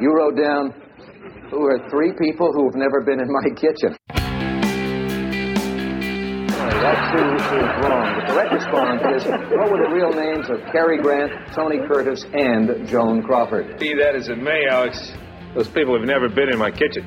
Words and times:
You 0.00 0.14
wrote 0.14 0.36
down 0.36 0.72
who 1.50 1.64
are 1.66 1.88
three 1.90 2.12
people 2.12 2.52
who 2.52 2.66
have 2.66 2.74
never 2.74 3.00
been 3.02 3.20
in 3.20 3.26
my 3.28 3.50
kitchen. 3.56 3.96
That 6.78 7.12
too 7.12 7.34
is 7.34 7.84
wrong. 7.84 8.06
The 8.20 8.32
correct 8.32 8.52
response 8.52 9.02
is 9.16 9.24
what 9.28 9.70
were 9.70 9.78
the 9.78 9.90
real 9.92 10.12
names 10.12 10.48
of 10.48 10.60
Cary 10.70 10.98
Grant, 10.98 11.32
Tony 11.52 11.78
Curtis, 11.88 12.24
and 12.32 12.86
Joan 12.86 13.22
Crawford? 13.22 13.78
Be 13.78 13.94
that 13.94 14.14
as 14.14 14.28
it 14.28 14.38
may, 14.38 14.66
Alex, 14.70 15.12
those 15.54 15.68
people 15.68 15.98
have 15.98 16.06
never 16.06 16.28
been 16.28 16.48
in 16.48 16.58
my 16.58 16.70
kitchen. 16.70 17.04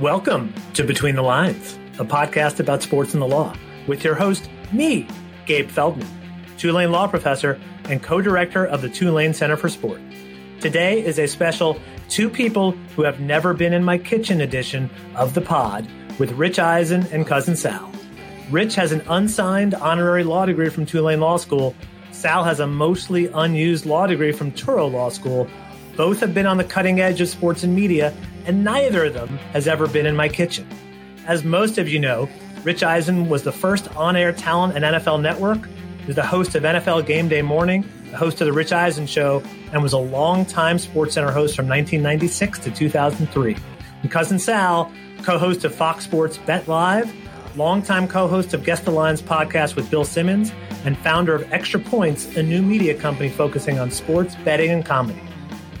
Welcome 0.00 0.52
to 0.74 0.84
Between 0.84 1.14
the 1.14 1.22
Lines, 1.22 1.78
a 1.98 2.04
podcast 2.04 2.60
about 2.60 2.82
sports 2.82 3.14
and 3.14 3.22
the 3.22 3.26
law, 3.26 3.54
with 3.86 4.04
your 4.04 4.14
host, 4.14 4.50
me, 4.72 5.06
Gabe 5.46 5.70
Feldman, 5.70 6.06
Tulane 6.58 6.92
law 6.92 7.06
professor 7.08 7.58
and 7.84 8.02
co 8.02 8.20
director 8.20 8.66
of 8.66 8.82
the 8.82 8.88
Tulane 8.90 9.32
Center 9.32 9.56
for 9.56 9.70
Sport. 9.70 10.00
Today 10.60 11.02
is 11.02 11.18
a 11.18 11.26
special 11.26 11.80
Two 12.10 12.28
People 12.28 12.72
Who 12.94 13.02
Have 13.04 13.18
Never 13.18 13.54
Been 13.54 13.72
in 13.72 13.82
My 13.82 13.96
Kitchen 13.96 14.42
edition 14.42 14.90
of 15.16 15.32
the 15.32 15.40
pod 15.40 15.88
with 16.18 16.32
Rich 16.32 16.58
Eisen 16.58 17.06
and 17.12 17.26
Cousin 17.26 17.56
Sal. 17.56 17.90
Rich 18.50 18.74
has 18.74 18.92
an 18.92 19.00
unsigned 19.08 19.72
honorary 19.72 20.22
law 20.22 20.44
degree 20.44 20.68
from 20.68 20.84
Tulane 20.84 21.20
Law 21.20 21.38
School. 21.38 21.74
Sal 22.12 22.44
has 22.44 22.60
a 22.60 22.66
mostly 22.66 23.28
unused 23.28 23.86
law 23.86 24.06
degree 24.06 24.32
from 24.32 24.52
Touro 24.52 24.92
Law 24.92 25.08
School. 25.08 25.48
Both 25.96 26.20
have 26.20 26.34
been 26.34 26.46
on 26.46 26.58
the 26.58 26.64
cutting 26.64 27.00
edge 27.00 27.22
of 27.22 27.28
sports 27.28 27.62
and 27.62 27.74
media, 27.74 28.12
and 28.44 28.62
neither 28.62 29.06
of 29.06 29.14
them 29.14 29.38
has 29.54 29.66
ever 29.66 29.88
been 29.88 30.04
in 30.04 30.14
my 30.14 30.28
kitchen. 30.28 30.68
As 31.26 31.42
most 31.42 31.78
of 31.78 31.88
you 31.88 31.98
know, 31.98 32.28
Rich 32.64 32.82
Eisen 32.82 33.30
was 33.30 33.44
the 33.44 33.52
first 33.52 33.88
on 33.96 34.14
air 34.14 34.30
talent 34.30 34.76
at 34.76 34.82
NFL 34.82 35.22
Network, 35.22 35.66
He's 36.06 36.16
the 36.16 36.26
host 36.26 36.54
of 36.54 36.64
NFL 36.64 37.06
Game 37.06 37.28
Day 37.28 37.40
Morning, 37.40 37.84
the 38.10 38.16
host 38.16 38.40
of 38.40 38.46
The 38.46 38.52
Rich 38.52 38.72
Eisen 38.72 39.06
Show, 39.06 39.42
and 39.72 39.82
was 39.82 39.92
a 39.92 39.98
long-time 39.98 40.76
SportsCenter 40.76 41.32
host 41.32 41.56
from 41.56 41.68
1996 41.68 42.58
to 42.60 42.70
2003. 42.70 43.56
And 44.02 44.10
Cousin 44.10 44.38
Sal, 44.38 44.90
co 45.22 45.38
host 45.38 45.64
of 45.64 45.74
Fox 45.74 46.04
Sports 46.04 46.38
Bet 46.38 46.66
Live, 46.68 47.12
longtime 47.56 48.08
co 48.08 48.28
host 48.28 48.54
of 48.54 48.64
Guest 48.64 48.86
Lines 48.86 49.22
podcast 49.22 49.76
with 49.76 49.90
Bill 49.90 50.04
Simmons, 50.04 50.52
and 50.84 50.96
founder 50.98 51.34
of 51.34 51.52
Extra 51.52 51.80
Points, 51.80 52.36
a 52.36 52.42
new 52.42 52.62
media 52.62 52.94
company 52.94 53.28
focusing 53.28 53.78
on 53.78 53.90
sports, 53.90 54.34
betting, 54.44 54.70
and 54.70 54.84
comedy. 54.84 55.20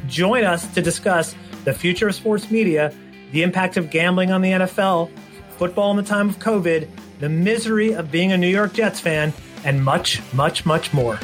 Join 0.06 0.44
us 0.44 0.72
to 0.74 0.82
discuss 0.82 1.34
the 1.64 1.72
future 1.72 2.08
of 2.08 2.14
sports 2.14 2.50
media, 2.50 2.92
the 3.32 3.42
impact 3.42 3.76
of 3.76 3.90
gambling 3.90 4.30
on 4.30 4.42
the 4.42 4.50
NFL, 4.50 5.10
football 5.50 5.90
in 5.90 5.96
the 5.96 6.02
time 6.02 6.28
of 6.28 6.38
COVID, 6.38 6.88
the 7.20 7.28
misery 7.28 7.92
of 7.92 8.10
being 8.10 8.32
a 8.32 8.36
New 8.36 8.48
York 8.48 8.72
Jets 8.72 9.00
fan, 9.00 9.32
and 9.64 9.84
much, 9.84 10.20
much, 10.32 10.64
much 10.64 10.92
more. 10.92 11.18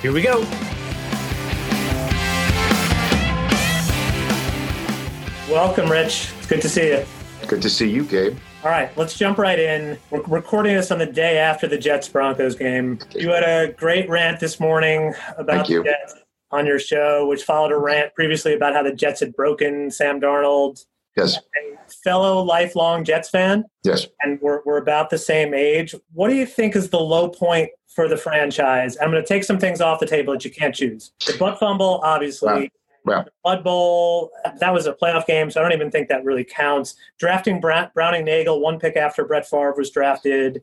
Here 0.00 0.12
we 0.12 0.22
go. 0.22 0.44
Welcome, 5.52 5.90
Rich. 5.90 6.32
It's 6.38 6.46
good 6.46 6.62
to 6.62 6.68
see 6.70 6.88
you. 6.88 7.04
Good 7.46 7.60
to 7.60 7.68
see 7.68 7.86
you, 7.86 8.04
Gabe. 8.04 8.38
All 8.64 8.70
right, 8.70 8.90
let's 8.96 9.18
jump 9.18 9.36
right 9.36 9.58
in. 9.58 9.98
We're 10.10 10.22
recording 10.22 10.74
this 10.74 10.90
on 10.90 10.98
the 10.98 11.04
day 11.04 11.36
after 11.36 11.68
the 11.68 11.76
Jets 11.76 12.08
Broncos 12.08 12.54
game. 12.54 12.98
You 13.14 13.28
had 13.28 13.42
a 13.42 13.70
great 13.74 14.08
rant 14.08 14.40
this 14.40 14.58
morning 14.58 15.12
about 15.36 15.66
the 15.66 15.82
Jets 15.84 16.14
on 16.52 16.64
your 16.64 16.78
show, 16.78 17.28
which 17.28 17.42
followed 17.42 17.70
a 17.70 17.76
rant 17.76 18.14
previously 18.14 18.54
about 18.54 18.72
how 18.72 18.82
the 18.82 18.94
Jets 18.94 19.20
had 19.20 19.36
broken 19.36 19.90
Sam 19.90 20.22
Darnold. 20.22 20.86
Yes. 21.18 21.36
A 21.36 21.92
fellow 22.02 22.42
lifelong 22.42 23.04
Jets 23.04 23.28
fan. 23.28 23.64
Yes. 23.84 24.06
And 24.22 24.40
we're, 24.40 24.62
we're 24.64 24.78
about 24.78 25.10
the 25.10 25.18
same 25.18 25.52
age. 25.52 25.94
What 26.14 26.30
do 26.30 26.34
you 26.34 26.46
think 26.46 26.74
is 26.74 26.88
the 26.88 26.98
low 26.98 27.28
point 27.28 27.68
for 27.94 28.08
the 28.08 28.16
franchise? 28.16 28.96
I'm 29.02 29.10
going 29.10 29.22
to 29.22 29.28
take 29.28 29.44
some 29.44 29.58
things 29.58 29.82
off 29.82 30.00
the 30.00 30.06
table 30.06 30.32
that 30.32 30.46
you 30.46 30.50
can't 30.50 30.74
choose. 30.74 31.12
The 31.26 31.36
butt 31.38 31.58
fumble, 31.58 32.00
obviously. 32.02 32.48
Wow. 32.48 32.66
Blood 33.04 33.64
Bowl, 33.64 34.30
that 34.58 34.72
was 34.72 34.86
a 34.86 34.92
playoff 34.92 35.26
game, 35.26 35.50
so 35.50 35.60
I 35.60 35.62
don't 35.62 35.72
even 35.72 35.90
think 35.90 36.08
that 36.08 36.24
really 36.24 36.44
counts. 36.44 36.94
Drafting 37.18 37.60
Browning 37.60 38.24
Nagle, 38.24 38.60
one 38.60 38.78
pick 38.78 38.96
after 38.96 39.24
Brett 39.24 39.48
Favre 39.48 39.74
was 39.76 39.90
drafted, 39.90 40.62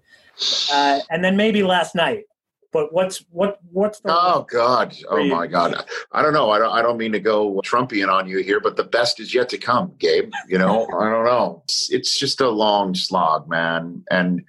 uh, 0.71 0.99
and 1.09 1.23
then 1.23 1.35
maybe 1.35 1.63
last 1.63 1.95
night. 1.95 2.25
But 2.71 2.93
what's 2.93 3.25
what 3.31 3.59
what's 3.71 3.99
the 3.99 4.13
oh 4.13 4.45
god. 4.49 4.95
Oh 5.09 5.25
my 5.25 5.47
god. 5.47 5.83
I 6.11 6.21
don't 6.21 6.33
know. 6.33 6.51
I 6.51 6.59
don't 6.59 6.71
I 6.71 6.83
don't 6.83 6.97
mean 6.97 7.11
to 7.13 7.19
go 7.19 7.59
Trumpian 7.65 8.09
on 8.09 8.27
you 8.27 8.39
here 8.39 8.59
but 8.59 8.75
the 8.75 8.83
best 8.83 9.19
is 9.19 9.33
yet 9.33 9.49
to 9.49 9.57
come 9.57 9.93
Gabe 9.97 10.31
you 10.47 10.59
know? 10.59 10.85
I 10.85 11.09
don't 11.09 11.25
know. 11.25 11.63
It's, 11.65 11.91
it's 11.91 12.19
just 12.19 12.41
a 12.41 12.49
long 12.49 12.93
slog 12.93 13.49
man 13.49 14.03
and 14.11 14.43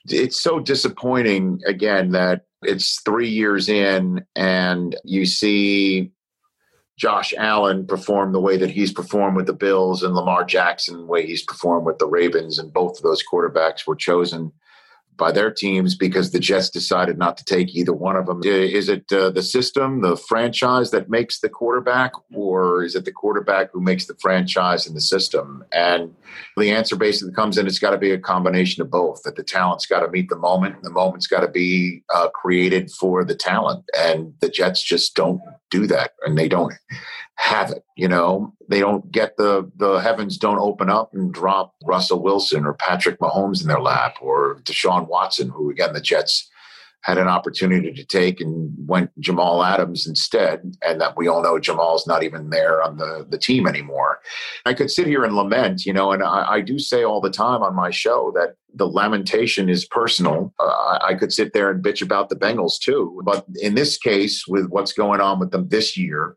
it's 0.05 0.39
so 0.39 0.59
disappointing 0.59 1.61
again 1.65 2.11
that 2.11 2.45
it's 2.63 3.01
three 3.01 3.29
years 3.29 3.69
in 3.69 4.25
and 4.35 4.95
you 5.03 5.25
see 5.25 6.11
Josh 6.97 7.33
Allen 7.37 7.87
perform 7.87 8.33
the 8.33 8.41
way 8.41 8.57
that 8.57 8.69
he's 8.69 8.91
performed 8.91 9.37
with 9.37 9.45
the 9.45 9.53
Bills 9.53 10.03
and 10.03 10.13
Lamar 10.13 10.43
Jackson 10.43 10.97
the 10.97 11.05
way 11.05 11.25
he's 11.25 11.43
performed 11.43 11.85
with 11.85 11.97
the 11.97 12.07
Ravens 12.07 12.59
and 12.59 12.73
both 12.73 12.97
of 12.97 13.03
those 13.03 13.23
quarterbacks 13.23 13.87
were 13.87 13.95
chosen 13.95 14.51
by 15.19 15.31
their 15.31 15.51
teams 15.51 15.93
because 15.93 16.31
the 16.31 16.39
Jets 16.39 16.69
decided 16.69 17.17
not 17.19 17.37
to 17.37 17.45
take 17.45 17.75
either 17.75 17.93
one 17.93 18.15
of 18.15 18.25
them. 18.25 18.41
Is 18.43 18.89
it 18.89 19.11
uh, 19.11 19.29
the 19.29 19.43
system, 19.43 20.01
the 20.01 20.17
franchise 20.17 20.89
that 20.91 21.09
makes 21.09 21.39
the 21.39 21.49
quarterback, 21.49 22.13
or 22.33 22.83
is 22.83 22.95
it 22.95 23.05
the 23.05 23.11
quarterback 23.11 23.71
who 23.71 23.81
makes 23.81 24.05
the 24.05 24.15
franchise 24.15 24.87
and 24.87 24.95
the 24.95 25.01
system? 25.01 25.63
And 25.71 26.15
the 26.57 26.71
answer 26.71 26.95
basically 26.95 27.33
comes 27.33 27.57
in 27.57 27.67
it's 27.67 27.77
got 27.77 27.91
to 27.91 27.97
be 27.97 28.11
a 28.11 28.17
combination 28.17 28.81
of 28.81 28.89
both, 28.89 29.21
that 29.23 29.35
the 29.35 29.43
talent's 29.43 29.85
got 29.85 29.99
to 29.99 30.09
meet 30.09 30.29
the 30.29 30.37
moment, 30.37 30.75
and 30.75 30.83
the 30.83 30.89
moment's 30.89 31.27
got 31.27 31.41
to 31.41 31.47
be 31.49 32.01
uh, 32.15 32.29
created 32.29 32.89
for 32.89 33.23
the 33.23 33.35
talent. 33.35 33.83
And 33.95 34.33
the 34.39 34.49
Jets 34.49 34.81
just 34.81 35.15
don't 35.15 35.41
do 35.69 35.85
that, 35.87 36.13
and 36.25 36.37
they 36.37 36.47
don't 36.47 36.73
have 37.39 37.71
it. 37.71 37.85
You 37.95 38.09
know, 38.09 38.53
they 38.67 38.81
don't 38.81 39.09
get 39.11 39.37
the 39.37 39.71
the 39.77 39.99
heavens 39.99 40.37
don't 40.37 40.59
open 40.59 40.89
up 40.89 41.13
and 41.13 41.33
drop 41.33 41.73
Russell 41.85 42.21
Wilson 42.21 42.65
or 42.65 42.73
Patrick 42.73 43.17
Mahomes 43.19 43.61
in 43.61 43.69
their 43.69 43.79
lap 43.79 44.17
or 44.21 44.59
Deshaun 44.63 45.07
Watson, 45.07 45.49
who 45.49 45.69
again 45.69 45.93
the 45.93 46.01
Jets 46.01 46.49
had 47.01 47.17
an 47.17 47.29
opportunity 47.29 47.93
to 47.93 48.03
take 48.03 48.41
and 48.41 48.73
went 48.85 49.09
Jamal 49.21 49.63
Adams 49.63 50.05
instead, 50.05 50.75
and 50.85 50.99
that 50.99 51.15
we 51.15 51.29
all 51.29 51.41
know 51.41 51.57
Jamal's 51.57 52.05
not 52.05 52.23
even 52.23 52.49
there 52.49 52.83
on 52.83 52.97
the, 52.97 53.25
the 53.29 53.37
team 53.37 53.67
anymore. 53.67 54.19
I 54.65 54.73
could 54.73 54.91
sit 54.91 55.07
here 55.07 55.23
and 55.23 55.33
lament, 55.33 55.85
you 55.85 55.93
know, 55.93 56.11
and 56.11 56.21
I, 56.21 56.55
I 56.55 56.61
do 56.61 56.77
say 56.77 57.05
all 57.05 57.21
the 57.21 57.29
time 57.29 57.63
on 57.63 57.73
my 57.73 57.89
show 57.89 58.33
that 58.35 58.55
the 58.73 58.85
lamentation 58.85 59.69
is 59.69 59.85
personal. 59.85 60.53
Uh, 60.59 60.99
I 61.01 61.13
could 61.13 61.31
sit 61.31 61.53
there 61.53 61.71
and 61.71 61.81
bitch 61.81 62.01
about 62.01 62.27
the 62.27 62.35
Bengals 62.35 62.77
too, 62.77 63.21
but 63.23 63.45
in 63.61 63.75
this 63.75 63.97
case, 63.97 64.45
with 64.45 64.67
what's 64.67 64.91
going 64.91 65.21
on 65.21 65.39
with 65.39 65.51
them 65.51 65.69
this 65.69 65.95
year, 65.95 66.35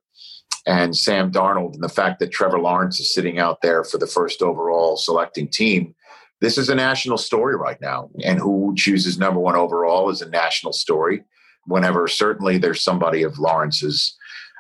and 0.66 0.96
Sam 0.96 1.32
Darnold 1.32 1.74
and 1.74 1.82
the 1.82 1.88
fact 1.88 2.20
that 2.20 2.30
Trevor 2.30 2.58
Lawrence 2.58 3.00
is 3.00 3.12
sitting 3.12 3.38
out 3.38 3.62
there 3.62 3.84
for 3.84 3.98
the 3.98 4.06
first 4.06 4.42
overall 4.42 4.96
selecting 4.96 5.48
team. 5.48 5.94
This 6.40 6.58
is 6.58 6.68
a 6.68 6.74
national 6.74 7.18
story 7.18 7.56
right 7.56 7.80
now. 7.80 8.10
And 8.24 8.38
who 8.38 8.74
chooses 8.76 9.18
number 9.18 9.40
one 9.40 9.56
overall 9.56 10.10
is 10.10 10.22
a 10.22 10.28
national 10.28 10.72
story. 10.72 11.24
Whenever 11.66 12.08
certainly 12.08 12.58
there's 12.58 12.82
somebody 12.82 13.22
of 13.22 13.38
Lawrence's 13.38 14.16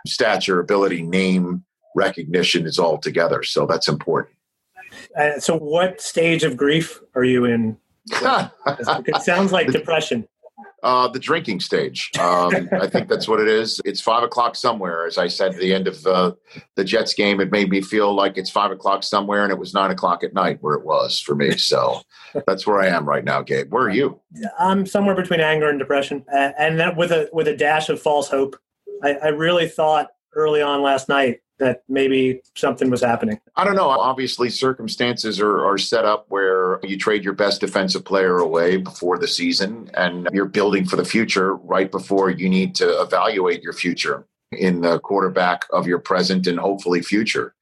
stature, 0.06 0.60
ability, 0.60 1.02
name, 1.02 1.64
recognition 1.94 2.66
is 2.66 2.78
all 2.78 2.98
together. 2.98 3.42
So 3.42 3.66
that's 3.66 3.88
important. 3.88 4.36
Uh, 5.18 5.38
so, 5.40 5.56
what 5.56 6.00
stage 6.00 6.44
of 6.44 6.56
grief 6.56 7.00
are 7.14 7.24
you 7.24 7.46
in? 7.46 7.78
it 8.10 9.22
sounds 9.22 9.52
like 9.52 9.68
depression. 9.68 10.28
Uh, 10.82 11.06
the 11.06 11.18
drinking 11.20 11.60
stage. 11.60 12.10
Um, 12.18 12.68
I 12.72 12.88
think 12.88 13.08
that's 13.08 13.28
what 13.28 13.38
it 13.38 13.46
is. 13.46 13.80
It's 13.84 14.00
five 14.00 14.24
o'clock 14.24 14.56
somewhere. 14.56 15.06
As 15.06 15.16
I 15.16 15.28
said 15.28 15.54
at 15.54 15.60
the 15.60 15.72
end 15.72 15.86
of 15.86 16.04
uh, 16.04 16.32
the 16.74 16.82
Jets 16.82 17.14
game, 17.14 17.40
it 17.40 17.52
made 17.52 17.70
me 17.70 17.80
feel 17.80 18.12
like 18.12 18.36
it's 18.36 18.50
five 18.50 18.72
o'clock 18.72 19.04
somewhere, 19.04 19.44
and 19.44 19.52
it 19.52 19.58
was 19.58 19.74
nine 19.74 19.92
o'clock 19.92 20.24
at 20.24 20.34
night 20.34 20.58
where 20.60 20.74
it 20.74 20.84
was 20.84 21.20
for 21.20 21.36
me. 21.36 21.52
So 21.56 22.02
that's 22.48 22.66
where 22.66 22.80
I 22.80 22.88
am 22.88 23.08
right 23.08 23.24
now, 23.24 23.42
Gabe. 23.42 23.72
Where 23.72 23.84
are 23.84 23.90
you? 23.90 24.20
I'm 24.58 24.84
somewhere 24.84 25.14
between 25.14 25.40
anger 25.40 25.68
and 25.68 25.78
depression, 25.78 26.24
and 26.32 26.80
that 26.80 26.96
with 26.96 27.12
a 27.12 27.28
with 27.32 27.46
a 27.46 27.56
dash 27.56 27.88
of 27.88 28.02
false 28.02 28.28
hope. 28.28 28.56
I, 29.04 29.14
I 29.14 29.28
really 29.28 29.68
thought 29.68 30.08
early 30.34 30.62
on 30.62 30.82
last 30.82 31.08
night 31.08 31.40
that 31.62 31.82
maybe 31.88 32.42
something 32.54 32.90
was 32.90 33.02
happening? 33.02 33.40
I 33.56 33.64
don't 33.64 33.76
know. 33.76 33.88
Obviously, 33.88 34.50
circumstances 34.50 35.40
are, 35.40 35.64
are 35.64 35.78
set 35.78 36.04
up 36.04 36.26
where 36.28 36.80
you 36.82 36.98
trade 36.98 37.24
your 37.24 37.32
best 37.32 37.60
defensive 37.60 38.04
player 38.04 38.38
away 38.38 38.76
before 38.76 39.18
the 39.18 39.28
season 39.28 39.90
and 39.94 40.28
you're 40.32 40.46
building 40.46 40.84
for 40.84 40.96
the 40.96 41.04
future 41.04 41.54
right 41.56 41.90
before 41.90 42.30
you 42.30 42.48
need 42.48 42.74
to 42.76 43.00
evaluate 43.00 43.62
your 43.62 43.72
future 43.72 44.26
in 44.52 44.80
the 44.80 44.98
quarterback 45.00 45.64
of 45.72 45.86
your 45.86 45.98
present 45.98 46.46
and 46.46 46.58
hopefully 46.58 47.00
future. 47.00 47.54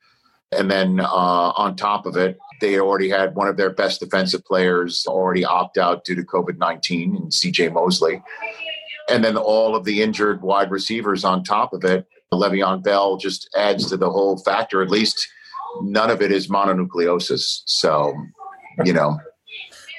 And 0.53 0.71
then 0.71 1.01
uh, 1.01 1.05
on 1.05 1.77
top 1.77 2.07
of 2.07 2.17
it, 2.17 2.39
they 2.61 2.81
already 2.81 3.09
had 3.09 3.35
one 3.35 3.49
of 3.49 3.57
their 3.57 3.71
best 3.71 4.01
defensive 4.01 4.45
players 4.45 5.07
already 5.07 5.45
opt 5.45 5.79
out 5.79 6.05
due 6.05 6.17
to 6.17 6.23
COVID 6.23 6.59
19 6.59 7.17
and 7.17 7.31
CJ 7.31 7.73
Mosley. 7.73 8.23
And 9.09 9.25
then 9.25 9.37
all 9.37 9.75
of 9.75 9.85
the 9.85 10.03
injured 10.03 10.43
wide 10.43 10.71
receivers 10.71 11.25
on 11.25 11.43
top 11.43 11.73
of 11.73 11.85
it 11.85 12.07
Le'Veon 12.41 12.83
Bell 12.83 13.17
just 13.17 13.51
adds 13.57 13.89
to 13.89 13.97
the 13.97 14.11
whole 14.11 14.39
factor. 14.39 14.83
At 14.83 14.91
least 14.91 15.29
none 15.83 16.11
of 16.11 16.23
it 16.23 16.31
is 16.31 16.49
mononucleosis. 16.49 17.63
So, 17.67 18.15
you 18.85 18.93
know. 18.93 19.19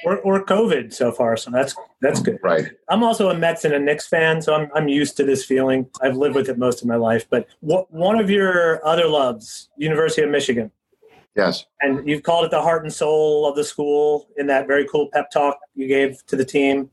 or, 0.06 0.20
or 0.20 0.46
COVID 0.46 0.94
so 0.94 1.12
far. 1.12 1.36
So 1.38 1.52
that's 1.52 1.76
that's 2.02 2.22
good. 2.22 2.40
Right. 2.42 2.66
I'm 2.90 3.04
also 3.04 3.30
a 3.30 3.38
Mets 3.38 3.66
and 3.66 3.74
a 3.74 3.80
Knicks 3.80 4.08
fan, 4.08 4.42
so 4.42 4.54
I'm 4.56 4.70
I'm 4.74 4.88
used 4.88 5.18
to 5.18 5.24
this 5.26 5.46
feeling. 5.46 5.88
I've 6.02 6.16
lived 6.16 6.36
with 6.36 6.50
it 6.50 6.58
most 6.58 6.82
of 6.82 6.88
my 6.88 6.96
life. 6.96 7.28
But 7.30 7.48
what, 7.60 7.92
one 7.94 8.20
of 8.20 8.30
your 8.30 8.86
other 8.88 9.08
loves, 9.08 9.70
University 9.78 10.22
of 10.22 10.30
Michigan, 10.30 10.72
Yes. 11.36 11.66
and 11.82 12.08
you've 12.08 12.24
called 12.24 12.46
it 12.46 12.52
the 12.52 12.62
heart 12.62 12.84
and 12.84 12.94
soul 12.94 13.48
of 13.48 13.56
the 13.56 13.64
school 13.64 14.28
in 14.38 14.48
that 14.48 14.68
very 14.68 14.88
cool 14.88 15.10
pep 15.14 15.30
talk 15.32 15.58
you 15.76 15.88
gave 15.88 16.26
to 16.28 16.36
the 16.36 16.46
team. 16.46 16.90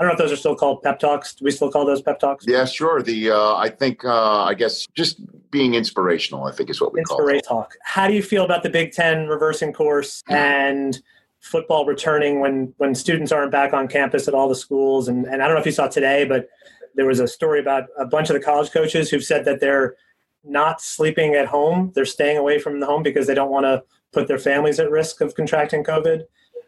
I 0.00 0.04
don't 0.04 0.08
know 0.08 0.12
if 0.14 0.18
those 0.18 0.32
are 0.32 0.40
still 0.40 0.56
called 0.56 0.82
pep 0.82 0.98
talks. 0.98 1.34
Do 1.34 1.44
we 1.44 1.50
still 1.50 1.70
call 1.70 1.84
those 1.84 2.00
pep 2.00 2.18
talks? 2.18 2.46
Yeah, 2.48 2.64
sure. 2.64 3.02
The 3.02 3.32
uh, 3.32 3.56
I 3.56 3.68
think 3.68 4.02
uh, 4.02 4.44
I 4.44 4.54
guess 4.54 4.86
just 4.94 5.20
being 5.50 5.74
inspirational. 5.74 6.44
I 6.44 6.52
think 6.52 6.70
is 6.70 6.80
what 6.80 6.94
we 6.94 7.02
call 7.02 7.18
Inspiration 7.18 7.44
it. 7.44 7.46
talk. 7.46 7.74
How 7.82 8.08
do 8.08 8.14
you 8.14 8.22
feel 8.22 8.46
about 8.46 8.62
the 8.62 8.70
Big 8.70 8.92
Ten 8.92 9.26
reversing 9.26 9.74
course 9.74 10.22
and 10.30 10.98
football 11.40 11.84
returning 11.84 12.40
when 12.40 12.72
when 12.78 12.94
students 12.94 13.30
aren't 13.30 13.52
back 13.52 13.74
on 13.74 13.88
campus 13.88 14.26
at 14.26 14.32
all 14.32 14.48
the 14.48 14.54
schools? 14.54 15.06
And, 15.06 15.26
and 15.26 15.42
I 15.42 15.46
don't 15.46 15.54
know 15.54 15.60
if 15.60 15.66
you 15.66 15.72
saw 15.72 15.86
today, 15.86 16.24
but 16.24 16.48
there 16.94 17.06
was 17.06 17.20
a 17.20 17.28
story 17.28 17.60
about 17.60 17.84
a 17.98 18.06
bunch 18.06 18.30
of 18.30 18.34
the 18.34 18.40
college 18.40 18.70
coaches 18.70 19.10
who've 19.10 19.22
said 19.22 19.44
that 19.44 19.60
they're 19.60 19.96
not 20.44 20.80
sleeping 20.80 21.34
at 21.34 21.46
home. 21.46 21.92
They're 21.94 22.06
staying 22.06 22.38
away 22.38 22.58
from 22.58 22.80
the 22.80 22.86
home 22.86 23.02
because 23.02 23.26
they 23.26 23.34
don't 23.34 23.50
want 23.50 23.64
to 23.64 23.82
put 24.12 24.28
their 24.28 24.38
families 24.38 24.80
at 24.80 24.90
risk 24.90 25.20
of 25.20 25.34
contracting 25.34 25.84
COVID. 25.84 26.22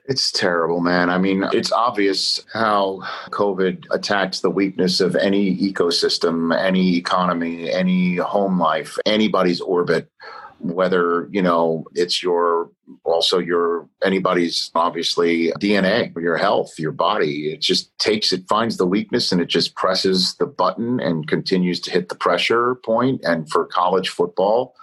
It's 0.07 0.33
terrible, 0.33 0.81
man. 0.81 1.11
I 1.11 1.19
mean, 1.19 1.45
it's 1.53 1.71
obvious 1.71 2.45
how 2.53 3.03
COVID 3.31 3.87
attacks 3.93 4.41
the 4.41 4.51
weakness 4.51 5.01
of 5.01 5.15
any 5.15 5.57
ecosystem, 5.57 6.57
any 6.59 6.97
economy, 6.97 7.71
any 7.71 8.17
home 8.17 8.59
life, 8.59 8.99
anybody's 9.07 9.61
orbit. 9.61 10.11
Whether 10.59 11.29
you 11.33 11.43
know 11.43 11.85
it's 11.95 12.23
your 12.23 12.71
also 13.05 13.39
your 13.39 13.89
anybody's 14.05 14.71
obviously 14.75 15.53
DNA, 15.61 16.15
your 16.21 16.37
health, 16.37 16.79
your 16.79 16.93
body. 16.93 17.53
It 17.53 17.61
just 17.61 17.97
takes 17.99 18.33
it 18.33 18.49
finds 18.49 18.77
the 18.77 18.87
weakness 18.87 19.33
and 19.33 19.41
it 19.41 19.49
just 19.49 19.75
presses 19.75 20.37
the 20.37 20.47
button 20.47 21.01
and 21.01 21.27
continues 21.27 21.81
to 21.81 21.91
hit 21.91 22.09
the 22.09 22.15
pressure 22.15 22.77
point. 22.77 23.21
And 23.25 23.51
for 23.51 23.67
college 23.67 24.09
football, 24.09 24.75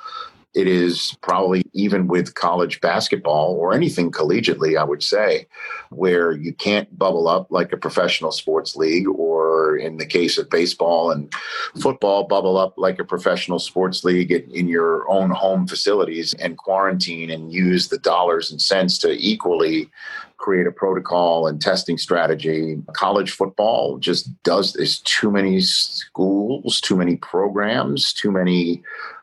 it 0.56 0.68
is 0.68 1.16
probably 1.22 1.62
even 1.74 2.08
with 2.08 2.34
college 2.34 2.82
basketball 2.82 3.54
or 3.54 3.74
anything 3.74 4.12
collegiately, 4.12 4.78
I 4.80 4.84
would 4.84 5.04
say, 5.04 5.46
where 5.90 6.32
you 6.32 6.54
can't 6.54 6.98
bubble 6.98 7.28
up 7.28 7.48
like 7.52 7.72
a 7.72 7.78
professional 7.78 8.32
sports 8.32 8.76
league, 8.76 9.08
or 9.08 9.78
in 9.78 9.98
the 9.98 10.06
case 10.06 10.38
of 10.38 10.50
baseball 10.50 11.12
and 11.12 11.32
football, 11.80 12.24
bubble 12.24 12.58
up 12.58 12.74
like 12.78 13.00
a 13.00 13.04
professional 13.04 13.60
sports 13.60 14.04
league 14.04 14.32
in, 14.32 14.50
in 14.52 14.68
your 14.68 15.10
own 15.10 15.30
home 15.30 15.68
facilities 15.68 16.34
and 16.36 16.58
quarantine 16.58 17.30
and 17.30 17.54
use 17.54 17.90
the 17.90 18.00
dollars 18.00 18.52
and 18.52 18.62
cents 18.62 18.98
to 18.98 19.12
equally 19.12 19.90
create 20.38 20.66
a 20.66 20.72
protocol 20.72 21.46
and 21.46 21.62
testing 21.62 21.98
strategy. 21.98 22.82
College 22.94 23.32
football 23.32 24.00
just 24.00 24.32
does 24.44 24.74
there's 24.74 25.00
too 25.00 25.30
many 25.30 25.62
schools, 25.62 26.82
too 26.82 26.96
many 26.96 27.18
programs, 27.18 28.14
too 28.14 28.32
many 28.32 28.82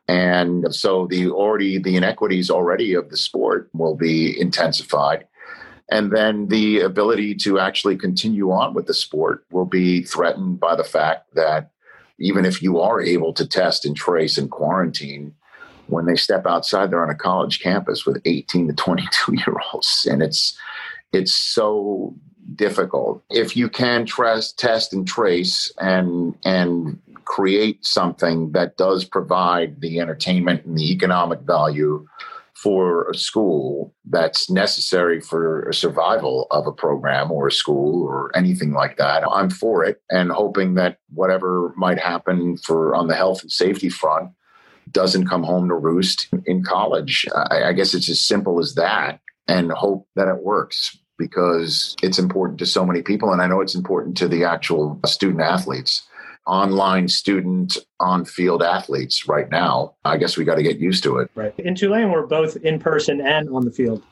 and 0.09 0.75
so 0.75 1.07
the 1.07 1.31
already 1.31 1.79
the 1.79 1.97
inequities 1.97 2.51
already 2.51 2.95
of 2.95 3.11
the 3.11 3.17
sport 3.17 3.69
will 3.73 3.97
be 3.97 4.39
intensified. 4.41 5.27
And 5.89 6.11
then 6.11 6.49
the 6.49 6.81
ability 6.81 7.37
to 7.37 7.61
actually 7.61 7.97
continue 7.97 8.51
on 8.51 8.75
with 8.75 8.87
the 8.87 8.95
sport 8.95 9.45
will 9.51 9.67
be 9.67 10.03
threatened 10.03 10.59
by 10.59 10.75
the 10.75 10.85
fact 10.85 11.35
that 11.35 11.71
even 12.19 12.45
if 12.45 12.63
you 12.63 12.81
are 12.81 13.01
able 13.01 13.33
to 13.35 13.47
test 13.47 13.85
and 13.85 13.97
trace 13.97 14.39
and 14.39 14.51
quarantine, 14.51 15.35
when 15.89 16.07
they 16.07 16.17
step 16.17 16.47
outside, 16.47 16.91
they're 16.91 17.03
on 17.03 17.11
a 17.11 17.15
college 17.15 17.61
campus 17.61 18.05
with 18.05 18.21
18 18.25 18.69
to 18.69 18.75
22 18.75 19.35
year 19.35 19.57
olds. 19.73 20.07
And 20.11 20.23
it's 20.23 20.59
it's 21.13 21.33
so 21.33 22.15
difficult. 22.55 23.23
If 23.31 23.57
you 23.57 23.69
can 23.69 24.07
trust, 24.07 24.59
test 24.59 24.93
and 24.93 25.07
trace 25.07 25.73
and 25.79 26.35
and 26.45 26.99
create 27.27 27.85
something 27.85 28.53
that 28.53 28.77
does 28.77 29.05
provide 29.05 29.81
the 29.81 30.01
entertainment 30.01 30.65
and 30.65 30.79
the 30.79 30.91
economic 30.93 31.41
value 31.41 32.07
for 32.55 33.11
a 33.11 33.15
school 33.15 33.95
that's 34.07 34.49
necessary 34.49 35.21
for 35.21 35.69
a 35.69 35.75
survival 35.75 36.47
of 36.51 36.67
a 36.67 36.73
program 36.73 37.31
or 37.31 37.49
a 37.49 37.53
school 37.53 38.03
or 38.05 38.35
anything 38.35 38.73
like 38.73 38.97
that. 38.97 39.23
I'm 39.31 39.51
for 39.51 39.85
it 39.85 40.01
and 40.11 40.33
hoping 40.33 40.75
that 40.75 40.99
whatever 41.13 41.75
might 41.77 41.99
happen 41.99 42.57
for 42.57 42.95
on 42.95 43.09
the 43.09 43.15
health 43.15 43.43
and 43.43 43.53
safety 43.53 43.91
front 43.91 44.31
doesn't 44.91 45.29
come 45.29 45.43
home 45.43 45.69
to 45.69 45.75
roost 45.75 46.29
in 46.47 46.63
college. 46.63 47.27
I, 47.35 47.65
I 47.65 47.73
guess 47.75 47.93
it's 47.93 48.09
as 48.09 48.25
simple 48.25 48.59
as 48.59 48.75
that 48.77 49.21
and 49.47 49.71
hope 49.73 50.09
that 50.17 50.29
it 50.29 50.43
works 50.43 50.97
because 51.19 51.95
it's 52.03 52.19
important 52.19 52.59
to 52.61 52.67
so 52.67 52.87
many 52.87 53.03
people. 53.03 53.33
And 53.33 53.43
I 53.43 53.49
know 53.49 53.61
it's 53.61 53.75
important 53.75 54.17
to 54.19 54.29
the 54.29 54.45
actual 54.45 54.99
student 55.05 55.43
athletes 55.43 56.07
online 56.47 57.09
student 57.09 57.77
on 58.01 58.25
field 58.25 58.63
athletes 58.63 59.27
right 59.29 59.51
now. 59.51 59.95
I 60.05 60.17
guess 60.17 60.37
we 60.37 60.45
got 60.45 60.55
to 60.57 60.63
get 60.63 60.79
used 60.79 61.03
to 61.05 61.19
it. 61.19 61.31
Right. 61.35 61.55
In 61.59 61.75
Tulane, 61.75 62.11
we're 62.11 62.27
both 62.27 62.57
in 62.59 62.79
person 62.79 63.21
and 63.21 63.49
on 63.51 63.65
the 63.65 63.71
field. 63.73 64.03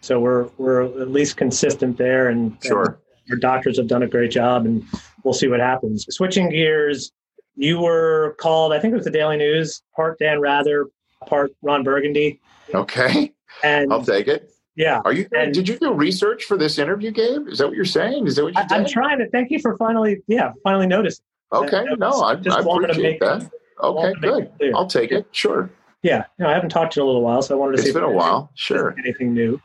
So 0.00 0.20
we're 0.20 0.48
we're 0.58 0.82
at 0.82 1.10
least 1.10 1.36
consistent 1.36 1.96
there 1.98 2.28
and, 2.28 2.56
Sure. 2.62 3.00
and 3.26 3.32
our 3.32 3.36
doctors 3.38 3.78
have 3.78 3.88
done 3.88 4.02
a 4.02 4.06
great 4.06 4.30
job 4.30 4.64
and 4.66 4.84
we'll 5.24 5.34
see 5.34 5.48
what 5.48 5.60
happens. 5.60 6.06
Switching 6.10 6.50
gears, 6.50 7.10
you 7.56 7.80
were 7.80 8.36
called, 8.38 8.72
I 8.72 8.78
think 8.78 8.92
it 8.92 8.96
was 8.96 9.04
the 9.06 9.10
Daily 9.10 9.36
News, 9.36 9.82
part 9.96 10.18
Dan 10.18 10.40
Rather, 10.40 10.86
part 11.26 11.50
Ron 11.62 11.82
Burgundy. 11.82 12.40
Okay. 12.74 13.32
And 13.64 13.92
I'll 13.92 14.04
take 14.04 14.28
it. 14.28 14.52
yeah. 14.76 15.00
Are 15.04 15.12
you 15.12 15.26
And- 15.34 15.52
did 15.52 15.66
you 15.68 15.76
do 15.78 15.92
research 15.92 16.44
for 16.44 16.56
this 16.56 16.78
interview, 16.78 17.10
Gabe? 17.10 17.48
Is 17.48 17.58
that 17.58 17.66
what 17.66 17.74
you're 17.76 17.84
saying? 17.84 18.26
Is 18.28 18.36
that 18.36 18.44
what 18.44 18.54
you 18.54 18.60
I, 18.60 18.66
I'm 18.76 18.86
trying 18.86 19.18
to 19.18 19.28
thank 19.30 19.50
you 19.50 19.58
for 19.58 19.76
finally, 19.78 20.22
yeah, 20.28 20.52
finally 20.62 20.86
noticing. 20.86 21.24
Okay. 21.52 21.84
That 21.88 21.98
No, 21.98 22.08
was- 22.10 22.22
I, 22.22 22.34
just 22.36 22.56
I 22.58 22.60
wanted 22.60 22.88
to 22.88 22.92
appreciate 22.92 23.10
make 23.12 23.20
that. 23.20 23.42
it- 23.42 23.50
Okay, 23.80 24.12
to 24.12 24.20
good. 24.20 24.50
it. 24.58 24.74
I'll 24.74 24.86
take 24.88 25.12
it. 25.12 25.26
Sure. 25.30 25.70
Yeah, 26.02 26.24
no, 26.40 26.48
I 26.48 26.52
haven't 26.52 26.70
talked 26.70 26.94
to 26.94 27.00
you 27.00 27.02
in 27.02 27.04
a 27.04 27.06
little 27.08 27.22
while, 27.22 27.42
so 27.42 27.54
I 27.54 27.58
wanted 27.58 27.76
to 27.76 27.82
see 27.82 27.88
It's 27.90 27.96
if 27.96 28.02
been 28.02 28.10
a 28.10 28.12
while. 28.12 28.50
Sure. 28.54 28.94
anything 28.98 29.32
new. 29.32 29.60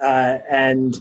Uh, 0.00 0.38
and 0.48 1.00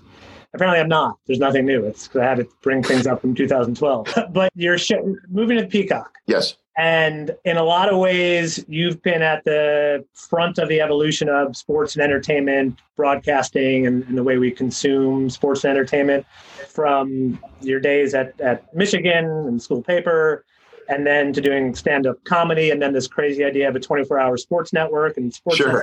apparently, 0.55 0.79
I'm 0.79 0.87
not. 0.89 1.17
There's 1.27 1.37
nothing 1.39 1.65
new. 1.67 1.85
It's 1.85 2.07
because 2.07 2.21
I 2.21 2.25
had 2.25 2.37
to 2.37 2.47
bring 2.63 2.81
things 2.81 3.05
up 3.05 3.21
from 3.21 3.35
2012. 3.35 4.07
but 4.31 4.51
you're 4.55 4.79
sh- 4.79 4.93
moving 5.29 5.57
to 5.59 5.65
Peacock. 5.67 6.11
Yes. 6.25 6.57
And 6.79 7.35
in 7.43 7.57
a 7.57 7.63
lot 7.63 7.91
of 7.91 7.99
ways, 7.99 8.63
you've 8.69 9.01
been 9.01 9.21
at 9.21 9.43
the 9.43 10.05
front 10.13 10.57
of 10.59 10.69
the 10.69 10.79
evolution 10.79 11.27
of 11.27 11.57
sports 11.57 11.95
and 11.97 12.01
entertainment, 12.01 12.79
broadcasting, 12.95 13.85
and, 13.85 14.05
and 14.05 14.17
the 14.17 14.23
way 14.23 14.37
we 14.37 14.49
consume 14.49 15.29
sports 15.29 15.65
and 15.65 15.71
entertainment 15.71 16.25
from 16.69 17.37
your 17.59 17.81
days 17.81 18.13
at, 18.13 18.39
at 18.39 18.73
Michigan 18.73 19.25
and 19.25 19.61
school 19.61 19.81
paper, 19.83 20.45
and 20.87 21.05
then 21.05 21.33
to 21.33 21.41
doing 21.41 21.75
stand 21.75 22.07
up 22.07 22.23
comedy, 22.23 22.71
and 22.71 22.81
then 22.81 22.93
this 22.93 23.07
crazy 23.07 23.43
idea 23.43 23.67
of 23.67 23.75
a 23.75 23.79
24 23.81 24.17
hour 24.17 24.37
sports 24.37 24.71
network 24.71 25.17
and 25.17 25.33
sports, 25.33 25.57
Sure. 25.57 25.81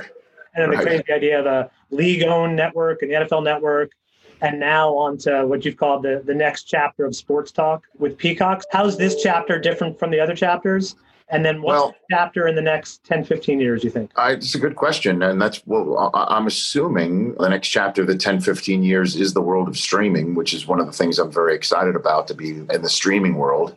and 0.55 0.63
then 0.63 0.71
the 0.71 0.77
Right. 0.77 0.83
crazy 1.03 1.13
idea 1.13 1.39
of 1.39 1.45
a 1.45 1.69
league 1.91 2.23
owned 2.23 2.55
network 2.55 3.03
and 3.03 3.11
the 3.11 3.15
NFL 3.17 3.43
network. 3.43 3.91
And 4.41 4.59
now 4.59 4.95
on 4.95 5.17
to 5.19 5.45
what 5.45 5.65
you've 5.65 5.77
called 5.77 6.03
the, 6.03 6.21
the 6.23 6.35
next 6.35 6.63
chapter 6.63 7.05
of 7.05 7.15
sports 7.15 7.51
talk 7.51 7.85
with 7.97 8.17
Peacocks. 8.17 8.65
How's 8.71 8.97
this 8.97 9.21
chapter 9.21 9.59
different 9.59 9.97
from 9.97 10.11
the 10.11 10.19
other 10.19 10.35
chapters? 10.35 10.95
And 11.29 11.43
then 11.43 11.61
what's 11.61 11.81
Well- 11.81 11.87
the 11.89 12.15
chapter 12.15 12.47
in 12.47 12.55
the 12.55 12.61
next 12.61 13.03
10, 13.03 13.25
15 13.25 13.59
years, 13.59 13.83
you 13.83 13.89
think? 13.89 14.11
I, 14.15 14.31
it's 14.33 14.55
a 14.55 14.59
good 14.59 14.75
question. 14.75 15.21
And 15.23 15.41
that's 15.41 15.61
well, 15.65 16.11
I- 16.13 16.37
I'm 16.37 16.47
assuming 16.47 17.33
the 17.35 17.49
next 17.49 17.67
chapter 17.69 18.01
of 18.03 18.07
the 18.07 18.15
10, 18.15 18.39
15 18.39 18.83
years 18.83 19.15
is 19.15 19.33
the 19.33 19.41
world 19.41 19.67
of 19.67 19.77
streaming, 19.77 20.35
which 20.35 20.53
is 20.53 20.67
one 20.67 20.79
of 20.79 20.85
the 20.85 20.93
things 20.93 21.19
I'm 21.19 21.31
very 21.31 21.55
excited 21.55 21.95
about 21.95 22.27
to 22.29 22.33
be 22.33 22.49
in 22.49 22.81
the 22.81 22.89
streaming 22.89 23.35
world 23.35 23.75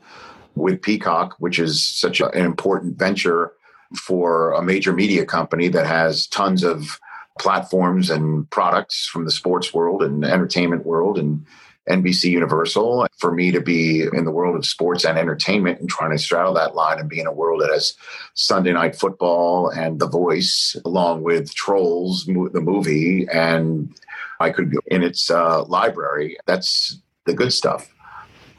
with 0.55 0.81
Peacock, 0.83 1.37
which 1.39 1.59
is 1.59 1.83
such 1.83 2.21
a, 2.21 2.29
an 2.31 2.45
important 2.45 2.99
venture 2.99 3.53
for 3.97 4.53
a 4.53 4.63
major 4.63 4.93
media 4.93 5.25
company 5.25 5.69
that 5.69 5.87
has 5.87 6.27
tons 6.29 6.63
of 6.63 7.01
platforms 7.41 8.11
and 8.11 8.49
products 8.51 9.07
from 9.07 9.25
the 9.25 9.31
sports 9.31 9.73
world 9.73 10.03
and 10.03 10.25
entertainment 10.25 10.85
world 10.85 11.19
and 11.19 11.45
NBC 11.89 12.31
Universal. 12.31 13.07
For 13.19 13.33
me 13.33 13.51
to 13.51 13.61
be 13.61 14.03
in 14.03 14.27
the 14.27 14.31
world 14.31 14.57
of 14.57 14.67
sports 14.67 15.05
and 15.05 15.19
entertainment 15.19 15.81
and 15.81 15.89
trying 15.89 16.11
to 16.11 16.19
straddle 16.19 16.53
that 16.55 16.75
line 16.75 16.99
and 16.99 17.09
be 17.09 17.19
in 17.19 17.27
a 17.27 17.33
world 17.33 17.63
that 17.63 17.71
has 17.73 17.95
Sunday 18.35 18.73
Night 18.73 18.95
Football 18.95 19.71
and 19.71 19.99
The 19.99 20.07
Voice, 20.07 20.77
along 20.85 21.23
with 21.23 21.55
Trolls, 21.55 22.27
the 22.27 22.61
movie, 22.61 23.27
and 23.33 23.93
I 24.39 24.51
could 24.51 24.71
go 24.71 24.81
in 24.87 25.03
its 25.03 25.31
uh, 25.31 25.65
library. 25.65 26.37
That's 26.47 26.99
the 27.25 27.35
good 27.35 27.53
stuff. 27.53 27.91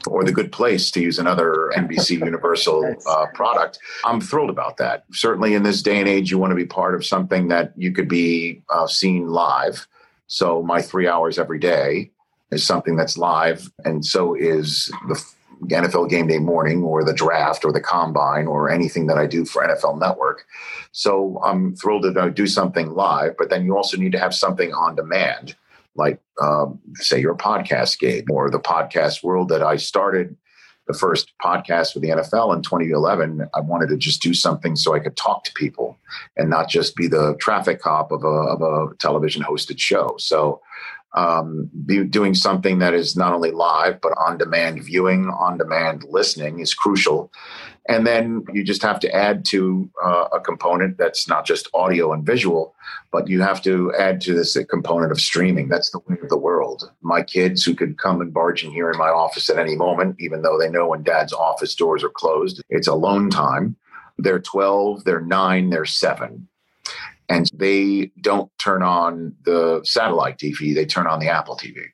Or 0.06 0.24
the 0.24 0.32
good 0.32 0.52
place 0.52 0.90
to 0.92 1.00
use 1.00 1.18
another 1.18 1.72
NBC 1.76 2.18
Universal 2.18 2.96
uh, 3.06 3.26
product. 3.34 3.78
I'm 4.04 4.20
thrilled 4.20 4.50
about 4.50 4.76
that. 4.78 5.04
Certainly, 5.12 5.54
in 5.54 5.62
this 5.62 5.82
day 5.82 5.98
and 5.98 6.08
age, 6.08 6.30
you 6.30 6.38
want 6.38 6.50
to 6.50 6.56
be 6.56 6.66
part 6.66 6.94
of 6.94 7.04
something 7.04 7.48
that 7.48 7.72
you 7.76 7.92
could 7.92 8.08
be 8.08 8.62
uh, 8.70 8.86
seen 8.86 9.28
live. 9.28 9.86
So, 10.26 10.62
my 10.62 10.82
three 10.82 11.06
hours 11.06 11.38
every 11.38 11.58
day 11.58 12.10
is 12.50 12.64
something 12.64 12.96
that's 12.96 13.16
live, 13.16 13.70
and 13.84 14.04
so 14.04 14.34
is 14.34 14.90
the 15.08 15.22
NFL 15.68 16.08
game 16.10 16.26
day 16.26 16.38
morning 16.38 16.82
or 16.82 17.04
the 17.04 17.12
draft 17.12 17.64
or 17.64 17.72
the 17.72 17.80
combine 17.80 18.46
or 18.46 18.70
anything 18.70 19.06
that 19.06 19.18
I 19.18 19.26
do 19.26 19.44
for 19.44 19.66
NFL 19.66 20.00
Network. 20.00 20.46
So 20.92 21.40
I'm 21.44 21.74
thrilled 21.76 22.02
to 22.02 22.30
do 22.30 22.46
something 22.46 22.90
live, 22.90 23.36
but 23.38 23.50
then 23.50 23.64
you 23.64 23.76
also 23.76 23.96
need 23.96 24.12
to 24.12 24.18
have 24.18 24.34
something 24.34 24.72
on 24.72 24.96
demand. 24.96 25.56
Like 25.94 26.20
um, 26.40 26.80
say 26.94 27.20
your 27.20 27.36
podcast 27.36 27.98
game 27.98 28.24
or 28.30 28.50
the 28.50 28.60
podcast 28.60 29.22
world 29.22 29.48
that 29.50 29.62
I 29.62 29.76
started 29.76 30.36
the 30.86 30.94
first 30.94 31.32
podcast 31.42 31.94
with 31.94 32.02
the 32.02 32.10
NFL 32.10 32.54
in 32.54 32.62
2011, 32.62 33.48
I 33.54 33.60
wanted 33.60 33.88
to 33.90 33.96
just 33.96 34.20
do 34.20 34.34
something 34.34 34.74
so 34.74 34.94
I 34.94 34.98
could 34.98 35.16
talk 35.16 35.44
to 35.44 35.52
people 35.52 35.98
and 36.36 36.50
not 36.50 36.68
just 36.68 36.96
be 36.96 37.06
the 37.06 37.36
traffic 37.40 37.80
cop 37.80 38.10
of 38.10 38.24
a, 38.24 38.26
of 38.26 38.62
a 38.62 38.94
television 38.96 39.42
hosted 39.42 39.78
show. 39.78 40.16
So, 40.18 40.60
um, 41.14 41.68
doing 42.08 42.34
something 42.34 42.78
that 42.78 42.94
is 42.94 43.16
not 43.16 43.34
only 43.34 43.50
live 43.50 44.00
but 44.00 44.14
on 44.16 44.38
demand 44.38 44.82
viewing, 44.82 45.28
on 45.28 45.58
demand 45.58 46.04
listening 46.08 46.60
is 46.60 46.72
crucial. 46.72 47.30
And 47.88 48.06
then 48.06 48.44
you 48.52 48.62
just 48.62 48.82
have 48.82 49.00
to 49.00 49.12
add 49.12 49.44
to 49.46 49.90
uh, 50.02 50.28
a 50.32 50.40
component 50.40 50.98
that's 50.98 51.26
not 51.26 51.44
just 51.44 51.68
audio 51.74 52.12
and 52.12 52.24
visual, 52.24 52.74
but 53.10 53.26
you 53.26 53.42
have 53.42 53.60
to 53.62 53.92
add 53.94 54.20
to 54.22 54.34
this 54.34 54.54
a 54.54 54.64
component 54.64 55.10
of 55.10 55.20
streaming. 55.20 55.68
That's 55.68 55.90
the 55.90 55.98
way 56.06 56.16
of 56.22 56.28
the 56.28 56.38
world. 56.38 56.90
My 57.00 57.22
kids 57.22 57.64
who 57.64 57.74
could 57.74 57.98
come 57.98 58.20
and 58.20 58.32
barge 58.32 58.64
in 58.64 58.70
here 58.70 58.90
in 58.90 58.98
my 58.98 59.08
office 59.08 59.50
at 59.50 59.58
any 59.58 59.74
moment, 59.74 60.16
even 60.20 60.42
though 60.42 60.58
they 60.58 60.70
know 60.70 60.88
when 60.88 61.02
dad's 61.02 61.32
office 61.32 61.74
doors 61.74 62.04
are 62.04 62.08
closed, 62.10 62.62
it's 62.70 62.88
alone 62.88 63.30
time. 63.30 63.76
They're 64.16 64.38
12, 64.38 65.02
they're 65.04 65.20
nine, 65.20 65.70
they're 65.70 65.84
seven. 65.84 66.48
And 67.28 67.50
they 67.54 68.12
don't 68.20 68.50
turn 68.58 68.82
on 68.82 69.34
the 69.44 69.80
satellite 69.84 70.38
TV, 70.38 70.74
they 70.74 70.86
turn 70.86 71.06
on 71.08 71.18
the 71.18 71.28
Apple 71.28 71.56
TV 71.56 71.86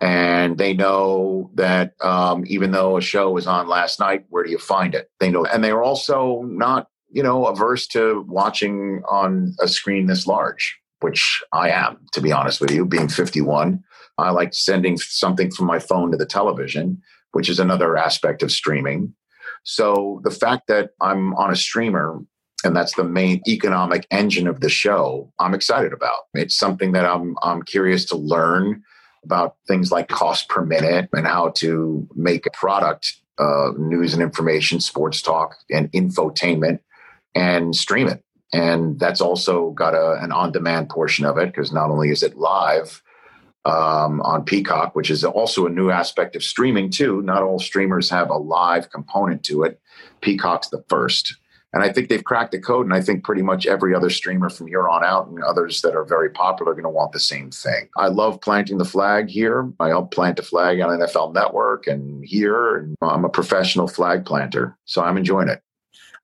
and 0.00 0.58
they 0.58 0.74
know 0.74 1.50
that 1.54 1.94
um, 2.02 2.44
even 2.46 2.70
though 2.70 2.96
a 2.96 3.02
show 3.02 3.30
was 3.30 3.46
on 3.46 3.68
last 3.68 3.98
night, 3.98 4.24
where 4.28 4.44
do 4.44 4.50
you 4.50 4.58
find 4.58 4.94
it? 4.94 5.10
They 5.20 5.30
know, 5.30 5.44
and 5.46 5.64
they're 5.64 5.82
also 5.82 6.42
not, 6.42 6.88
you 7.10 7.22
know, 7.22 7.46
averse 7.46 7.86
to 7.88 8.24
watching 8.28 9.02
on 9.08 9.54
a 9.60 9.68
screen 9.68 10.06
this 10.06 10.26
large, 10.26 10.78
which 11.00 11.42
I 11.52 11.70
am, 11.70 11.98
to 12.12 12.20
be 12.20 12.32
honest 12.32 12.60
with 12.60 12.70
you. 12.70 12.84
Being 12.84 13.08
51, 13.08 13.82
I 14.18 14.30
like 14.30 14.52
sending 14.52 14.98
something 14.98 15.50
from 15.50 15.66
my 15.66 15.78
phone 15.78 16.10
to 16.10 16.18
the 16.18 16.26
television, 16.26 17.00
which 17.32 17.48
is 17.48 17.58
another 17.58 17.96
aspect 17.96 18.42
of 18.42 18.52
streaming. 18.52 19.14
So 19.64 20.20
the 20.24 20.30
fact 20.30 20.66
that 20.68 20.90
I'm 21.00 21.34
on 21.34 21.50
a 21.50 21.56
streamer 21.56 22.20
and 22.64 22.74
that's 22.74 22.94
the 22.96 23.04
main 23.04 23.40
economic 23.46 24.06
engine 24.10 24.46
of 24.46 24.60
the 24.60 24.68
show, 24.68 25.32
I'm 25.38 25.54
excited 25.54 25.92
about. 25.92 26.20
It's 26.34 26.56
something 26.56 26.92
that 26.92 27.04
I'm 27.04 27.36
I'm 27.42 27.62
curious 27.62 28.04
to 28.06 28.16
learn 28.16 28.82
about 29.26 29.56
things 29.66 29.90
like 29.90 30.08
cost 30.08 30.48
per 30.48 30.64
minute 30.64 31.08
and 31.12 31.26
how 31.26 31.48
to 31.56 32.06
make 32.14 32.46
a 32.46 32.50
product, 32.50 33.20
uh, 33.38 33.72
news 33.76 34.14
and 34.14 34.22
information, 34.22 34.80
sports 34.80 35.20
talk, 35.20 35.56
and 35.70 35.90
infotainment, 35.92 36.78
and 37.34 37.74
stream 37.74 38.06
it. 38.08 38.22
And 38.52 38.98
that's 39.00 39.20
also 39.20 39.70
got 39.70 39.94
a, 39.94 40.22
an 40.22 40.30
on 40.30 40.52
demand 40.52 40.88
portion 40.88 41.26
of 41.26 41.36
it 41.36 41.46
because 41.46 41.72
not 41.72 41.90
only 41.90 42.10
is 42.10 42.22
it 42.22 42.36
live 42.36 43.02
um, 43.64 44.22
on 44.22 44.44
Peacock, 44.44 44.94
which 44.94 45.10
is 45.10 45.24
also 45.24 45.66
a 45.66 45.70
new 45.70 45.90
aspect 45.90 46.36
of 46.36 46.44
streaming, 46.44 46.88
too. 46.88 47.20
Not 47.22 47.42
all 47.42 47.58
streamers 47.58 48.08
have 48.10 48.30
a 48.30 48.38
live 48.38 48.90
component 48.90 49.42
to 49.44 49.64
it. 49.64 49.80
Peacock's 50.20 50.68
the 50.68 50.84
first. 50.88 51.36
And 51.72 51.82
I 51.82 51.92
think 51.92 52.08
they've 52.08 52.24
cracked 52.24 52.52
the 52.52 52.60
code. 52.60 52.86
And 52.86 52.94
I 52.94 53.00
think 53.02 53.24
pretty 53.24 53.42
much 53.42 53.66
every 53.66 53.94
other 53.94 54.08
streamer 54.08 54.48
from 54.48 54.66
here 54.66 54.88
on 54.88 55.04
out 55.04 55.28
and 55.28 55.42
others 55.42 55.82
that 55.82 55.94
are 55.94 56.04
very 56.04 56.30
popular 56.30 56.72
are 56.72 56.74
going 56.74 56.84
to 56.84 56.90
want 56.90 57.12
the 57.12 57.20
same 57.20 57.50
thing. 57.50 57.88
I 57.96 58.08
love 58.08 58.40
planting 58.40 58.78
the 58.78 58.84
flag 58.84 59.28
here. 59.28 59.70
I 59.78 59.88
help 59.88 60.10
plant 60.10 60.38
a 60.38 60.42
flag 60.42 60.80
on 60.80 60.98
NFL 60.98 61.34
Network 61.34 61.86
and 61.86 62.24
here. 62.24 62.76
And 62.76 62.96
I'm 63.02 63.24
a 63.24 63.28
professional 63.28 63.88
flag 63.88 64.24
planter. 64.24 64.76
So 64.86 65.02
I'm 65.02 65.18
enjoying 65.18 65.48
it. 65.48 65.60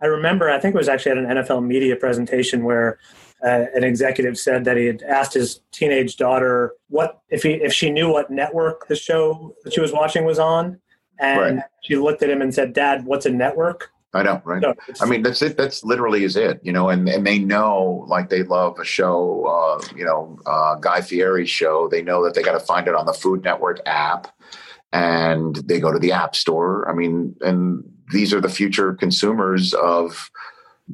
I 0.01 0.07
remember, 0.07 0.51
I 0.51 0.59
think 0.59 0.75
it 0.75 0.79
was 0.79 0.89
actually 0.89 1.13
at 1.13 1.19
an 1.19 1.27
NFL 1.27 1.65
media 1.65 1.97
presentation 1.97 2.65
where 2.65 2.99
uh, 3.45 3.67
an 3.75 3.85
executive 3.85 4.39
said 4.39 4.65
that 4.65 4.77
he 4.77 4.87
had 4.87 5.03
asked 5.03 5.35
his 5.35 5.61
teenage 5.73 6.17
daughter 6.17 6.75
what 6.89 7.21
if 7.29 7.43
he 7.43 7.55
if 7.55 7.73
she 7.73 7.91
knew 7.91 8.11
what 8.11 8.31
network 8.31 8.87
the 8.87 8.95
show 8.95 9.55
that 9.65 9.73
she 9.73 9.81
was 9.81 9.93
watching 9.93 10.25
was 10.25 10.39
on, 10.39 10.81
and 11.19 11.57
right. 11.57 11.65
she 11.83 11.97
looked 11.97 12.23
at 12.23 12.31
him 12.31 12.41
and 12.41 12.55
said, 12.55 12.73
"Dad, 12.73 13.05
what's 13.05 13.27
a 13.27 13.31
network?" 13.31 13.91
I 14.15 14.23
know, 14.23 14.43
right? 14.45 14.61
No, 14.61 14.75
I 15.01 15.07
mean, 15.07 15.23
that's 15.23 15.41
it. 15.41 15.57
That's 15.57 15.83
literally 15.85 16.25
is 16.25 16.37
it, 16.37 16.61
you 16.63 16.73
know. 16.73 16.91
And 16.91 17.09
and 17.09 17.27
they 17.27 17.39
know, 17.39 18.05
like 18.09 18.29
they 18.29 18.43
love 18.43 18.79
a 18.79 18.85
show, 18.85 19.45
uh, 19.47 19.87
you 19.97 20.05
know, 20.05 20.39
uh, 20.45 20.75
Guy 20.77 21.01
Fieri's 21.01 21.49
show. 21.49 21.89
They 21.89 22.03
know 22.03 22.23
that 22.25 22.35
they 22.35 22.43
got 22.43 22.53
to 22.53 22.61
find 22.61 22.87
it 22.89 22.95
on 22.95 23.07
the 23.07 23.15
Food 23.15 23.43
Network 23.43 23.81
app, 23.87 24.29
and 24.93 25.57
they 25.57 25.81
go 25.81 25.93
to 25.93 25.99
the 25.99 26.13
App 26.13 26.37
Store. 26.37 26.89
I 26.91 26.95
mean, 26.95 27.35
and 27.41 27.85
these 28.13 28.35
are 28.35 28.41
the 28.41 28.51
future 28.51 28.93
consumers 28.93 29.73
of 29.73 30.31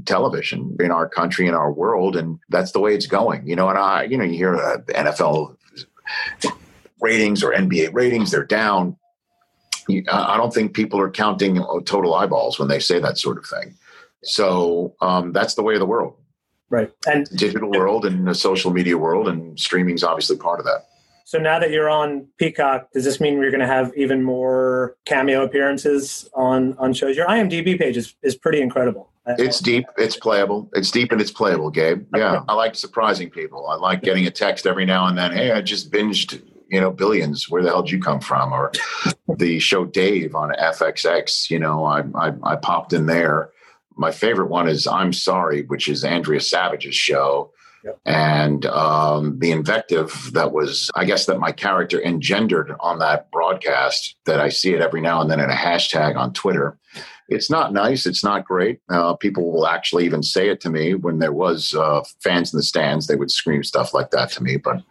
television 0.04 0.76
in 0.78 0.92
our 0.92 1.08
country 1.08 1.48
in 1.48 1.54
our 1.54 1.72
world, 1.72 2.14
and 2.14 2.38
that's 2.50 2.70
the 2.70 2.80
way 2.80 2.94
it's 2.94 3.08
going, 3.08 3.44
you 3.48 3.56
know. 3.56 3.68
And 3.68 3.78
I, 3.78 4.04
you 4.04 4.16
know, 4.16 4.25
you 4.25 4.34
hear 4.34 4.54
uh, 4.54 4.78
NFL 4.88 5.56
ratings 7.00 7.42
or 7.42 7.52
NBA 7.52 7.92
ratings, 7.92 8.30
they're 8.30 8.44
down 8.44 8.96
I 10.11 10.37
don't 10.37 10.52
think 10.52 10.75
people 10.75 11.00
are 11.00 11.11
counting 11.11 11.61
uh, 11.61 11.80
total 11.85 12.14
eyeballs 12.14 12.59
when 12.59 12.68
they 12.68 12.78
say 12.78 12.99
that 13.00 13.18
sort 13.18 13.38
of 13.38 13.47
thing. 13.47 13.75
So 14.25 14.95
um, 15.00 15.33
that's 15.33 15.54
the 15.54 15.62
way 15.62 15.75
of 15.75 15.80
the 15.80 15.87
world. 15.87 16.16
Right. 16.71 16.92
And 17.07 17.26
digital 17.37 17.71
world 17.71 18.04
and 18.04 18.28
the 18.28 18.35
social 18.35 18.71
media 18.71 18.99
world 18.99 19.28
and 19.28 19.59
streaming 19.59 19.95
is 19.95 20.04
obviously 20.04 20.37
part 20.37 20.61
of 20.61 20.66
that. 20.66 20.87
So 21.25 21.38
now 21.38 21.59
that 21.59 21.71
you're 21.71 21.90
on 21.90 22.26
Peacock, 22.38 22.90
does 22.92 23.04
this 23.04 23.21
mean 23.21 23.35
you're 23.35 23.50
going 23.50 23.61
to 23.61 23.66
have 23.66 23.92
even 23.97 24.23
more 24.23 24.97
cameo 25.04 25.45
appearances 25.45 26.28
on 26.35 26.76
on 26.78 26.95
shows? 26.95 27.16
Your 27.16 27.26
IMDb 27.26 27.78
page 27.78 27.99
is, 27.99 28.14
is 28.23 28.35
pretty 28.35 28.62
incredible. 28.62 29.11
It's 29.26 29.61
deep. 29.61 29.85
It's 29.99 30.16
playable. 30.16 30.71
It's 30.73 30.90
deep 30.90 31.12
and 31.12 31.21
it's 31.21 31.30
playable, 31.30 31.68
Gabe. 31.71 32.07
Yeah, 32.16 32.45
I 32.49 32.54
like 32.54 32.75
surprising 32.75 33.28
people. 33.28 33.66
I 33.66 33.75
like 33.75 34.02
getting 34.02 34.26
a 34.26 34.30
text 34.30 34.66
every 34.66 34.87
now 34.87 35.07
and 35.07 35.18
then. 35.18 35.33
Hey, 35.33 35.52
I 35.52 35.61
just 35.61 35.90
binged 35.90 36.42
you 36.68 36.80
know, 36.80 36.90
billions. 36.90 37.48
Where 37.48 37.62
the 37.62 37.70
hell 37.70 37.82
did 37.82 37.92
you 37.92 38.00
come 38.00 38.20
from? 38.20 38.52
Or 38.52 38.72
the 39.37 39.58
show 39.58 39.84
Dave 39.84 40.34
on 40.34 40.50
FXX. 40.50 41.50
You 41.50 41.58
know, 41.58 41.84
I, 41.84 42.02
I, 42.14 42.32
I 42.42 42.56
popped 42.56 42.92
in 42.92 43.06
there. 43.06 43.50
My 43.96 44.12
favorite 44.12 44.48
one 44.48 44.68
is 44.68 44.87
I'm 44.87 45.12
Sorry, 45.12 45.62
which 45.62 45.88
is 45.88 46.04
Andrea 46.04 46.40
Savage's 46.40 46.94
show. 46.94 47.52
Yep. 47.84 48.00
And 48.06 48.66
um, 48.66 49.38
the 49.38 49.52
invective 49.52 50.30
that 50.32 50.52
was, 50.52 50.90
I 50.94 51.04
guess, 51.04 51.26
that 51.26 51.38
my 51.38 51.52
character 51.52 52.02
engendered 52.02 52.75
on 52.80 52.98
that 52.98 53.30
broadcast, 53.30 54.16
that 54.26 54.40
I 54.40 54.48
see 54.48 54.75
it 54.75 54.80
every 54.80 55.00
now 55.00 55.20
and 55.20 55.30
then 55.30 55.40
in 55.40 55.50
a 55.50 55.54
hashtag 55.54 56.16
on 56.16 56.32
Twitter. 56.32 56.76
It's 57.28 57.50
not 57.50 57.72
nice. 57.72 58.06
It's 58.06 58.25
not 58.25 58.46
great. 58.46 58.80
Uh, 58.88 59.14
people 59.14 59.52
will 59.52 59.66
actually 59.66 60.06
even 60.06 60.22
say 60.22 60.48
it 60.48 60.60
to 60.62 60.70
me 60.70 60.94
when 60.94 61.18
there 61.18 61.32
was 61.32 61.75
uh, 61.75 62.02
fans 62.20 62.52
in 62.52 62.56
the 62.56 62.62
stands. 62.62 63.06
They 63.06 63.16
would 63.16 63.30
scream 63.30 63.62
stuff 63.62 63.92
like 63.92 64.10
that 64.10 64.30
to 64.32 64.42
me, 64.42 64.56
but 64.56 64.82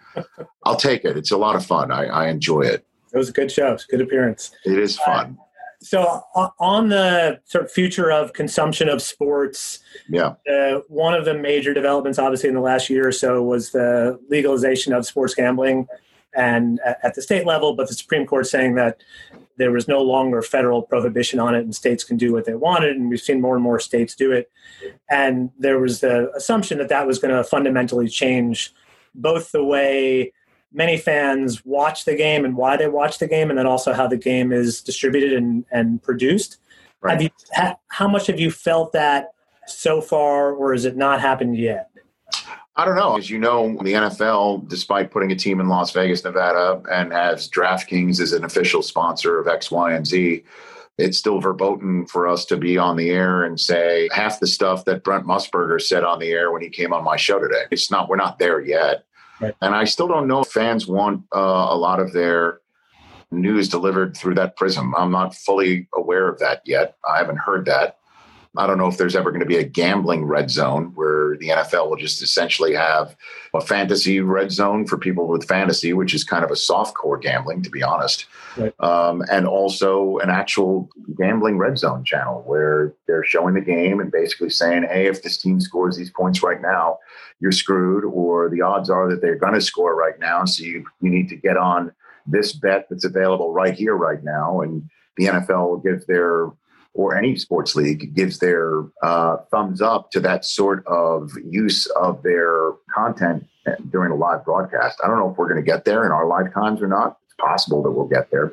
I'll 0.64 0.76
take 0.76 1.06
it. 1.06 1.18
It's 1.18 1.32
a 1.32 1.38
lot 1.38 1.56
of 1.56 1.66
fun. 1.66 1.92
I, 1.92 2.06
I 2.06 2.28
enjoy 2.30 2.62
it. 2.62 2.86
It 3.14 3.18
was 3.18 3.30
a 3.30 3.34
good 3.34 3.52
show. 3.52 3.74
It's 3.74 3.86
a 3.86 3.88
good 3.88 4.02
appearance. 4.02 4.52
It 4.66 4.78
is 4.78 4.98
fun. 5.00 5.38
Uh, 5.40 5.44
so 5.80 6.24
on 6.60 6.90
the 6.90 7.40
sort 7.46 7.66
of 7.66 7.72
future 7.72 8.12
of 8.12 8.34
consumption 8.34 8.90
of 8.90 9.02
sports, 9.02 9.80
yeah, 10.10 10.34
uh, 10.52 10.82
one 10.88 11.14
of 11.14 11.26
the 11.26 11.36
major 11.36 11.74
developments, 11.74 12.18
obviously, 12.18 12.50
in 12.50 12.56
the 12.56 12.62
last 12.62 12.90
year 12.90 13.08
or 13.08 13.12
so, 13.12 13.44
was 13.44 13.72
the 13.72 14.20
legalization 14.30 14.92
of 14.94 15.06
sports 15.06 15.36
gambling, 15.36 15.88
and 16.36 16.80
at 17.04 17.14
the 17.14 17.22
state 17.22 17.46
level. 17.46 17.76
But 17.76 17.88
the 17.88 17.94
Supreme 17.94 18.26
Court 18.26 18.48
saying 18.48 18.76
that 18.76 19.02
there 19.58 19.72
was 19.72 19.88
no 19.88 20.02
longer 20.02 20.42
federal 20.42 20.82
prohibition 20.82 21.40
on 21.40 21.54
it, 21.56 21.60
and 21.60 21.76
states 21.76 22.04
can 22.04 22.18
do 22.18 22.34
what 22.34 22.46
they 22.46 22.56
wanted, 22.56 22.96
and 22.96 23.10
we've 23.10 23.22
seen 23.22 23.40
more 23.40 23.56
and 23.56 23.64
more 23.64 23.80
states 23.80 24.16
do 24.16 24.32
it. 24.32 24.52
And 25.10 25.52
there 25.60 25.80
was 25.80 26.00
the 26.00 26.32
assumption 26.36 26.78
that 26.80 26.90
that 26.90 27.06
was 27.06 27.20
going 27.20 27.36
to 27.36 27.44
fundamentally 27.44 28.08
change 28.08 28.74
both 29.18 29.52
the 29.52 29.64
way 29.64 30.32
many 30.72 30.98
fans 30.98 31.66
watch 31.66 32.06
the 32.06 32.16
game 32.16 32.46
and 32.46 32.56
why 32.56 32.78
they 32.78 32.88
watch 32.88 33.18
the 33.20 33.28
game, 33.28 33.50
and 33.50 33.58
then 33.58 33.66
also 33.66 33.94
how 33.94 34.08
the 34.08 34.18
game 34.18 34.52
is 34.52 34.82
distributed 34.82 35.34
and, 35.34 35.66
and 35.72 36.02
produced. 36.02 36.58
Right. 37.02 37.14
Have 37.14 37.22
you, 37.22 37.30
ha, 37.54 37.76
how 37.88 38.08
much 38.08 38.28
have 38.28 38.40
you 38.40 38.52
felt 38.52 38.94
that 38.94 39.34
so 39.66 40.02
far, 40.02 40.54
or 40.54 40.74
has 40.74 40.86
it 40.86 40.96
not 40.96 41.20
happened 41.20 41.58
yet? 41.58 41.90
I 42.76 42.86
don't 42.86 42.96
know. 42.96 43.18
As 43.18 43.30
you 43.30 43.40
know, 43.40 43.70
the 43.82 43.94
NFL, 43.94 44.70
despite 44.70 45.10
putting 45.10 45.32
a 45.32 45.36
team 45.36 45.60
in 45.60 45.68
Las 45.68 45.92
Vegas, 45.92 46.24
Nevada, 46.24 46.82
and 46.92 47.12
has 47.12 47.50
DraftKings 47.50 48.20
as 48.20 48.34
an 48.34 48.44
official 48.44 48.84
sponsor 48.84 49.40
of 49.40 49.48
X, 49.48 49.72
Y, 49.72 49.94
and 49.94 50.06
Z, 50.06 50.44
it's 51.00 51.18
still 51.18 51.40
verboten 51.40 52.06
for 52.06 52.28
us 52.28 52.46
to 52.46 52.58
be 52.58 52.78
on 52.78 52.96
the 52.96 53.10
air 53.10 53.44
and 53.44 53.60
say 53.60 54.10
half 54.12 54.40
the 54.40 54.48
stuff 54.48 54.86
that 54.86 55.04
Brent 55.04 55.26
Musburger 55.26 55.82
said 55.82 56.04
on 56.04 56.20
the 56.20 56.30
air 56.30 56.52
when 56.52 56.62
he 56.62 56.70
came 56.70 56.94
on 56.94 57.04
my 57.04 57.18
show 57.18 57.40
today. 57.40 57.64
It's 57.72 57.90
not, 57.90 58.10
we're 58.10 58.16
not 58.16 58.38
there 58.38 58.62
yet. 58.62 59.06
Right. 59.40 59.56
And 59.62 59.76
I 59.76 59.86
still 59.86 60.08
don't 60.08 60.28
know 60.28 60.42
if 60.42 60.48
fans 60.48 60.88
want 60.88 61.24
uh, 61.36 61.68
a 61.70 61.78
lot 61.78 62.00
of 62.00 62.14
their 62.14 62.62
news 63.32 63.70
delivered 63.70 64.16
through 64.16 64.36
that 64.36 64.56
prism. 64.56 64.96
I'm 64.96 65.12
not 65.12 65.36
fully 65.36 65.88
aware 65.94 66.28
of 66.28 66.40
that 66.40 66.62
yet. 66.66 66.96
I 67.08 67.18
haven't 67.18 67.38
heard 67.38 67.66
that. 67.66 67.97
I 68.58 68.68
don't 68.68 68.78
know 68.78 68.88
if 68.88 68.98
there's 68.98 69.16
ever 69.16 69.32
going 69.32 69.42
to 69.42 69.46
be 69.46 69.58
a 69.58 69.64
gambling 69.64 70.26
red 70.26 70.50
zone 70.50 70.92
where 70.96 71.38
the 71.38 71.50
NFL 71.50 71.90
will 71.90 71.96
just 71.96 72.22
essentially 72.22 72.74
have 72.74 73.16
a 73.54 73.62
fantasy 73.62 74.20
red 74.20 74.52
zone 74.52 74.88
for 74.88 74.98
people 74.98 75.28
with 75.28 75.48
fantasy, 75.48 75.94
which 75.94 76.14
is 76.14 76.24
kind 76.24 76.44
of 76.44 76.52
a 76.52 76.56
soft 76.56 76.96
core 76.96 77.18
gambling, 77.18 77.62
to 77.62 77.70
be 77.70 77.84
honest. 77.84 78.26
Right. 78.58 78.74
Um, 78.80 79.24
and 79.32 79.48
also 79.48 80.18
an 80.18 80.30
actual 80.30 80.90
gambling 81.18 81.58
red 81.58 81.78
zone 81.78 82.04
channel 82.04 82.44
where 82.46 82.94
they're 83.08 83.24
showing 83.24 83.54
the 83.54 83.62
game 83.62 84.00
and 84.00 84.12
basically 84.12 84.50
saying, 84.50 84.84
hey, 84.84 85.08
if 85.08 85.22
this 85.22 85.38
team 85.38 85.62
scores 85.62 85.96
these 85.96 86.12
points 86.12 86.42
right 86.42 86.62
now, 86.62 86.98
you're 87.40 87.52
screwed, 87.52 88.04
or 88.04 88.50
the 88.50 88.62
odds 88.62 88.90
are 88.90 89.08
that 89.10 89.22
they're 89.22 89.36
going 89.36 89.54
to 89.54 89.62
score 89.62 89.96
right 89.96 90.20
now. 90.20 90.44
So 90.46 90.64
you, 90.64 90.86
you 91.02 91.10
need 91.10 91.30
to 91.30 91.36
get 91.36 91.58
on 91.58 91.92
this 92.26 92.54
bet 92.54 92.88
that's 92.90 93.06
available 93.06 93.54
right 93.54 93.76
here, 93.76 93.96
right 93.96 94.24
now. 94.24 94.62
And 94.62 94.90
the 95.18 95.26
NFL 95.26 95.70
will 95.70 95.78
give 95.78 96.06
their 96.08 96.50
or 96.98 97.16
any 97.16 97.36
sports 97.36 97.76
league 97.76 98.14
gives 98.16 98.40
their 98.40 98.82
uh, 99.04 99.38
thumbs 99.52 99.82
up 99.82 100.10
to 100.10 100.20
that 100.20 100.44
sort 100.44 100.86
of 100.88 101.30
use 101.46 101.86
of 101.96 102.24
their 102.24 102.72
content 102.94 103.48
during 103.92 104.12
a 104.12 104.16
live 104.16 104.44
broadcast. 104.44 105.00
I 105.04 105.08
don't 105.08 105.20
know 105.20 105.30
if 105.30 105.38
we're 105.38 105.48
going 105.48 105.64
to 105.64 105.72
get 105.72 105.86
there 105.86 106.06
in 106.06 106.12
our 106.12 106.28
lifetimes 106.28 106.82
or 106.82 106.88
not. 106.88 107.18
It's 107.26 107.36
possible 107.40 107.84
that 107.84 107.92
we'll 107.92 108.08
get 108.08 108.32
there. 108.32 108.52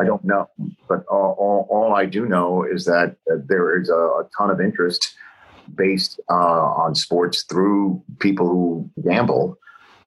I 0.00 0.04
don't 0.04 0.24
know, 0.24 0.48
but 0.88 1.04
all, 1.06 1.36
all, 1.38 1.68
all 1.70 1.94
I 1.94 2.04
do 2.04 2.26
know 2.26 2.64
is 2.64 2.84
that 2.86 3.16
uh, 3.30 3.36
there 3.48 3.80
is 3.80 3.88
a, 3.88 3.94
a, 3.94 4.28
ton 4.36 4.50
of 4.50 4.60
interest 4.60 5.14
based 5.74 6.20
uh, 6.30 6.34
on 6.34 6.94
sports 6.94 7.44
through 7.48 8.02
people 8.18 8.48
who 8.48 8.90
gamble, 9.08 9.56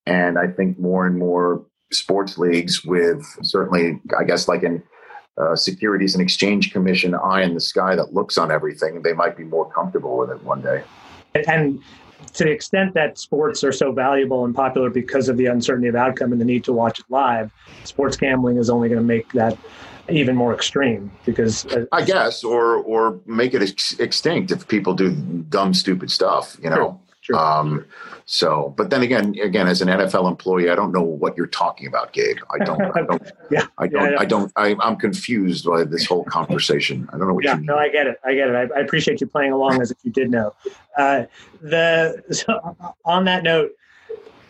and 0.05 0.39
I 0.39 0.47
think 0.47 0.79
more 0.79 1.05
and 1.05 1.17
more 1.17 1.65
sports 1.91 2.37
leagues 2.37 2.83
with 2.85 3.23
certainly, 3.43 3.99
I 4.17 4.23
guess, 4.23 4.47
like 4.47 4.63
in 4.63 4.81
uh, 5.37 5.55
Securities 5.55 6.13
and 6.15 6.21
Exchange 6.21 6.71
Commission 6.71 7.15
eye 7.15 7.41
in 7.41 7.53
the 7.53 7.61
sky 7.61 7.95
that 7.95 8.13
looks 8.13 8.37
on 8.37 8.51
everything, 8.51 9.01
they 9.01 9.13
might 9.13 9.37
be 9.37 9.43
more 9.43 9.69
comfortable 9.71 10.17
with 10.17 10.29
it 10.29 10.43
one 10.43 10.61
day. 10.61 10.83
And 11.47 11.81
to 12.33 12.43
the 12.43 12.51
extent 12.51 12.93
that 12.93 13.17
sports 13.17 13.63
are 13.63 13.71
so 13.71 13.91
valuable 13.91 14.45
and 14.45 14.53
popular 14.53 14.89
because 14.89 15.29
of 15.29 15.37
the 15.37 15.47
uncertainty 15.47 15.87
of 15.87 15.95
outcome 15.95 16.31
and 16.31 16.39
the 16.39 16.45
need 16.45 16.63
to 16.65 16.73
watch 16.73 16.99
it 16.99 17.05
live, 17.09 17.51
sports 17.83 18.17
gambling 18.17 18.57
is 18.57 18.69
only 18.69 18.89
going 18.89 18.99
to 18.99 19.05
make 19.05 19.31
that 19.33 19.57
even 20.09 20.35
more 20.35 20.53
extreme 20.53 21.11
because 21.25 21.65
uh, 21.67 21.85
I 21.91 22.03
guess 22.03 22.43
or 22.43 22.75
or 22.77 23.19
make 23.25 23.53
it 23.53 23.61
ex- 23.61 23.99
extinct 23.99 24.51
if 24.51 24.67
people 24.67 24.93
do 24.93 25.11
dumb 25.49 25.73
stupid 25.73 26.11
stuff, 26.11 26.57
you 26.61 26.69
know. 26.69 26.75
Sure, 26.75 26.99
sure. 27.21 27.37
Um, 27.37 27.85
so, 28.25 28.73
but 28.77 28.89
then 28.89 29.01
again, 29.01 29.35
again, 29.41 29.67
as 29.67 29.81
an 29.81 29.87
NFL 29.87 30.27
employee, 30.27 30.69
I 30.69 30.75
don't 30.75 30.91
know 30.91 31.01
what 31.01 31.35
you're 31.37 31.47
talking 31.47 31.87
about, 31.87 32.13
Gabe. 32.13 32.37
I 32.49 32.63
don't. 32.63 32.81
I 32.81 33.01
don't. 33.01 33.31
yeah, 33.51 33.65
I 33.77 33.87
don't. 33.87 34.03
Yeah, 34.03 34.11
yeah. 34.11 34.19
I 34.19 34.25
don't. 34.25 34.51
I, 34.55 34.75
am 34.81 34.97
confused 34.97 35.65
by 35.65 35.83
this 35.83 36.05
whole 36.05 36.23
conversation. 36.25 37.09
I 37.11 37.17
don't 37.17 37.27
know 37.27 37.33
what 37.33 37.43
yeah, 37.43 37.53
you 37.53 37.57
mean. 37.57 37.65
No, 37.67 37.77
I 37.77 37.89
get 37.89 38.07
it. 38.07 38.17
I 38.23 38.33
get 38.33 38.49
it. 38.49 38.55
I, 38.55 38.79
I 38.79 38.81
appreciate 38.81 39.21
you 39.21 39.27
playing 39.27 39.51
along 39.51 39.81
as 39.81 39.91
if 39.91 39.97
you 40.03 40.11
did 40.11 40.31
know. 40.31 40.53
Uh, 40.97 41.23
the 41.61 42.23
so 42.31 42.93
on 43.05 43.25
that 43.25 43.43
note, 43.43 43.71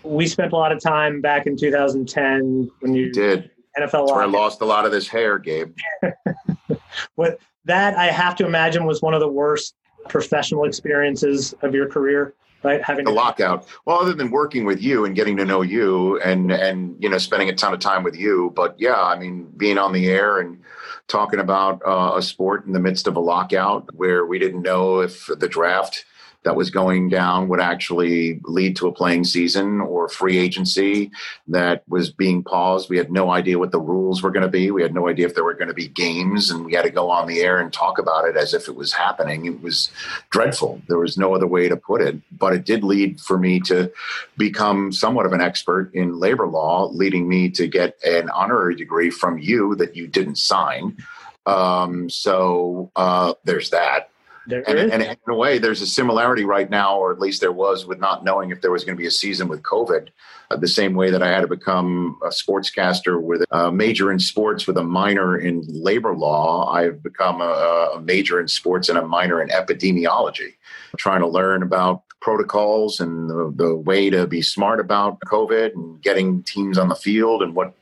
we 0.04 0.28
spent 0.28 0.54
a 0.54 0.56
lot 0.56 0.72
of 0.72 0.80
time 0.80 1.22
back 1.22 1.48
in 1.48 1.58
2010 1.58 2.72
when 2.80 2.94
you, 2.94 3.06
you 3.06 3.12
did 3.12 3.52
NFL. 3.78 3.92
That's 3.92 4.12
where 4.12 4.22
I 4.22 4.26
lost 4.26 4.62
a 4.62 4.66
lot 4.66 4.86
of 4.86 4.92
this 4.92 5.08
hair, 5.08 5.40
Gabe. 5.40 5.76
what 7.16 7.40
that 7.66 7.96
I 7.98 8.08
have 8.08 8.36
to 8.38 8.46
imagine 8.46 8.86
was 8.86 9.02
one 9.02 9.14
of 9.14 9.20
the 9.20 9.28
worst 9.28 9.76
professional 10.10 10.66
experiences 10.66 11.54
of 11.62 11.74
your 11.76 11.88
career 11.88 12.34
right? 12.64 12.82
Having 12.84 13.06
the 13.06 13.12
lockout. 13.12 13.68
Well, 13.86 14.00
other 14.00 14.14
than 14.14 14.32
working 14.32 14.66
with 14.66 14.82
you 14.82 15.06
and 15.06 15.16
getting 15.16 15.38
to 15.38 15.46
know 15.46 15.62
you 15.62 16.20
and 16.22 16.52
and 16.52 16.96
you 17.00 17.10
know 17.10 17.18
spending 17.18 17.50
a 17.50 17.54
ton 17.54 17.74
of 17.74 17.80
time 17.80 18.04
with 18.04 18.16
you, 18.16 18.52
but 18.56 18.76
yeah, 18.80 19.02
I 19.02 19.18
mean 19.18 19.52
being 19.58 19.78
on 19.78 19.94
the 19.94 20.08
air 20.08 20.40
and 20.40 20.62
talking 21.08 21.40
about 21.40 21.82
uh, 21.86 22.14
a 22.16 22.22
sport 22.22 22.66
in 22.66 22.74
the 22.74 22.80
midst 22.80 23.08
of 23.08 23.16
a 23.16 23.20
lockout 23.20 23.94
where 23.94 24.26
we 24.26 24.40
didn't 24.40 24.62
know 24.62 25.00
if 25.02 25.28
the 25.28 25.48
draft 25.48 26.06
that 26.44 26.56
was 26.56 26.72
going 26.72 27.10
down 27.10 27.48
would 27.48 27.60
actually 27.60 28.40
lead 28.44 28.76
to 28.76 28.88
a 28.88 28.92
playing 28.92 29.24
season 29.24 29.80
or 29.80 30.10
free 30.10 30.38
agency 30.38 31.12
that 31.48 31.84
was 31.88 32.10
being 32.10 32.44
paused. 32.44 32.90
We 32.90 32.98
had 32.98 33.12
no 33.12 33.30
idea 33.30 33.60
what 33.60 33.72
the 33.72 33.80
rules 33.80 34.24
were 34.24 34.32
going 34.32 34.44
to 34.44 34.50
be. 34.50 34.72
We 34.72 34.82
had 34.82 34.94
no 34.94 35.08
idea 35.08 35.28
if 35.28 35.36
there 35.36 35.44
were 35.44 35.54
going 35.54 35.68
to 35.68 35.74
be 35.74 35.88
games, 35.88 36.50
and 36.50 36.66
we 36.66 36.74
had 36.74 36.84
to 36.84 36.90
go 36.90 37.12
on 37.12 37.28
the 37.28 37.42
air 37.42 37.60
and 37.60 37.72
talk 37.72 38.00
about 38.00 38.28
it 38.28 38.36
as 38.36 38.54
if 38.54 38.68
it 38.68 38.76
was 38.76 38.92
happening. 38.92 39.46
It 39.46 39.62
was 39.62 39.92
dreadful. 40.32 40.82
There 40.88 40.98
was 40.98 41.18
no 41.18 41.36
other 41.36 41.48
way 41.48 41.70
to 41.70 41.78
put 41.78 42.02
it. 42.02 42.18
But 42.32 42.54
it 42.54 42.66
did 42.66 42.84
lead 42.84 43.22
for 43.22 43.38
me 43.38 43.60
to 43.62 43.92
become 44.38 44.92
somewhat 44.92 45.28
of 45.28 45.34
an 45.34 45.42
expert 45.42 45.94
in 45.94 46.20
labor 46.20 46.48
law, 46.48 46.90
leading 46.92 47.28
me 47.30 47.50
to 47.52 47.68
get 47.68 47.98
an 48.04 48.30
honorary 48.32 48.76
degree 48.76 49.12
from 49.12 49.38
you 49.38 49.76
that 49.76 49.96
you 49.96 50.08
didn't 50.08 50.38
sign. 50.38 50.98
Um, 51.46 52.10
so 52.10 52.92
uh, 52.96 53.34
there's 53.44 53.70
that. 53.72 54.10
There 54.52 54.70
and, 54.70 54.80
is. 54.80 54.92
and 54.92 55.02
in 55.02 55.18
a 55.28 55.36
way, 55.36 55.58
there's 55.58 55.82
a 55.82 55.88
similarity 55.88 56.44
right 56.44 56.70
now, 56.70 56.98
or 56.98 57.12
at 57.12 57.20
least 57.20 57.42
there 57.42 57.52
was, 57.52 57.86
with 57.86 58.00
not 58.00 58.24
knowing 58.24 58.52
if 58.52 58.62
there 58.62 58.72
was 58.72 58.84
going 58.84 58.96
to 58.96 59.02
be 59.02 59.08
a 59.08 59.12
season 59.12 59.48
with 59.48 59.64
COVID. 59.64 60.10
Uh, 60.50 60.58
the 60.58 60.68
same 60.68 60.94
way 60.94 61.10
that 61.10 61.24
I 61.24 61.30
had 61.30 61.42
to 61.42 61.48
become 61.48 62.20
a 62.24 62.28
sportscaster 62.28 63.22
with 63.22 63.44
a 63.52 63.72
major 63.72 64.12
in 64.12 64.20
sports 64.20 64.68
with 64.68 64.78
a 64.78 64.84
minor 64.84 65.38
in 65.38 65.64
labor 65.68 66.14
law, 66.14 66.70
I've 66.72 67.02
become 67.02 67.42
a, 67.42 67.94
a 67.96 68.02
major 68.02 68.40
in 68.40 68.48
sports 68.48 68.90
and 68.90 68.98
a 68.98 69.08
minor 69.08 69.42
in 69.42 69.50
epidemiology, 69.50 70.56
trying 70.98 71.22
to 71.22 71.28
learn 71.28 71.64
about 71.64 72.04
protocols 72.22 73.00
and 73.00 73.30
the, 73.30 73.52
the, 73.56 73.76
way 73.76 74.10
to 74.10 74.28
be 74.28 74.42
smart 74.42 74.80
about 74.80 75.20
COVID 75.22 75.74
and 75.74 76.02
getting 76.02 76.44
teams 76.44 76.78
on 76.78 76.88
the 76.88 76.96
field 76.96 77.42
and 77.42 77.56
what 77.56 77.74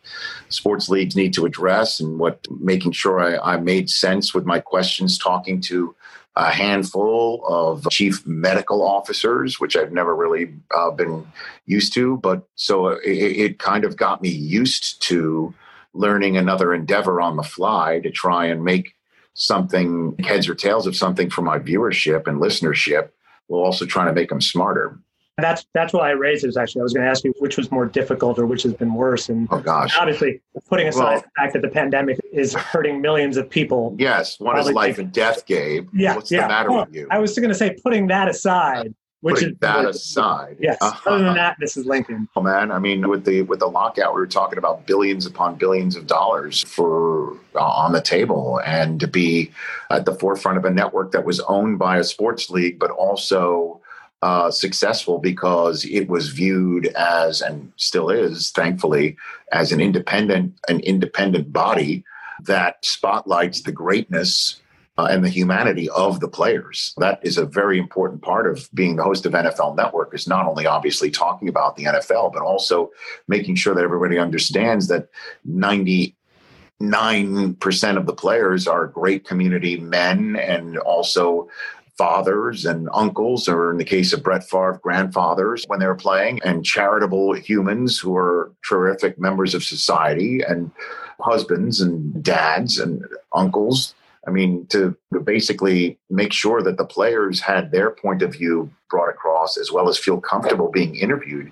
sports 0.48 0.88
leagues 0.88 1.16
need 1.16 1.34
to 1.34 1.46
address 1.46 2.00
and 2.00 2.18
what 2.18 2.48
making 2.60 2.94
sure 2.94 3.20
I, 3.20 3.56
I 3.56 3.58
made 3.58 3.90
sense 3.90 4.34
with 4.34 4.46
my 4.46 4.60
questions, 4.60 5.18
talking 5.18 5.60
to 5.62 5.94
a 6.38 6.52
handful 6.52 7.44
of 7.48 7.86
chief 7.90 8.26
medical 8.26 8.82
officers, 8.82 9.60
which 9.60 9.76
I've 9.76 9.92
never 9.92 10.16
really 10.16 10.54
uh, 10.74 10.92
been 10.92 11.28
used 11.66 11.94
to. 11.96 12.18
But 12.18 12.48
so 12.56 12.88
it, 12.88 13.12
it, 13.12 13.60
kind 13.60 13.84
of 13.84 13.98
got 13.98 14.22
me 14.22 14.30
used 14.30 15.02
to 15.04 15.54
learning 15.94 16.38
another 16.38 16.74
endeavor 16.74 17.20
on 17.20 17.36
the 17.36 17.44
fly 17.44 18.00
to 18.00 18.10
try 18.10 18.46
and 18.46 18.64
make 18.64 18.96
something 19.34 20.16
heads 20.20 20.48
or 20.48 20.56
tails 20.56 20.88
of 20.88 20.96
something 20.96 21.30
for 21.30 21.42
my 21.42 21.60
viewership 21.60 22.26
and 22.26 22.40
listenership 22.40 23.10
while 23.50 23.64
also 23.64 23.86
trying 23.86 24.08
to 24.08 24.14
make 24.14 24.30
them 24.30 24.42
smarter 24.42 24.98
that's 25.42 25.66
that's 25.74 25.94
why 25.94 26.10
I 26.10 26.12
raised 26.12 26.44
it. 26.44 26.56
Actually, 26.58 26.82
I 26.82 26.84
was 26.84 26.94
going 26.94 27.06
to 27.06 27.10
ask 27.10 27.24
you 27.24 27.34
which 27.40 27.58
was 27.58 27.72
more 27.72 27.86
difficult 27.86 28.40
or 28.40 28.46
which 28.46 28.64
has 28.64 28.74
been 28.74 28.94
worse. 28.94 29.30
And 29.30 29.48
oh 29.52 29.60
gosh, 29.60 29.96
obviously, 29.98 30.42
putting 30.68 30.88
aside 30.88 31.04
well, 31.04 31.22
the 31.22 31.30
fact 31.38 31.54
that 31.54 31.62
the 31.62 31.70
pandemic 31.70 32.20
is 32.32 32.54
hurting 32.54 33.02
millions 33.02 33.38
of 33.38 33.50
people. 33.50 33.96
Yes, 33.98 34.40
one 34.40 34.58
is 34.58 34.72
life 34.72 35.00
and 35.00 35.12
death, 35.12 35.46
Gabe. 35.46 35.90
Yeah, 35.94 36.16
what's 36.16 36.32
yeah. 36.32 36.42
the 36.42 36.48
matter 36.48 36.72
well, 36.72 36.86
with 36.86 36.96
you? 36.96 37.08
I 37.10 37.20
was 37.20 37.38
going 37.38 37.50
to 37.50 37.56
say, 37.56 37.76
putting 37.84 38.08
that 38.08 38.28
aside. 38.28 38.94
Which 39.22 39.36
Putting 39.36 39.50
is 39.50 39.58
that 39.60 39.86
aside. 39.86 40.58
Yes. 40.62 40.78
Uh-huh. 40.80 41.10
Other 41.12 41.24
than 41.26 41.34
that, 41.34 41.58
this 41.60 41.76
is 41.76 41.86
Lincoln. 41.86 42.30
Oh 42.38 42.42
man, 42.42 42.72
I 42.72 42.80
mean, 42.80 43.10
with 43.10 43.26
the 43.26 43.42
with 43.42 43.60
the 43.60 43.68
lockout, 43.68 44.14
we 44.14 44.22
were 44.22 44.28
talking 44.28 44.58
about 44.58 44.88
billions 44.88 45.26
upon 45.26 45.56
billions 45.56 45.98
of 45.98 46.08
dollars 46.08 46.64
for 46.64 47.34
uh, 47.54 47.60
on 47.60 47.92
the 47.92 48.02
table, 48.02 48.62
and 48.66 48.98
to 49.02 49.08
be 49.08 49.52
at 49.90 50.06
the 50.06 50.16
forefront 50.16 50.58
of 50.58 50.64
a 50.64 50.70
network 50.70 51.12
that 51.12 51.26
was 51.26 51.42
owned 51.42 51.80
by 51.80 51.98
a 51.98 52.04
sports 52.06 52.50
league, 52.50 52.80
but 52.80 52.92
also 52.92 53.82
uh, 54.22 54.52
successful 54.52 55.18
because 55.18 55.86
it 55.86 56.08
was 56.08 56.30
viewed 56.30 56.88
as 56.88 57.42
and 57.42 57.72
still 57.76 58.10
is 58.10 58.52
thankfully 58.52 59.18
as 59.52 59.72
an 59.72 59.80
independent 59.80 60.54
an 60.68 60.80
independent 60.82 61.54
body 61.54 62.04
that 62.44 62.84
spotlights 62.86 63.62
the 63.62 63.72
greatness 63.72 64.62
uh, 65.00 65.06
and 65.06 65.24
the 65.24 65.30
humanity 65.30 65.90
of 65.92 66.20
the 66.20 66.28
players 66.28 66.94
that 66.98 67.20
is 67.24 67.38
a 67.38 67.46
very 67.46 67.80
important 67.80 68.22
part 68.22 68.46
of 68.46 68.70
being 68.74 68.98
the 68.98 69.04
host 69.04 69.26
of 69.26 69.32
NFL 69.32 69.78
network 69.78 70.14
is 70.14 70.28
not 70.28 70.46
only 70.46 70.66
obviously 70.66 71.10
talking 71.10 71.48
about 71.48 71.78
the 71.78 71.86
NFL 71.86 72.34
but 72.34 72.42
also 72.42 72.92
making 73.30 73.56
sure 73.56 73.74
that 73.74 73.84
everybody 73.84 74.18
understands 74.18 74.90
that 74.90 75.08
90 75.46 76.16
9% 76.82 77.98
of 77.98 78.06
the 78.06 78.14
players 78.14 78.68
are 78.68 78.88
great 78.88 79.26
community 79.26 79.78
men 79.78 80.36
and 80.38 80.78
also 80.78 81.50
fathers 81.98 82.66
and 82.66 82.88
uncles, 82.94 83.50
or 83.50 83.72
in 83.72 83.78
the 83.78 83.84
case 83.84 84.14
of 84.14 84.24
Brett 84.24 84.50
Favre, 84.50 84.80
grandfathers 84.82 85.66
when 85.68 85.82
they 85.82 85.86
were 85.86 85.96
playing, 85.96 86.40
and 86.46 86.64
charitable 86.64 87.34
humans 87.34 88.00
who 88.00 88.16
are 88.16 88.54
terrific 88.66 89.20
members 89.20 89.54
of 89.54 89.66
society, 89.66 90.40
and 90.42 90.72
husbands 91.20 91.82
and 91.82 92.24
dads 92.24 92.80
and 92.80 93.06
uncles. 93.34 93.94
I 94.30 94.32
mean, 94.32 94.68
to 94.68 94.96
basically 95.24 95.98
make 96.12 96.34
sure 96.34 96.62
that 96.62 96.78
the 96.78 96.86
players 96.86 97.42
had 97.42 97.72
their 97.72 97.90
point 97.90 98.22
of 98.22 98.34
view 98.34 98.72
brought 98.88 99.10
across 99.10 99.58
as 99.58 99.72
well 99.72 99.90
as 99.90 99.98
feel 99.98 100.22
comfortable 100.22 100.70
being 100.70 100.96
interviewed 100.96 101.52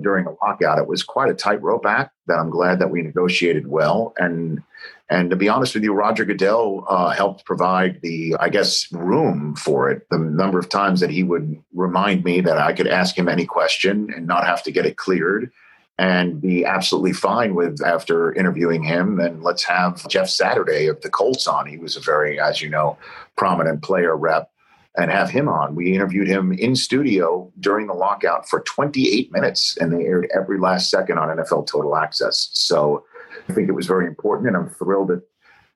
during 0.00 0.26
a 0.26 0.34
lockout. 0.44 0.78
It 0.78 0.86
was 0.86 1.02
quite 1.02 1.30
a 1.30 1.34
tightrope 1.34 1.84
act 1.84 2.14
that 2.28 2.38
I'm 2.38 2.48
glad 2.48 2.78
that 2.78 2.92
we 2.92 3.02
negotiated 3.02 3.66
well. 3.66 4.14
And 4.18 4.62
and 5.10 5.30
to 5.30 5.36
be 5.36 5.48
honest 5.48 5.74
with 5.74 5.82
you, 5.82 5.92
Roger 5.92 6.24
Goodell 6.24 6.86
uh, 6.88 7.10
helped 7.10 7.44
provide 7.44 8.00
the, 8.02 8.36
I 8.38 8.48
guess, 8.48 8.90
room 8.92 9.56
for 9.56 9.90
it. 9.90 10.06
The 10.10 10.18
number 10.18 10.58
of 10.58 10.68
times 10.68 11.00
that 11.00 11.10
he 11.10 11.22
would 11.24 11.60
remind 11.74 12.24
me 12.24 12.40
that 12.40 12.56
I 12.56 12.72
could 12.72 12.86
ask 12.86 13.18
him 13.18 13.28
any 13.28 13.44
question 13.44 14.12
and 14.14 14.28
not 14.28 14.46
have 14.46 14.62
to 14.62 14.70
get 14.70 14.86
it 14.86 14.96
cleared 14.96 15.50
and 16.02 16.40
be 16.40 16.64
absolutely 16.64 17.12
fine 17.12 17.54
with 17.54 17.80
after 17.80 18.32
interviewing 18.34 18.82
him. 18.82 19.20
And 19.20 19.44
let's 19.44 19.62
have 19.62 20.08
Jeff 20.08 20.28
Saturday 20.28 20.88
of 20.88 21.00
the 21.00 21.08
Colts 21.08 21.46
on. 21.46 21.68
He 21.68 21.76
was 21.76 21.96
a 21.96 22.00
very, 22.00 22.40
as 22.40 22.60
you 22.60 22.68
know, 22.68 22.98
prominent 23.36 23.82
player 23.82 24.16
rep 24.16 24.50
and 24.96 25.12
have 25.12 25.30
him 25.30 25.48
on. 25.48 25.76
We 25.76 25.94
interviewed 25.94 26.26
him 26.26 26.52
in 26.54 26.74
studio 26.74 27.52
during 27.60 27.86
the 27.86 27.94
lockout 27.94 28.48
for 28.48 28.62
28 28.62 29.30
minutes, 29.30 29.76
and 29.76 29.92
they 29.92 30.04
aired 30.04 30.28
every 30.34 30.58
last 30.58 30.90
second 30.90 31.18
on 31.18 31.38
NFL 31.38 31.68
Total 31.68 31.94
Access. 31.94 32.50
So 32.52 33.04
I 33.48 33.52
think 33.52 33.68
it 33.68 33.72
was 33.72 33.86
very 33.86 34.08
important, 34.08 34.48
and 34.48 34.56
I'm 34.56 34.70
thrilled 34.70 35.08
that 35.08 35.22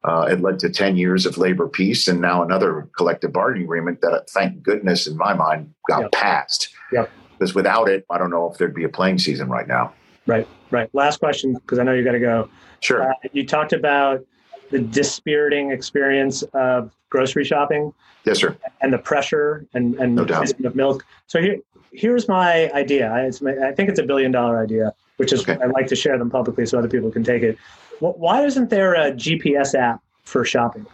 uh, 0.02 0.26
it 0.28 0.40
led 0.40 0.58
to 0.58 0.70
10 0.70 0.96
years 0.96 1.24
of 1.24 1.38
labor 1.38 1.68
peace 1.68 2.08
and 2.08 2.20
now 2.20 2.42
another 2.42 2.90
collective 2.96 3.32
bargaining 3.32 3.62
agreement 3.62 4.00
that, 4.00 4.28
thank 4.30 4.60
goodness, 4.60 5.06
in 5.06 5.16
my 5.16 5.34
mind, 5.34 5.72
got 5.88 6.10
passed. 6.10 6.70
Yep. 6.90 7.10
Because 7.38 7.54
without 7.54 7.88
it, 7.88 8.04
I 8.10 8.18
don't 8.18 8.30
know 8.30 8.50
if 8.50 8.58
there'd 8.58 8.74
be 8.74 8.84
a 8.84 8.88
playing 8.88 9.18
season 9.18 9.48
right 9.48 9.68
now. 9.68 9.92
Right, 10.26 10.46
right. 10.70 10.92
Last 10.94 11.20
question, 11.20 11.54
because 11.54 11.78
I 11.78 11.82
know 11.84 11.92
you 11.92 12.04
got 12.04 12.12
to 12.12 12.20
go. 12.20 12.48
Sure. 12.80 13.10
Uh, 13.10 13.14
you 13.32 13.46
talked 13.46 13.72
about 13.72 14.24
the 14.70 14.80
dispiriting 14.80 15.70
experience 15.70 16.42
of 16.52 16.92
grocery 17.10 17.44
shopping 17.44 17.92
yes, 18.24 18.40
sir. 18.40 18.56
and 18.80 18.92
the 18.92 18.98
pressure 18.98 19.64
and, 19.74 19.94
and 19.96 20.16
No 20.16 20.24
of 20.24 20.74
milk. 20.74 21.04
So 21.28 21.40
here, 21.40 21.58
here's 21.92 22.26
my 22.28 22.70
idea. 22.72 23.10
I- 23.10 23.22
It's 23.26 23.40
my, 23.40 23.52
I 23.68 23.72
think 23.72 23.88
it's 23.88 24.00
a 24.00 24.02
billion 24.02 24.32
dollar 24.32 24.60
idea, 24.62 24.92
which 25.18 25.32
is 25.32 25.42
Okay. 25.42 25.56
I'd 25.62 25.70
like 25.70 25.86
to 25.88 25.96
share 25.96 26.18
them 26.18 26.30
publicly 26.30 26.66
so 26.66 26.78
other 26.78 26.88
people 26.88 27.10
can 27.12 27.22
take 27.22 27.42
it. 27.44 27.56
Why 28.00 28.44
isn't 28.44 28.68
there 28.68 28.94
a 28.94 29.12
GPS 29.12 29.74
app 29.74 30.00
for 30.24 30.44
shopping 30.44 30.84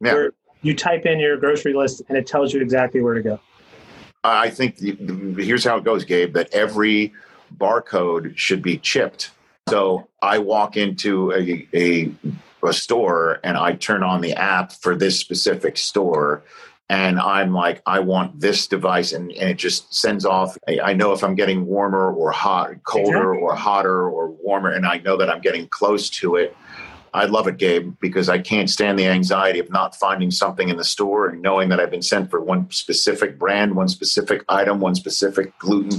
Yeah. 0.00 0.14
where 0.14 0.32
you 0.62 0.74
type 0.74 1.04
in 1.04 1.20
your 1.20 1.36
grocery 1.36 1.74
list 1.74 2.02
and 2.08 2.16
it 2.16 2.26
tells 2.26 2.54
you 2.54 2.60
exactly 2.62 3.02
where 3.02 3.14
to 3.14 3.22
go? 3.22 3.40
I 4.24 4.48
think 4.50 4.76
the, 4.78 4.92
the, 4.92 5.44
here's 5.44 5.64
how 5.64 5.76
it 5.76 5.84
goes, 5.84 6.04
Gabe, 6.04 6.32
that 6.34 6.52
every 6.54 7.12
barcode 7.58 8.36
should 8.36 8.62
be 8.62 8.78
chipped. 8.78 9.30
So 9.68 10.08
I 10.20 10.38
walk 10.38 10.76
into 10.76 11.32
a, 11.32 11.68
a, 11.74 12.12
a 12.64 12.72
store 12.72 13.40
and 13.44 13.56
I 13.56 13.74
turn 13.74 14.02
on 14.02 14.20
the 14.20 14.32
app 14.34 14.72
for 14.72 14.96
this 14.96 15.18
specific 15.18 15.76
store. 15.76 16.42
And 16.88 17.18
I'm 17.18 17.54
like, 17.54 17.80
I 17.86 18.00
want 18.00 18.38
this 18.40 18.66
device. 18.66 19.12
And, 19.12 19.30
and 19.32 19.48
it 19.48 19.56
just 19.56 19.94
sends 19.94 20.26
off. 20.26 20.58
I, 20.68 20.80
I 20.80 20.92
know 20.92 21.12
if 21.12 21.24
I'm 21.24 21.34
getting 21.34 21.64
warmer 21.64 22.12
or 22.12 22.32
hot, 22.32 22.82
colder 22.84 23.32
Exactly. 23.32 23.42
or 23.42 23.54
hotter 23.54 24.08
or 24.08 24.30
warmer. 24.30 24.72
And 24.72 24.84
I 24.84 24.98
know 24.98 25.16
that 25.16 25.30
I'm 25.30 25.40
getting 25.40 25.68
close 25.68 26.10
to 26.10 26.36
it. 26.36 26.54
I 27.14 27.26
love 27.26 27.46
it, 27.46 27.58
Gabe, 27.58 27.94
because 28.00 28.30
I 28.30 28.38
can't 28.38 28.70
stand 28.70 28.98
the 28.98 29.06
anxiety 29.06 29.58
of 29.58 29.70
not 29.70 29.94
finding 29.94 30.30
something 30.30 30.70
in 30.70 30.78
the 30.78 30.84
store 30.84 31.28
and 31.28 31.42
knowing 31.42 31.68
that 31.68 31.78
I've 31.78 31.90
been 31.90 32.00
sent 32.00 32.30
for 32.30 32.40
one 32.40 32.70
specific 32.70 33.38
brand, 33.38 33.76
one 33.76 33.88
specific 33.88 34.44
item, 34.48 34.80
one 34.80 34.94
specific 34.94 35.56
gluten 35.58 35.98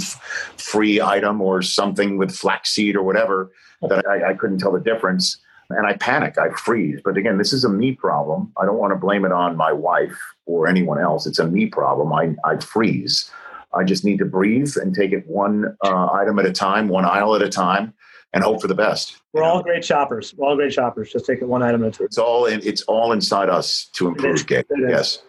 free 0.58 1.00
item, 1.00 1.40
or 1.40 1.62
something 1.62 2.18
with 2.18 2.36
flaxseed 2.36 2.96
or 2.96 3.04
whatever 3.04 3.52
that 3.88 4.08
I, 4.08 4.32
I 4.32 4.34
couldn't 4.34 4.58
tell 4.58 4.72
the 4.72 4.80
difference. 4.80 5.38
And 5.70 5.86
I 5.86 5.94
panic, 5.94 6.38
I 6.38 6.50
freeze. 6.50 7.00
But 7.04 7.16
again, 7.16 7.38
this 7.38 7.54
is 7.54 7.64
a 7.64 7.70
me 7.70 7.94
problem. 7.94 8.52
I 8.60 8.66
don't 8.66 8.78
want 8.78 8.92
to 8.92 9.00
blame 9.00 9.24
it 9.24 9.32
on 9.32 9.56
my 9.56 9.72
wife 9.72 10.18
or 10.46 10.68
anyone 10.68 11.00
else. 11.00 11.28
It's 11.28 11.40
a 11.40 11.48
me 11.48 11.68
problem. 11.68 12.12
I, 12.12 12.36
I 12.44 12.58
freeze. 12.58 13.30
I 13.74 13.84
just 13.84 14.04
need 14.04 14.20
to 14.20 14.26
breathe 14.26 14.76
and 14.78 14.94
take 14.94 15.12
it 15.12 15.28
one 15.28 15.76
uh, 15.84 16.12
item 16.12 16.40
at 16.40 16.46
a 16.46 16.52
time, 16.52 16.90
one 16.90 17.06
aisle 17.06 17.36
at 17.36 17.42
a 17.42 17.50
time, 17.50 17.94
and 18.34 18.44
hope 18.44 18.62
for 18.62 18.68
the 18.68 18.76
best. 18.76 19.18
We're 19.34 19.42
You 19.42 19.48
know? 19.48 19.54
all 19.56 19.64
great 19.64 19.86
shoppers. 19.86 20.34
We're 20.36 20.48
all 20.50 20.56
great 20.56 20.74
shoppers. 20.74 21.12
Just 21.12 21.26
take 21.26 21.42
it 21.42 21.48
one 21.48 21.62
item 21.64 21.84
at 21.84 21.90
a 21.90 21.92
time. 21.98 22.06
It's 22.06 22.18
all 22.18 22.46
in, 22.46 22.62
it's 22.64 22.82
all 22.84 23.12
inside 23.12 23.50
us 23.50 23.86
to 23.94 24.08
improve, 24.08 24.46
Gabe. 24.48 24.66
Yes, 24.90 25.22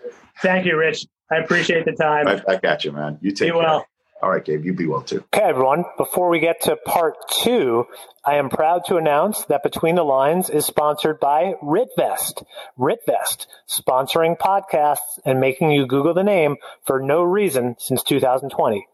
Thank 0.43 0.67
you, 0.67 0.77
Rich. 0.77 1.07
I 1.31 1.37
appreciate 1.37 1.85
the 1.85 1.93
time. 1.93 2.27
I, 2.29 2.43
I 2.49 2.57
got 2.57 2.85
you, 2.85 2.93
man. 2.93 3.19
You 3.21 3.31
take 3.31 3.49
Be 3.49 3.53
care. 3.53 3.59
well. 3.59 3.87
All 4.23 4.31
right, 4.31 4.45
Gabe. 4.45 4.65
You 4.65 4.73
be 4.73 4.87
well 4.87 5.03
too. 5.03 5.23
Okay, 5.35 5.45
everyone. 5.45 5.85
Before 5.99 6.31
we 6.31 6.39
get 6.41 6.63
to 6.63 6.77
part 6.77 7.15
two, 7.43 7.85
I 8.25 8.37
am 8.37 8.49
proud 8.49 8.87
to 8.87 8.97
announce 8.97 9.45
that 9.47 9.63
Between 9.63 9.97
the 9.97 10.03
Lines 10.03 10.49
is 10.49 10.65
sponsored 10.65 11.21
by 11.21 11.55
RitVest. 11.63 12.43
RitVest, 12.79 13.47
sponsoring 13.69 14.39
podcasts 14.39 15.19
and 15.27 15.41
making 15.41 15.73
you 15.73 15.87
Google 15.87 16.15
the 16.15 16.25
name 16.25 16.57
for 16.87 17.01
no 17.01 17.23
reason 17.23 17.77
since 17.79 18.03
2020. 18.03 18.87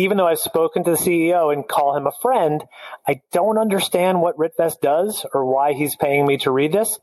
Even 0.00 0.16
though 0.16 0.26
I've 0.26 0.38
spoken 0.38 0.82
to 0.84 0.92
the 0.92 0.96
CEO 0.96 1.52
and 1.52 1.68
call 1.68 1.94
him 1.94 2.06
a 2.06 2.12
friend, 2.22 2.64
I 3.06 3.20
don't 3.32 3.58
understand 3.58 4.22
what 4.22 4.38
RitVest 4.38 4.80
does 4.80 5.26
or 5.34 5.44
why 5.44 5.74
he's 5.74 5.94
paying 5.94 6.26
me 6.26 6.38
to 6.38 6.50
read 6.50 6.72
this. 6.72 6.98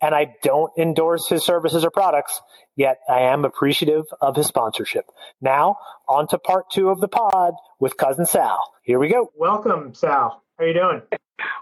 And 0.00 0.14
I 0.14 0.36
don't 0.44 0.70
endorse 0.78 1.28
his 1.28 1.44
services 1.44 1.84
or 1.84 1.90
products, 1.90 2.40
yet 2.76 2.98
I 3.08 3.22
am 3.32 3.44
appreciative 3.44 4.04
of 4.20 4.36
his 4.36 4.46
sponsorship. 4.46 5.06
Now, 5.40 5.78
on 6.08 6.28
to 6.28 6.38
part 6.38 6.66
two 6.70 6.90
of 6.90 7.00
the 7.00 7.08
pod 7.08 7.54
with 7.80 7.96
Cousin 7.96 8.26
Sal. 8.26 8.60
Here 8.84 9.00
we 9.00 9.08
go. 9.08 9.28
Welcome, 9.34 9.92
Sal. 9.94 10.40
How 10.56 10.64
you 10.66 10.74
doing? 10.74 11.02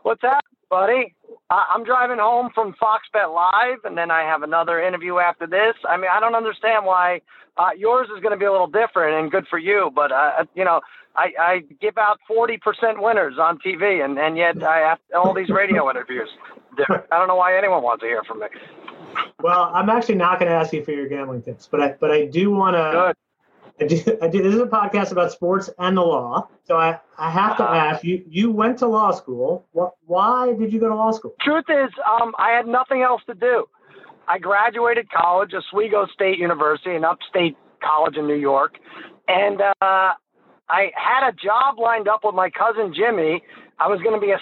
What's 0.03 0.23
up, 0.23 0.45
buddy? 0.75 1.15
I- 1.51 1.67
I'm 1.73 1.85
driving 1.85 2.19
home 2.19 2.51
from 2.53 2.75
Fox 2.75 3.07
Bet 3.13 3.31
Live, 3.31 3.79
and 3.85 3.97
then 3.97 4.11
I 4.11 4.23
have 4.23 4.43
another 4.43 4.81
interview 4.81 5.19
after 5.19 5.47
this. 5.47 5.77
I 5.89 5.97
mean, 5.97 6.11
I 6.13 6.19
don't 6.19 6.35
understand 6.35 6.85
why 6.85 7.21
uh, 7.57 7.71
yours 7.77 8.09
is 8.15 8.21
going 8.21 8.33
to 8.33 8.37
be 8.37 8.45
a 8.45 8.51
little 8.51 8.67
different 8.67 9.15
and 9.21 9.31
good 9.31 9.47
for 9.49 9.59
you, 9.59 9.93
but 9.95 10.11
uh, 10.11 10.45
you 10.57 10.65
know, 10.65 10.81
I, 11.15 11.33
I 11.39 11.63
give 11.81 11.97
out 11.97 12.19
40% 12.29 12.59
winners 13.01 13.39
on 13.39 13.59
TV, 13.59 14.05
and, 14.05 14.19
and 14.19 14.37
yet 14.37 14.65
I 14.65 14.79
have 14.79 14.99
all 15.15 15.33
these 15.33 15.49
radio 15.49 15.89
interviews. 15.89 16.29
I 16.91 17.19
don't 17.19 17.29
know 17.29 17.37
why 17.37 17.57
anyone 17.57 17.85
wants 17.85 18.01
to 18.01 18.09
hear 18.09 18.25
from 18.25 18.41
me. 18.41 18.47
Well, 19.41 19.71
I'm 19.73 19.89
actually 19.91 20.17
not 20.17 20.41
going 20.41 20.51
to 20.51 20.57
ask 20.57 20.73
you 20.73 20.85
for 20.85 20.91
your 20.91 21.07
gambling 21.07 21.43
tips, 21.43 21.69
but 21.71 21.81
I 21.81 21.95
but 22.01 22.11
I 22.11 22.25
do 22.27 22.51
want 22.51 22.75
to. 22.75 23.15
I 23.81 23.87
do, 23.87 23.99
I 24.23 24.29
do. 24.29 24.43
This 24.43 24.55
is 24.55 24.61
a 24.61 24.67
podcast 24.67 25.11
about 25.11 25.33
sports 25.33 25.69
and 25.79 25.97
the 25.97 26.01
law, 26.03 26.49
so 26.65 26.77
I, 26.77 27.01
I 27.19 27.31
have 27.31 27.57
to 27.57 27.65
Uh-huh. 27.65 27.75
ask 27.75 28.05
you. 28.05 28.25
You 28.29 28.51
went 28.53 28.79
to 28.79 28.87
law 28.87 29.11
school. 29.11 29.67
What? 29.73 29.95
Why 30.07 30.53
did 30.55 30.73
you 30.73 30.79
go 30.81 30.89
to 30.89 30.95
law 30.95 31.11
school? 31.11 31.35
Truth 31.41 31.65
is, 31.69 31.91
um, 32.09 32.35
I 32.39 32.51
had 32.51 32.67
nothing 32.69 33.03
else 33.03 33.23
to 33.27 33.35
do. 33.35 33.67
I 34.29 34.39
graduated 34.39 35.11
college, 35.11 35.53
Oswego 35.55 36.07
State 36.15 36.39
University, 36.39 36.95
an 36.95 37.05
upstate 37.05 37.57
college 37.83 38.17
in 38.17 38.27
New 38.27 38.37
York, 38.37 38.79
and 39.29 39.61
uh, 39.61 39.73
I 39.83 40.91
had 40.95 41.29
a 41.29 41.33
job 41.33 41.79
lined 41.79 42.09
up 42.09 42.21
with 42.25 42.35
my 42.35 42.51
cousin 42.51 42.95
Jimmy. 42.95 43.43
I 43.81 43.89
was 43.89 44.01
going 44.03 44.15
to 44.19 44.25
be 44.25 44.31
a 44.33 44.39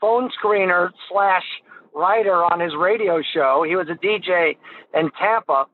phone 0.00 0.28
screener 0.42 0.90
slash 1.10 1.44
writer 1.94 2.44
on 2.44 2.58
his 2.60 2.72
radio 2.76 3.22
show. 3.32 3.64
He 3.66 3.76
was 3.76 3.86
a 3.88 3.94
DJ 3.94 4.56
in 4.92 5.10
Tampa, 5.18 5.66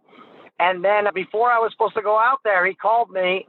and 0.59 0.85
then 0.85 1.05
before 1.15 1.51
I 1.51 1.59
was 1.59 1.73
supposed 1.73 1.95
to 1.95 2.03
go 2.03 2.19
out 2.19 2.41
there, 2.45 2.67
he 2.67 2.75
called 2.75 3.11
me 3.11 3.47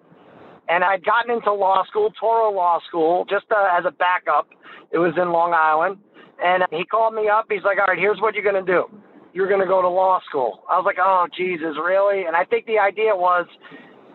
and 0.69 0.83
I'd 0.83 1.03
gotten 1.03 1.31
into 1.31 1.51
law 1.51 1.83
school, 1.85 2.13
Touro 2.21 2.53
Law 2.53 2.79
School, 2.87 3.25
just 3.27 3.45
uh, 3.51 3.67
as 3.77 3.85
a 3.85 3.91
backup. 3.91 4.47
It 4.91 4.99
was 4.99 5.13
in 5.17 5.31
Long 5.31 5.53
Island. 5.53 5.97
And 6.41 6.63
he 6.71 6.85
called 6.85 7.15
me 7.15 7.27
up. 7.27 7.47
He's 7.49 7.63
like, 7.65 7.79
all 7.79 7.85
right, 7.89 7.97
here's 7.97 8.21
what 8.21 8.35
you're 8.35 8.43
going 8.43 8.63
to 8.63 8.71
do. 8.71 8.85
You're 9.33 9.49
going 9.49 9.59
to 9.59 9.67
go 9.67 9.81
to 9.81 9.89
law 9.89 10.21
school. 10.29 10.63
I 10.69 10.77
was 10.77 10.85
like, 10.85 10.97
oh, 11.01 11.27
Jesus, 11.35 11.75
really? 11.83 12.25
And 12.25 12.35
I 12.35 12.45
think 12.45 12.65
the 12.65 12.77
idea 12.77 13.15
was 13.15 13.45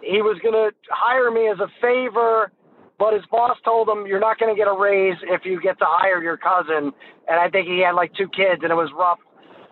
he 0.00 0.22
was 0.22 0.38
going 0.42 0.54
to 0.54 0.70
hire 0.90 1.30
me 1.30 1.48
as 1.48 1.58
a 1.58 1.68
favor, 1.82 2.52
but 2.98 3.12
his 3.12 3.22
boss 3.30 3.58
told 3.64 3.88
him, 3.88 4.06
you're 4.06 4.20
not 4.20 4.38
going 4.38 4.54
to 4.54 4.58
get 4.58 4.68
a 4.68 4.78
raise 4.78 5.18
if 5.24 5.42
you 5.44 5.60
get 5.60 5.78
to 5.80 5.86
hire 5.86 6.22
your 6.22 6.36
cousin. 6.36 6.92
And 7.28 7.40
I 7.40 7.50
think 7.50 7.66
he 7.66 7.82
had 7.84 7.92
like 7.92 8.14
two 8.14 8.28
kids, 8.28 8.62
and 8.62 8.70
it 8.70 8.78
was 8.78 8.90
rough. 8.96 9.18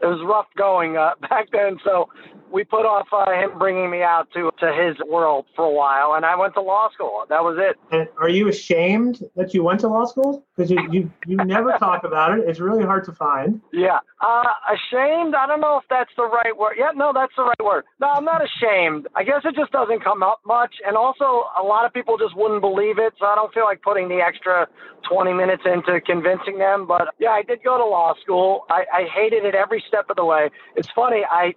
It 0.03 0.07
was 0.07 0.21
rough 0.27 0.47
going 0.59 0.97
uh, 0.97 1.15
back 1.31 1.49
then. 1.53 1.79
So 1.85 2.11
we 2.53 2.65
put 2.65 2.85
off 2.85 3.09
uh, 3.13 3.31
him 3.33 3.59
bringing 3.59 3.91
me 3.91 4.03
out 4.03 4.29
to 4.35 4.51
to 4.61 4.73
his 4.73 4.97
world 5.09 5.47
for 5.57 5.65
a 5.65 5.71
while, 5.71 6.15
and 6.15 6.25
I 6.25 6.37
went 6.37 6.55
to 6.55 6.61
law 6.61 6.91
school. 6.93 7.25
That 7.29 7.43
was 7.43 7.57
it. 7.59 7.77
And 7.91 8.09
are 8.21 8.29
you 8.29 8.49
ashamed 8.49 9.23
that 9.37 9.55
you 9.55 9.65
went 9.65 9.81
to 9.81 9.89
law 9.89 10.05
school? 10.05 10.45
Because 10.55 10.71
you, 10.71 10.79
you 10.91 11.11
you 11.27 11.37
never 11.37 11.73
talk 11.79 12.05
about 12.05 12.39
it. 12.39 12.49
It's 12.49 12.61
really 12.61 12.85
hard 12.85 13.05
to 13.05 13.13
find. 13.13 13.61
Yeah. 13.73 13.99
Uh, 14.21 14.45
ashamed? 14.71 15.35
I 15.35 15.47
don't 15.47 15.61
know 15.61 15.79
if 15.79 15.85
that's 15.91 16.11
the 16.17 16.25
right 16.25 16.57
word. 16.57 16.77
Yeah, 16.79 16.91
no, 16.95 17.13
that's 17.13 17.33
the 17.37 17.45
right 17.45 17.65
word. 17.65 17.85
No, 18.01 18.09
I'm 18.09 18.25
not 18.25 18.43
ashamed. 18.43 19.09
I 19.17 19.25
guess 19.25 19.43
it 19.45 19.57
just 19.57 19.73
doesn't 19.73 20.05
come 20.05 20.23
up 20.23 20.41
much. 20.47 20.75
And 20.87 20.97
also, 20.97 21.51
a 21.59 21.65
lot 21.65 21.85
of 21.85 21.93
people 21.93 22.17
just 22.19 22.37
wouldn't 22.37 22.61
believe 22.61 22.99
it. 22.99 23.15
So 23.19 23.27
I 23.27 23.35
don't 23.35 23.53
feel 23.53 23.65
like 23.65 23.83
putting 23.83 24.09
the 24.09 24.21
extra 24.21 24.69
20 25.11 25.33
minutes 25.33 25.63
into 25.67 26.01
convincing 26.01 26.59
them. 26.59 26.87
But 26.87 27.15
yeah, 27.19 27.31
I 27.31 27.43
did 27.43 27.65
go 27.65 27.77
to 27.79 27.85
law 27.85 28.15
school. 28.23 28.65
I, 28.71 28.85
I 28.93 29.05
hated 29.13 29.45
it 29.45 29.55
every 29.55 29.83
step 29.89 30.09
of 30.09 30.17
the 30.17 30.25
way. 30.25 30.51
It's 30.77 30.89
funny. 30.95 31.23
I, 31.29 31.55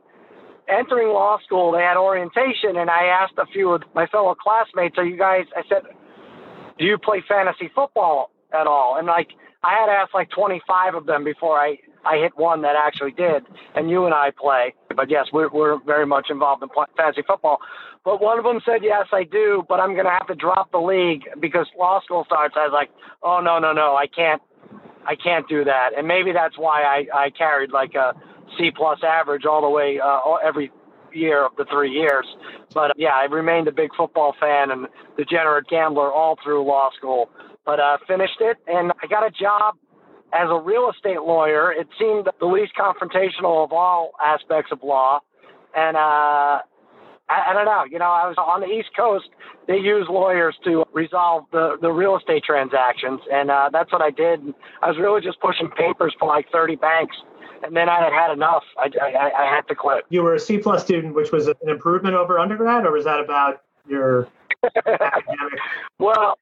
entering 0.68 1.10
law 1.10 1.38
school, 1.44 1.72
they 1.72 1.82
had 1.82 1.98
orientation, 1.98 2.78
and 2.78 2.90
I 2.90 3.06
asked 3.06 3.38
a 3.38 3.46
few 3.48 3.72
of 3.72 3.84
my 3.94 4.08
fellow 4.08 4.36
classmates, 4.36 4.98
"Are 4.98 5.06
you 5.06 5.18
guys?" 5.18 5.46
I 5.56 5.64
said, 5.70 5.84
"Do 6.78 6.86
you 6.86 6.98
play 6.98 7.22
fantasy 7.28 7.70
football 7.74 8.32
at 8.54 8.68
all?" 8.68 8.98
And 8.98 9.08
like, 9.08 9.30
I 9.64 9.74
had 9.80 9.90
asked 9.90 10.14
like 10.14 10.30
25 10.30 10.96
of 10.96 11.06
them 11.06 11.24
before 11.24 11.60
I 11.60 11.80
I 12.06 12.18
hit 12.18 12.38
one 12.38 12.62
that 12.62 12.76
actually 12.76 13.12
did. 13.12 13.46
And 13.74 13.90
you 13.90 14.06
and 14.06 14.14
I 14.14 14.32
play, 14.32 14.74
but 14.96 15.10
yes, 15.10 15.28
we're 15.34 15.50
we're 15.50 15.80
very 15.84 16.06
much 16.06 16.28
involved 16.30 16.64
in 16.64 16.70
fantasy 16.96 17.24
football. 17.26 17.60
But 18.04 18.22
one 18.22 18.38
of 18.38 18.46
them 18.46 18.62
said, 18.64 18.84
"Yes, 18.84 19.08
I 19.12 19.24
do, 19.24 19.66
but 19.68 19.80
I'm 19.80 19.94
going 19.94 20.06
to 20.06 20.12
have 20.12 20.28
to 20.28 20.36
drop 20.36 20.72
the 20.72 20.80
league 20.80 21.24
because 21.40 21.68
law 21.78 22.02
school 22.02 22.24
starts." 22.26 22.56
I 22.56 22.66
was 22.66 22.74
like, 22.74 22.92
"Oh 23.24 23.40
no, 23.42 23.60
no, 23.60 23.74
no, 23.74 23.96
I 23.96 24.08
can't." 24.08 24.42
I 25.08 25.16
can't 25.16 25.48
do 25.48 25.64
that, 25.64 25.92
and 25.96 26.08
maybe 26.08 26.32
that's 26.32 26.58
why 26.58 26.82
I, 26.82 27.26
I 27.26 27.30
carried 27.30 27.72
like 27.72 27.94
a 27.94 28.16
C 28.58 28.72
plus 28.76 29.00
average 29.04 29.46
all 29.46 29.62
the 29.62 29.70
way 29.70 30.00
uh, 30.00 30.20
every 30.44 30.72
year 31.14 31.46
of 31.46 31.56
the 31.58 31.66
three 31.72 31.92
years. 31.92 32.26
But 32.74 32.92
uh, 32.92 32.94
yeah, 32.98 33.14
I 33.16 33.26
remained 33.26 33.68
a 33.68 33.72
big 33.72 33.92
football 33.96 34.36
fan 34.40 34.72
and 34.72 34.88
degenerate 35.18 35.68
gambler 35.68 36.12
all 36.12 36.38
through 36.44 36.66
law 36.66 36.90
school. 36.98 37.30
But 37.66 37.80
uh, 37.80 37.98
finished 38.08 38.40
it, 38.42 38.58
and 38.68 38.92
I 39.02 39.08
got 39.08 39.26
a 39.26 39.32
job 39.32 39.76
as 40.34 40.50
a 40.50 40.60
real 40.60 40.92
estate 40.94 41.22
lawyer. 41.22 41.72
It 41.72 41.88
seemed 41.98 42.30
the 42.40 42.46
least 42.46 42.74
confrontational 42.80 43.64
of 43.64 43.72
all 43.72 44.12
aspects 44.24 44.72
of 44.72 44.84
law, 44.84 45.22
and 45.76 45.98
uh, 45.98 46.62
I, 47.30 47.50
I 47.50 47.54
don't 47.54 47.66
know. 47.66 47.84
You 47.90 48.00
know, 48.00 48.06
I 48.06 48.28
was 48.28 48.36
on 48.38 48.62
the 48.62 48.68
East 48.68 48.90
Coast. 48.96 49.30
They 49.68 49.78
use 49.78 50.06
lawyers 50.10 50.56
to 50.66 50.86
resolve 50.94 51.46
the 51.52 51.78
the 51.82 51.90
real 51.92 52.18
estate 52.18 52.44
transactions, 52.44 53.22
and 53.32 53.50
uh, 53.50 53.70
that's 53.72 53.92
what 53.92 54.02
I 54.02 54.12
did. 54.12 54.54
I 54.82 54.88
was 54.90 54.98
really 55.00 55.22
just 55.22 55.40
pushing 55.40 55.70
papers 55.70 56.14
for 56.20 56.28
like 56.28 56.46
30 56.52 56.76
banks, 56.76 57.16
and 57.64 57.76
then 57.76 57.90
I 57.90 58.04
had 58.04 58.14
had 58.14 58.32
enough. 58.32 58.64
I, 58.78 58.90
I, 59.02 59.32
I 59.44 59.56
had 59.56 59.68
to 59.68 59.76
quit. 59.76 60.06
You 60.10 60.24
were 60.24 60.36
a 60.36 60.40
C 60.40 60.58
plus 60.58 60.84
student, 60.84 61.16
which 61.16 61.32
was 61.32 61.48
an 61.48 61.56
improvement 61.68 62.16
over 62.16 62.40
undergrad, 62.40 62.86
or 62.86 62.92
was 62.92 63.06
that 63.06 63.20
about 63.20 63.62
your 63.88 64.28
academic? 64.86 65.60
Well, 65.98 66.38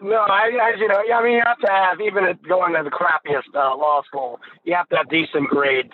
no, 0.00 0.16
I, 0.16 0.50
I, 0.62 0.74
you 0.78 0.86
know, 0.86 1.02
I 1.12 1.22
mean, 1.22 1.32
you 1.32 1.42
have 1.44 1.58
to 1.58 1.70
have 1.70 2.00
even 2.00 2.38
going 2.48 2.74
to 2.74 2.84
the 2.84 2.90
crappiest 2.90 3.52
uh, 3.54 3.76
law 3.76 4.02
school, 4.04 4.38
you 4.62 4.74
have 4.74 4.88
to 4.90 4.96
have 4.96 5.08
decent 5.08 5.48
grades 5.48 5.92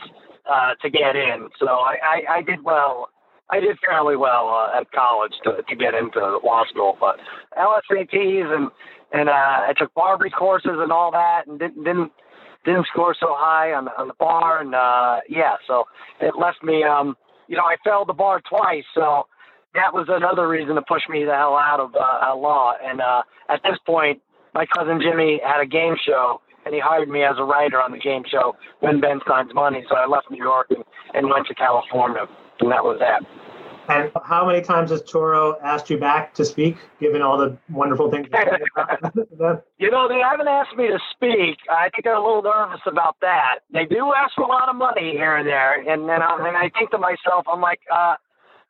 uh, 0.50 0.74
to 0.82 0.90
get 0.90 1.16
in. 1.16 1.48
So 1.58 1.68
I, 1.68 1.96
I, 2.02 2.34
I 2.36 2.42
did 2.42 2.62
well. 2.62 3.08
I 3.50 3.60
did 3.60 3.78
fairly 3.86 4.16
well 4.16 4.48
uh, 4.48 4.80
at 4.80 4.90
college 4.92 5.32
to, 5.44 5.62
to 5.68 5.76
get 5.76 5.94
into 5.94 6.38
law 6.44 6.64
school, 6.68 6.96
but 6.98 7.18
LSATs 7.58 8.54
and 8.54 8.70
and 9.12 9.28
uh, 9.28 9.32
I 9.32 9.74
took 9.76 9.94
Barbri 9.94 10.32
courses 10.32 10.72
and 10.74 10.90
all 10.90 11.10
that, 11.12 11.46
and 11.46 11.58
didn't 11.58 11.84
didn't 11.84 12.12
didn't 12.64 12.86
score 12.92 13.14
so 13.18 13.28
high 13.30 13.72
on 13.72 13.86
the, 13.86 13.92
on 13.98 14.08
the 14.08 14.14
bar, 14.18 14.60
and 14.60 14.74
uh, 14.74 15.20
yeah, 15.28 15.56
so 15.66 15.84
it 16.20 16.34
left 16.38 16.62
me. 16.62 16.82
Um, 16.84 17.16
you 17.48 17.56
know, 17.56 17.64
I 17.64 17.76
failed 17.84 18.08
the 18.08 18.14
bar 18.14 18.40
twice, 18.48 18.84
so 18.94 19.26
that 19.74 19.92
was 19.92 20.06
another 20.08 20.48
reason 20.48 20.74
to 20.76 20.82
push 20.82 21.02
me 21.08 21.24
the 21.24 21.34
hell 21.34 21.56
out 21.56 21.80
of 21.80 21.94
uh, 21.94 22.34
law. 22.34 22.72
And 22.82 23.00
uh, 23.00 23.22
at 23.48 23.60
this 23.62 23.78
point, 23.86 24.20
my 24.54 24.66
cousin 24.66 25.00
Jimmy 25.02 25.40
had 25.44 25.60
a 25.60 25.66
game 25.66 25.94
show, 26.06 26.40
and 26.64 26.74
he 26.74 26.80
hired 26.80 27.08
me 27.08 27.22
as 27.22 27.36
a 27.38 27.44
writer 27.44 27.82
on 27.82 27.92
the 27.92 27.98
game 27.98 28.22
show 28.30 28.56
Win 28.80 29.00
Ben 29.00 29.20
Stein's 29.24 29.52
Money. 29.54 29.84
So 29.88 29.96
I 29.96 30.06
left 30.06 30.30
New 30.30 30.42
York 30.42 30.68
and, 30.70 30.84
and 31.12 31.28
went 31.28 31.46
to 31.48 31.54
California, 31.54 32.26
and 32.60 32.70
that 32.70 32.82
was 32.82 32.98
that. 33.00 33.20
And 33.88 34.10
how 34.24 34.46
many 34.46 34.62
times 34.62 34.90
has 34.90 35.02
Touro 35.02 35.56
asked 35.62 35.90
you 35.90 35.98
back 35.98 36.34
to 36.34 36.44
speak, 36.44 36.76
given 37.00 37.22
all 37.22 37.36
the 37.36 37.56
wonderful 37.70 38.10
things? 38.10 38.28
you 39.78 39.90
know, 39.90 40.08
they 40.08 40.20
haven't 40.20 40.48
asked 40.48 40.76
me 40.76 40.88
to 40.88 40.98
speak. 41.10 41.58
I 41.70 41.90
think 41.90 42.04
they're 42.04 42.14
a 42.14 42.24
little 42.24 42.42
nervous 42.42 42.80
about 42.86 43.16
that. 43.20 43.60
They 43.72 43.84
do 43.84 44.12
ask 44.16 44.34
for 44.34 44.44
a 44.44 44.48
lot 44.48 44.68
of 44.68 44.76
money 44.76 45.12
here 45.12 45.36
and 45.36 45.46
there, 45.46 45.80
and 45.80 46.08
then 46.08 46.22
I, 46.22 46.36
and 46.48 46.56
I 46.56 46.70
think 46.78 46.90
to 46.92 46.98
myself, 46.98 47.44
I'm 47.50 47.60
like, 47.60 47.80
uh, 47.92 48.14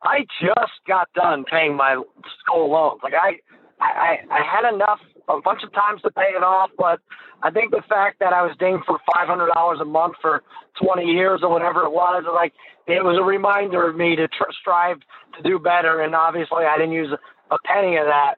I 0.02 0.26
just 0.40 0.72
got 0.86 1.08
done 1.14 1.44
paying 1.44 1.76
my 1.76 2.02
school 2.40 2.70
loans. 2.70 3.00
Like 3.02 3.14
I, 3.14 3.38
I, 3.80 4.18
I 4.30 4.42
had 4.42 4.72
enough 4.74 5.00
a 5.28 5.40
bunch 5.40 5.62
of 5.62 5.72
times 5.72 6.02
to 6.02 6.10
pay 6.10 6.32
it 6.36 6.42
off, 6.42 6.70
but 6.76 7.00
I 7.42 7.50
think 7.50 7.70
the 7.70 7.82
fact 7.88 8.20
that 8.20 8.32
I 8.32 8.42
was 8.42 8.56
dinged 8.58 8.84
for 8.86 8.98
five 9.14 9.28
hundred 9.28 9.52
dollars 9.54 9.78
a 9.80 9.84
month 9.84 10.16
for 10.20 10.42
twenty 10.80 11.06
years 11.06 11.40
or 11.42 11.50
whatever 11.50 11.82
it 11.84 11.92
was, 11.92 12.24
like 12.32 12.52
it 12.86 13.02
was 13.04 13.16
a 13.18 13.24
reminder 13.24 13.88
of 13.88 13.96
me 13.96 14.16
to 14.16 14.28
tr- 14.28 14.52
strive 14.60 14.98
to 15.36 15.42
do 15.42 15.58
better. 15.58 16.00
And 16.00 16.14
obviously, 16.14 16.64
I 16.64 16.76
didn't 16.76 16.92
use 16.92 17.12
a 17.50 17.56
penny 17.64 17.96
of 17.96 18.06
that, 18.06 18.36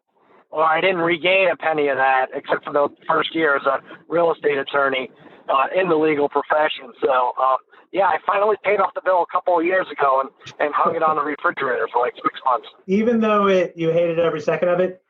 or 0.50 0.64
I 0.64 0.80
didn't 0.80 0.98
regain 0.98 1.48
a 1.52 1.56
penny 1.56 1.88
of 1.88 1.96
that, 1.96 2.26
except 2.34 2.64
for 2.64 2.72
the 2.72 2.88
first 3.08 3.34
year 3.34 3.56
as 3.56 3.66
a 3.66 3.80
real 4.08 4.32
estate 4.32 4.58
attorney 4.58 5.10
uh, 5.48 5.66
in 5.74 5.88
the 5.88 5.96
legal 5.96 6.28
profession. 6.28 6.92
So. 7.02 7.32
Um, 7.40 7.58
yeah, 7.92 8.06
I 8.08 8.18
finally 8.26 8.56
paid 8.62 8.80
off 8.80 8.92
the 8.94 9.00
bill 9.02 9.22
a 9.22 9.32
couple 9.32 9.58
of 9.58 9.64
years 9.64 9.86
ago 9.90 10.20
and, 10.20 10.28
and 10.58 10.74
hung 10.74 10.96
it 10.96 11.02
on 11.02 11.16
the 11.16 11.22
refrigerator 11.22 11.88
for 11.90 12.02
like 12.02 12.14
six 12.16 12.40
months. 12.44 12.66
Even 12.86 13.20
though 13.20 13.46
it 13.46 13.72
you 13.76 13.90
hated 13.90 14.18
every 14.18 14.40
second 14.40 14.68
of 14.68 14.80
it, 14.80 15.00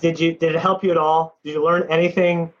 did 0.00 0.20
you 0.20 0.34
did 0.34 0.54
it 0.54 0.60
help 0.60 0.84
you 0.84 0.90
at 0.90 0.96
all? 0.96 1.38
Did 1.44 1.54
you 1.54 1.64
learn 1.64 1.86
anything 1.90 2.52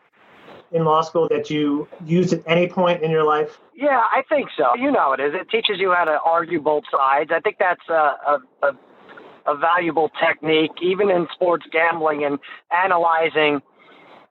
in 0.72 0.84
law 0.84 1.00
school 1.02 1.28
that 1.28 1.50
you 1.50 1.88
used 2.04 2.32
at 2.32 2.42
any 2.46 2.68
point 2.68 3.02
in 3.02 3.10
your 3.10 3.24
life? 3.24 3.58
Yeah, 3.74 4.02
I 4.12 4.22
think 4.28 4.48
so. 4.56 4.74
You 4.76 4.90
know 4.90 5.12
it 5.12 5.20
is. 5.20 5.32
It 5.34 5.48
teaches 5.50 5.76
you 5.78 5.92
how 5.92 6.04
to 6.04 6.18
argue 6.24 6.60
both 6.60 6.84
sides. 6.90 7.30
I 7.32 7.40
think 7.40 7.56
that's 7.58 7.88
a, 7.88 7.92
a, 7.92 8.38
a, 8.62 9.52
a 9.52 9.56
valuable 9.56 10.10
technique, 10.20 10.72
even 10.82 11.10
in 11.10 11.26
sports 11.32 11.66
gambling 11.70 12.24
and 12.24 12.38
analyzing 12.72 13.60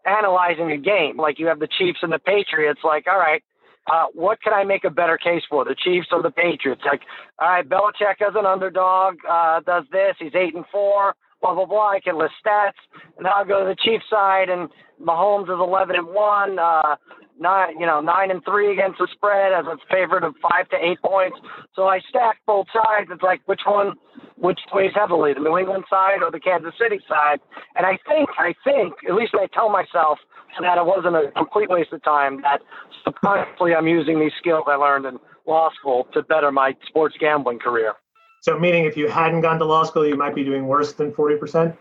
analyzing 0.05 0.71
a 0.71 0.77
game. 0.77 1.17
Like 1.17 1.39
you 1.39 1.47
have 1.47 1.59
the 1.59 1.67
Chiefs 1.67 1.99
and 2.01 2.11
the 2.11 2.19
Patriots. 2.19 2.81
Like, 2.83 3.05
all 3.07 3.17
right, 3.17 3.43
uh, 3.91 4.05
what 4.13 4.41
can 4.41 4.53
I 4.53 4.63
make 4.63 4.83
a 4.83 4.89
better 4.89 5.17
case 5.17 5.43
for, 5.49 5.63
the 5.63 5.75
Chiefs 5.75 6.07
or 6.11 6.21
the 6.21 6.31
Patriots? 6.31 6.81
Like, 6.85 7.01
all 7.39 7.49
right, 7.49 7.67
Belichick 7.67 8.21
as 8.21 8.33
an 8.35 8.45
underdog 8.45 9.15
uh, 9.29 9.61
does 9.61 9.85
this. 9.91 10.15
He's 10.19 10.35
eight 10.35 10.55
and 10.55 10.65
four. 10.71 11.15
Blah 11.45 11.53
blah 11.53 11.65
blah. 11.65 11.89
I 11.93 11.99
can 11.99 12.17
list 12.17 12.33
stats, 12.41 12.81
and 13.17 13.23
then 13.23 13.31
I'll 13.35 13.45
go 13.45 13.61
to 13.61 13.69
the 13.69 13.77
Chiefs 13.77 14.05
side, 14.09 14.49
and 14.49 14.67
Mahomes 14.99 15.43
is 15.43 15.61
eleven 15.61 15.95
and 15.95 16.07
one. 16.07 16.57
Uh, 16.57 16.95
nine, 17.39 17.79
you 17.79 17.85
know, 17.85 18.01
nine 18.01 18.31
and 18.31 18.43
three 18.43 18.73
against 18.73 18.97
the 18.97 19.07
spread 19.13 19.53
as 19.53 19.65
a 19.65 19.77
favorite 19.93 20.23
of 20.23 20.33
five 20.41 20.67
to 20.69 20.77
eight 20.81 20.97
points. 21.05 21.37
So 21.75 21.83
I 21.85 21.99
stack 22.09 22.37
both 22.47 22.65
sides. 22.73 23.09
It's 23.11 23.21
like 23.21 23.41
which 23.45 23.61
one, 23.67 23.93
which 24.37 24.59
weighs 24.73 24.91
heavily, 24.95 25.33
the 25.33 25.41
New 25.41 25.55
England 25.55 25.83
side 25.87 26.23
or 26.23 26.31
the 26.31 26.39
Kansas 26.39 26.73
City 26.81 26.99
side. 27.07 27.39
And 27.75 27.85
I 27.85 27.99
think, 28.09 28.29
I 28.39 28.55
think, 28.63 28.95
at 29.07 29.13
least 29.13 29.35
I 29.35 29.45
tell 29.53 29.69
myself 29.69 30.17
that 30.59 30.77
it 30.79 30.85
wasn't 30.85 31.15
a 31.15 31.31
complete 31.35 31.69
waste 31.69 31.93
of 31.93 32.01
time. 32.03 32.41
That 32.41 32.61
subconsciously 33.03 33.75
I'm 33.75 33.87
using 33.87 34.19
these 34.19 34.33
skills 34.39 34.63
I 34.65 34.77
learned 34.77 35.05
in 35.05 35.19
law 35.45 35.69
school 35.77 36.07
to 36.13 36.23
better 36.23 36.51
my 36.51 36.73
sports 36.87 37.15
gambling 37.19 37.59
career. 37.59 37.93
So, 38.45 38.59
meaning 38.59 38.85
if 38.85 38.95
you 38.95 39.07
hadn't 39.07 39.41
gone 39.41 39.57
to 39.57 39.65
law 39.65 39.85
school, 39.85 40.05
you 40.05 40.15
might 40.15 40.35
be 40.35 40.43
doing 40.43 40.67
worse 40.67 40.93
than 40.93 41.11
40%? 41.11 41.75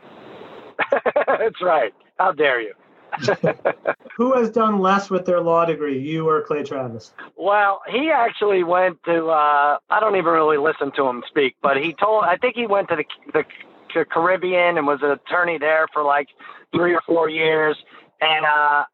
That's 1.27 1.61
right. 1.61 1.93
How 2.19 2.33
dare 2.33 2.63
you? 2.63 2.73
Who 4.17 4.33
has 4.33 4.49
done 4.49 4.79
less 4.79 5.11
with 5.11 5.27
their 5.27 5.43
law 5.43 5.67
degree, 5.67 5.99
you 5.99 6.27
or 6.27 6.41
Clay 6.41 6.63
Travis? 6.63 7.13
Well, 7.37 7.83
he 7.87 8.11
actually 8.11 8.65
went 8.65 8.97
to, 9.05 9.27
uh, 9.27 9.77
I 9.91 10.01
don't 10.01 10.17
even 10.17 10.33
really 10.33 10.57
listen 10.57 10.91
to 10.93 11.07
him 11.07 11.23
speak, 11.29 11.55
but 11.63 11.77
he 11.77 11.93
told, 11.93 12.25
I 12.25 12.39
think 12.39 12.57
he 12.57 12.67
went 12.67 12.89
to 12.89 12.97
the, 12.97 13.45
the 13.95 14.05
Caribbean 14.07 14.79
and 14.79 14.87
was 14.87 15.01
an 15.03 15.11
attorney 15.11 15.59
there 15.59 15.87
for 15.93 16.03
like 16.03 16.29
three 16.75 16.95
or 16.95 17.03
four 17.07 17.29
years. 17.29 17.77
And 18.23 18.47
uh, 18.47 18.85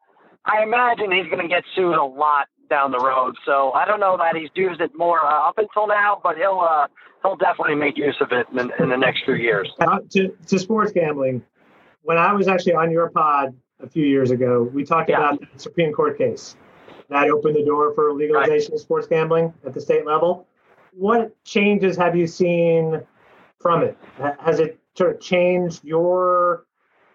I 0.43 0.61
imagine 0.61 1.09
he's 1.09 1.27
going 1.27 1.41
to 1.41 1.47
get 1.47 1.63
sued 1.73 1.95
a 1.95 2.03
lot 2.03 2.49
down 2.69 2.91
the 2.91 2.99
road. 2.99 3.37
So 3.45 3.71
I 3.71 3.85
don't 3.85 4.01
know 4.01 4.17
that 4.17 4.35
he's 4.35 4.49
used 4.55 4.81
it 4.81 4.91
more 4.93 5.25
uh, 5.25 5.47
up 5.47 5.57
until 5.57 5.87
now, 5.87 6.19
but 6.21 6.35
he'll 6.35 6.59
uh, 6.59 6.87
he'll 7.21 7.35
definitely 7.35 7.75
make 7.75 7.97
use 7.97 8.17
of 8.21 8.31
it 8.31 8.47
in, 8.51 8.71
in 8.79 8.89
the 8.89 8.97
next 8.97 9.25
few 9.25 9.35
years. 9.35 9.71
Uh, 9.79 9.99
to, 10.09 10.35
to 10.47 10.59
sports 10.59 10.91
gambling, 10.91 11.43
when 12.03 12.17
I 12.17 12.33
was 12.33 12.47
actually 12.47 12.73
on 12.73 12.91
your 12.91 13.09
pod 13.09 13.55
a 13.81 13.87
few 13.87 14.05
years 14.05 14.31
ago, 14.31 14.63
we 14.63 14.83
talked 14.83 15.09
yeah. 15.09 15.17
about 15.17 15.39
the 15.39 15.59
Supreme 15.59 15.93
Court 15.93 16.17
case 16.17 16.55
that 17.09 17.29
opened 17.29 17.55
the 17.55 17.65
door 17.65 17.93
for 17.93 18.13
legalization 18.13 18.71
right. 18.71 18.75
of 18.75 18.81
sports 18.81 19.07
gambling 19.07 19.53
at 19.65 19.73
the 19.73 19.81
state 19.81 20.05
level. 20.05 20.47
What 20.93 21.35
changes 21.43 21.95
have 21.97 22.15
you 22.15 22.27
seen 22.27 23.01
from 23.59 23.83
it? 23.83 23.97
Has 24.39 24.59
it 24.59 24.79
sort 24.95 25.15
of 25.15 25.21
changed 25.21 25.83
your 25.83 26.65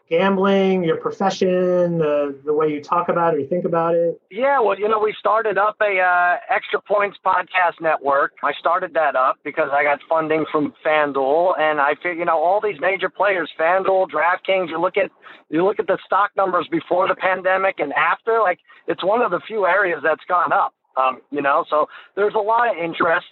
gambling, 0.08 0.84
your 0.84 0.96
profession, 0.96 1.98
the 1.98 2.38
the 2.44 2.52
way 2.52 2.68
you 2.68 2.80
talk 2.82 3.08
about 3.08 3.34
it 3.34 3.40
or 3.40 3.46
think 3.46 3.64
about 3.64 3.94
it? 3.94 4.20
Yeah, 4.30 4.60
well, 4.60 4.78
you 4.78 4.88
know, 4.88 4.98
we 4.98 5.14
started 5.18 5.58
up 5.58 5.76
a 5.80 5.98
uh, 5.98 6.36
Extra 6.48 6.80
Points 6.80 7.18
podcast 7.24 7.80
network. 7.80 8.32
I 8.42 8.52
started 8.58 8.94
that 8.94 9.16
up 9.16 9.36
because 9.44 9.70
I 9.72 9.82
got 9.82 10.00
funding 10.08 10.44
from 10.50 10.74
FanDuel, 10.84 11.58
and 11.58 11.80
I 11.80 11.94
figured, 11.94 12.18
you 12.18 12.24
know, 12.24 12.38
all 12.38 12.60
these 12.60 12.80
major 12.80 13.08
players, 13.08 13.50
FanDuel, 13.58 14.08
DraftKings. 14.10 14.68
You 14.68 14.80
look 14.80 14.96
at 14.96 15.10
you 15.50 15.64
look 15.64 15.78
at 15.78 15.86
the 15.86 15.98
stock 16.04 16.30
numbers 16.36 16.68
before 16.70 17.08
the 17.08 17.16
pandemic 17.16 17.76
and 17.78 17.92
after. 17.92 18.40
Like, 18.40 18.58
it's 18.86 19.04
one 19.04 19.22
of 19.22 19.30
the 19.30 19.40
few 19.46 19.66
areas 19.66 20.00
that's 20.02 20.24
gone 20.28 20.52
up. 20.52 20.74
Um, 20.96 21.20
you 21.30 21.42
know, 21.42 21.64
so 21.68 21.88
there's 22.14 22.34
a 22.34 22.38
lot 22.38 22.70
of 22.70 22.82
interest. 22.82 23.26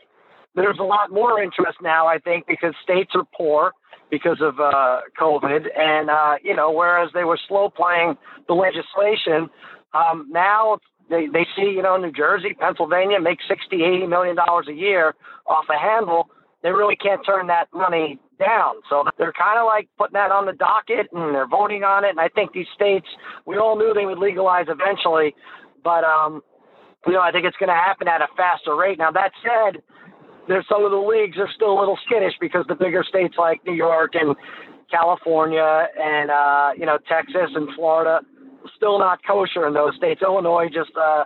There's 0.55 0.79
a 0.79 0.85
lot 0.85 1.11
more 1.11 1.43
interest 1.43 1.79
now, 1.83 2.07
I 2.07 2.19
think, 2.19 2.47
because 2.47 2.75
states 2.83 3.11
are 3.15 3.25
poor 3.37 3.73
because 4.11 4.39
of 4.41 4.61
uh, 4.61 5.01
COVID. 5.21 5.67
And, 5.77 6.11
uh, 6.11 6.35
you 6.43 6.55
know, 6.55 6.71
whereas 6.71 7.11
they 7.15 7.25
were 7.25 7.39
slow 7.49 7.69
playing 7.71 8.17
the 8.49 8.55
legislation, 8.55 9.49
um, 9.93 10.27
now 10.31 10.79
they, 11.11 11.27
they 11.27 11.47
see, 11.57 11.71
you 11.71 11.83
know, 11.83 11.97
New 11.97 12.13
Jersey, 12.13 12.55
Pennsylvania 12.59 13.21
make 13.21 13.39
60, 13.49 13.83
80 13.83 14.07
million 14.07 14.37
dollars 14.37 14.67
a 14.69 14.73
year 14.73 15.15
off 15.47 15.65
a 15.69 15.79
handle. 15.79 16.29
They 16.63 16.71
really 16.71 16.97
can't 16.97 17.25
turn 17.27 17.47
that 17.49 17.69
money 17.75 18.19
down. 18.39 18.77
So 18.89 19.05
they're 19.19 19.33
kind 19.33 19.59
of 19.59 19.67
like 19.67 19.89
putting 19.99 20.15
that 20.15 20.31
on 20.31 20.47
the 20.47 20.53
docket 20.53 21.13
and 21.13 21.35
they're 21.35 21.47
voting 21.47 21.85
on 21.85 22.05
it. 22.05 22.11
And 22.11 22.21
I 22.21 22.29
think 22.29 22.53
these 22.53 22.67
states, 22.75 23.07
we 23.47 23.59
all 23.59 23.77
knew 23.77 23.93
they 23.95 24.07
would 24.07 24.19
legalize 24.19 24.67
eventually, 24.69 25.35
but, 25.83 26.05
um, 26.05 26.43
you 27.07 27.13
know, 27.13 27.21
I 27.21 27.33
think 27.33 27.45
it's 27.45 27.57
going 27.59 27.69
to 27.69 27.75
happen 27.75 28.09
at 28.09 28.23
a 28.23 28.29
faster 28.37 28.75
rate. 28.75 28.99
Now, 28.99 29.11
that 29.11 29.33
said, 29.43 29.83
there's 30.49 30.67
some 30.69 30.85
of 30.85 30.91
the 30.91 30.99
leagues 30.99 31.39
are 31.39 31.49
still 31.55 31.79
a 31.79 31.79
little 31.79 31.99
skittish 32.07 32.35
because 32.41 32.65
the 32.69 32.75
bigger 32.75 33.05
states 33.07 33.35
like 33.39 33.65
New 33.65 33.75
York 33.75 34.15
and 34.15 34.37
California 34.91 35.89
and 35.99 36.31
uh, 36.31 36.71
you 36.77 36.87
know 36.87 36.99
Texas 37.09 37.51
and 37.55 37.69
Florida 37.75 38.21
still 38.77 38.99
not 38.99 39.21
kosher 39.27 39.67
in 39.67 39.75
those 39.75 39.95
states. 39.97 40.23
Illinois 40.23 40.69
just 40.73 40.97
uh, 40.97 41.25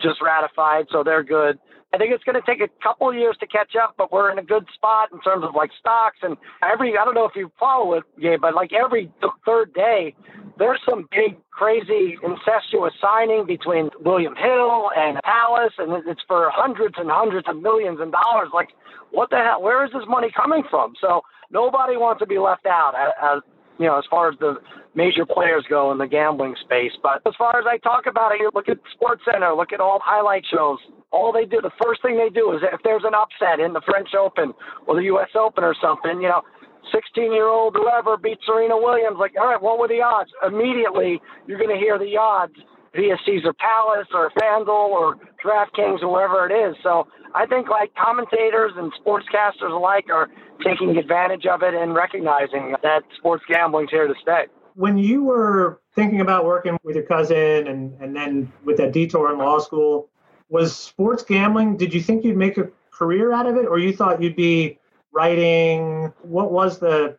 just 0.00 0.20
ratified, 0.22 0.86
so 0.90 1.02
they're 1.04 1.22
good. 1.22 1.58
I 1.94 1.98
think 1.98 2.12
it's 2.14 2.24
going 2.24 2.40
to 2.40 2.46
take 2.46 2.62
a 2.62 2.72
couple 2.82 3.10
of 3.10 3.14
years 3.14 3.36
to 3.40 3.46
catch 3.46 3.74
up, 3.80 3.94
but 3.98 4.10
we're 4.10 4.32
in 4.32 4.38
a 4.38 4.42
good 4.42 4.66
spot 4.74 5.10
in 5.12 5.20
terms 5.20 5.44
of 5.44 5.54
like 5.54 5.70
stocks 5.78 6.16
and 6.22 6.36
every. 6.62 6.96
I 6.96 7.04
don't 7.04 7.14
know 7.14 7.26
if 7.26 7.36
you 7.36 7.52
follow 7.60 7.94
it, 7.94 8.04
yeah, 8.16 8.36
but 8.40 8.54
like 8.54 8.72
every 8.72 9.10
th- 9.20 9.32
third 9.44 9.74
day, 9.74 10.14
there's 10.58 10.80
some 10.88 11.08
big, 11.10 11.36
crazy, 11.50 12.18
incestuous 12.22 12.92
signing 13.00 13.46
between 13.46 13.90
William 14.00 14.34
Hill 14.36 14.90
and 14.96 15.18
Palace, 15.24 15.72
and 15.78 15.92
it's 16.06 16.20
for 16.26 16.50
hundreds 16.52 16.94
and 16.98 17.10
hundreds 17.10 17.48
of 17.48 17.60
millions 17.60 18.00
of 18.00 18.12
dollars. 18.12 18.48
Like, 18.52 18.70
what 19.10 19.30
the 19.30 19.36
hell? 19.36 19.62
Where 19.62 19.84
is 19.84 19.92
this 19.92 20.04
money 20.08 20.28
coming 20.34 20.62
from? 20.70 20.94
So 21.00 21.22
nobody 21.50 21.96
wants 21.96 22.20
to 22.20 22.26
be 22.26 22.38
left 22.38 22.66
out, 22.66 22.92
as, 23.22 23.42
you 23.78 23.86
know, 23.86 23.98
as 23.98 24.04
far 24.10 24.30
as 24.30 24.38
the 24.38 24.56
major 24.94 25.24
players 25.24 25.64
go 25.68 25.92
in 25.92 25.98
the 25.98 26.06
gambling 26.06 26.56
space. 26.60 26.92
But 27.02 27.22
as 27.26 27.34
far 27.36 27.58
as 27.58 27.64
I 27.66 27.78
talk 27.78 28.06
about 28.06 28.32
it, 28.32 28.40
you 28.40 28.50
look 28.54 28.68
at 28.68 28.78
Sports 28.92 29.22
Center, 29.30 29.54
look 29.54 29.72
at 29.72 29.80
all 29.80 30.00
highlight 30.04 30.44
shows. 30.50 30.78
All 31.10 31.32
they 31.32 31.44
do, 31.44 31.60
the 31.60 31.72
first 31.82 32.00
thing 32.00 32.16
they 32.16 32.30
do 32.30 32.52
is 32.52 32.62
if 32.62 32.80
there's 32.84 33.04
an 33.04 33.12
upset 33.14 33.60
in 33.60 33.74
the 33.74 33.82
French 33.84 34.14
Open 34.18 34.54
or 34.86 34.96
the 34.96 35.04
U.S. 35.12 35.28
Open 35.34 35.62
or 35.62 35.74
something, 35.80 36.22
you 36.22 36.28
know, 36.28 36.42
16 36.90 37.32
year 37.32 37.48
old 37.48 37.74
whoever 37.76 38.16
beats 38.16 38.42
Serena 38.46 38.76
Williams, 38.76 39.16
like, 39.18 39.32
all 39.38 39.46
right, 39.46 39.62
what 39.62 39.78
were 39.78 39.88
the 39.88 40.02
odds? 40.02 40.30
Immediately, 40.46 41.20
you're 41.46 41.58
going 41.58 41.70
to 41.70 41.76
hear 41.76 41.98
the 41.98 42.16
odds 42.16 42.54
via 42.94 43.16
Caesar 43.24 43.52
Palace 43.52 44.08
or 44.12 44.30
FanDuel 44.30 44.68
or 44.68 45.16
DraftKings 45.44 46.02
or 46.02 46.12
wherever 46.12 46.46
it 46.46 46.52
is. 46.52 46.76
So 46.82 47.06
I 47.34 47.46
think 47.46 47.68
like 47.68 47.94
commentators 47.94 48.72
and 48.76 48.92
sportscasters 48.94 49.70
alike 49.70 50.06
are 50.10 50.28
taking 50.64 50.96
advantage 50.96 51.46
of 51.46 51.62
it 51.62 51.74
and 51.74 51.94
recognizing 51.94 52.74
that 52.82 53.02
sports 53.16 53.44
gambling's 53.48 53.90
here 53.90 54.06
to 54.06 54.14
stay. 54.20 54.44
When 54.74 54.98
you 54.98 55.24
were 55.24 55.80
thinking 55.94 56.20
about 56.20 56.44
working 56.44 56.78
with 56.82 56.96
your 56.96 57.04
cousin 57.04 57.66
and, 57.66 57.94
and 58.00 58.14
then 58.16 58.52
with 58.64 58.76
that 58.78 58.92
detour 58.92 59.32
in 59.32 59.38
law 59.38 59.58
school, 59.58 60.08
was 60.48 60.76
sports 60.76 61.22
gambling, 61.22 61.76
did 61.76 61.94
you 61.94 62.00
think 62.00 62.24
you'd 62.24 62.36
make 62.36 62.58
a 62.58 62.68
career 62.90 63.32
out 63.32 63.46
of 63.46 63.56
it 63.56 63.66
or 63.66 63.78
you 63.78 63.94
thought 63.94 64.22
you'd 64.22 64.36
be 64.36 64.78
writing? 65.12 66.12
What 66.22 66.52
was 66.52 66.78
the 66.78 67.16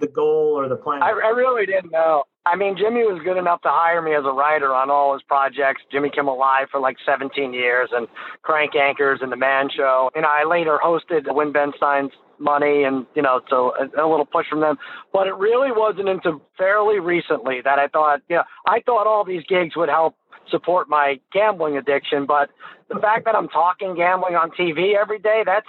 the 0.00 0.06
goal 0.06 0.58
or 0.58 0.68
the 0.68 0.76
plan? 0.76 1.02
I, 1.02 1.10
I 1.10 1.30
really 1.30 1.66
didn't 1.66 1.90
know. 1.90 2.24
I 2.46 2.54
mean, 2.54 2.76
Jimmy 2.78 3.02
was 3.02 3.20
good 3.24 3.36
enough 3.38 3.60
to 3.62 3.68
hire 3.70 4.00
me 4.00 4.14
as 4.14 4.24
a 4.24 4.30
writer 4.30 4.72
on 4.72 4.88
all 4.88 5.12
his 5.14 5.22
projects. 5.22 5.82
Jimmy 5.90 6.10
Kimmel 6.10 6.38
Live 6.38 6.68
for 6.70 6.78
like 6.78 6.96
17 7.04 7.52
years 7.52 7.88
and 7.92 8.06
Crank 8.42 8.74
Yankers 8.74 9.20
and 9.20 9.32
The 9.32 9.36
Man 9.36 9.68
Show. 9.74 10.10
And 10.14 10.24
I 10.24 10.44
later 10.44 10.78
hosted 10.82 11.22
Win 11.26 11.50
Ben 11.50 11.72
Stein's 11.76 12.12
Money 12.38 12.84
and, 12.84 13.04
you 13.16 13.22
know, 13.22 13.40
so 13.50 13.74
a, 13.74 13.84
a 14.00 14.06
little 14.06 14.26
push 14.26 14.46
from 14.48 14.60
them. 14.60 14.78
But 15.12 15.26
it 15.26 15.34
really 15.34 15.72
wasn't 15.72 16.08
until 16.08 16.40
fairly 16.56 17.00
recently 17.00 17.62
that 17.62 17.80
I 17.80 17.88
thought, 17.88 18.20
you 18.28 18.36
know, 18.36 18.44
I 18.64 18.80
thought 18.86 19.08
all 19.08 19.24
these 19.24 19.42
gigs 19.48 19.74
would 19.74 19.88
help 19.88 20.14
support 20.48 20.88
my 20.88 21.18
gambling 21.32 21.76
addiction. 21.76 22.26
But 22.26 22.50
the 22.88 23.00
fact 23.00 23.24
that 23.24 23.34
I'm 23.34 23.48
talking 23.48 23.96
gambling 23.96 24.36
on 24.36 24.50
TV 24.52 24.94
every 24.94 25.18
day, 25.18 25.42
that's, 25.44 25.66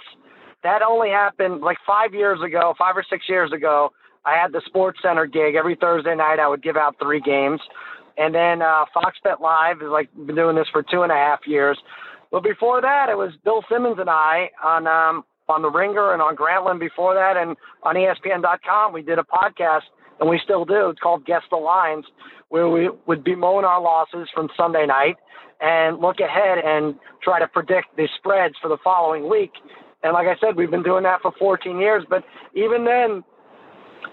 that 0.62 0.82
only 0.82 1.10
happened 1.10 1.60
like 1.60 1.78
five 1.86 2.14
years 2.14 2.40
ago, 2.42 2.74
five 2.78 2.96
or 2.96 3.04
six 3.08 3.28
years 3.28 3.52
ago. 3.52 3.90
I 4.24 4.34
had 4.36 4.52
the 4.52 4.60
Sports 4.66 4.98
Center 5.02 5.26
gig 5.26 5.54
every 5.54 5.76
Thursday 5.76 6.14
night. 6.14 6.38
I 6.40 6.48
would 6.48 6.62
give 6.62 6.76
out 6.76 6.96
three 7.00 7.20
games, 7.20 7.60
and 8.16 8.34
then 8.34 8.62
uh, 8.62 8.84
Fox 8.92 9.16
Bet 9.22 9.40
Live 9.40 9.76
is 9.80 9.88
like 9.90 10.08
been 10.26 10.36
doing 10.36 10.56
this 10.56 10.66
for 10.72 10.82
two 10.82 11.02
and 11.02 11.12
a 11.12 11.14
half 11.14 11.40
years. 11.46 11.78
But 12.30 12.42
before 12.42 12.80
that, 12.80 13.08
it 13.08 13.16
was 13.16 13.32
Bill 13.44 13.62
Simmons 13.70 13.96
and 13.98 14.10
I 14.10 14.50
on 14.62 14.86
um, 14.86 15.24
on 15.48 15.62
the 15.62 15.70
Ringer 15.70 16.12
and 16.12 16.20
on 16.20 16.36
Grantland. 16.36 16.80
Before 16.80 17.14
that, 17.14 17.36
and 17.36 17.56
on 17.84 17.94
ESPN.com, 17.94 18.92
we 18.92 19.02
did 19.02 19.18
a 19.18 19.22
podcast, 19.24 19.88
and 20.20 20.28
we 20.28 20.40
still 20.42 20.64
do. 20.64 20.90
It's 20.90 21.00
called 21.00 21.24
Guess 21.24 21.42
the 21.50 21.56
Lines, 21.56 22.04
where 22.48 22.68
we 22.68 22.90
would 23.06 23.24
bemoan 23.24 23.64
our 23.64 23.80
losses 23.80 24.28
from 24.34 24.48
Sunday 24.56 24.86
night 24.86 25.16
and 25.60 25.98
look 25.98 26.20
ahead 26.20 26.58
and 26.64 26.94
try 27.22 27.40
to 27.40 27.48
predict 27.48 27.96
the 27.96 28.08
spreads 28.18 28.54
for 28.60 28.68
the 28.68 28.78
following 28.84 29.28
week. 29.28 29.52
And 30.02 30.12
like 30.12 30.28
I 30.28 30.36
said, 30.40 30.56
we've 30.56 30.70
been 30.70 30.82
doing 30.82 31.02
that 31.04 31.22
for 31.22 31.32
14 31.38 31.78
years. 31.78 32.04
But 32.08 32.24
even 32.54 32.84
then, 32.84 33.24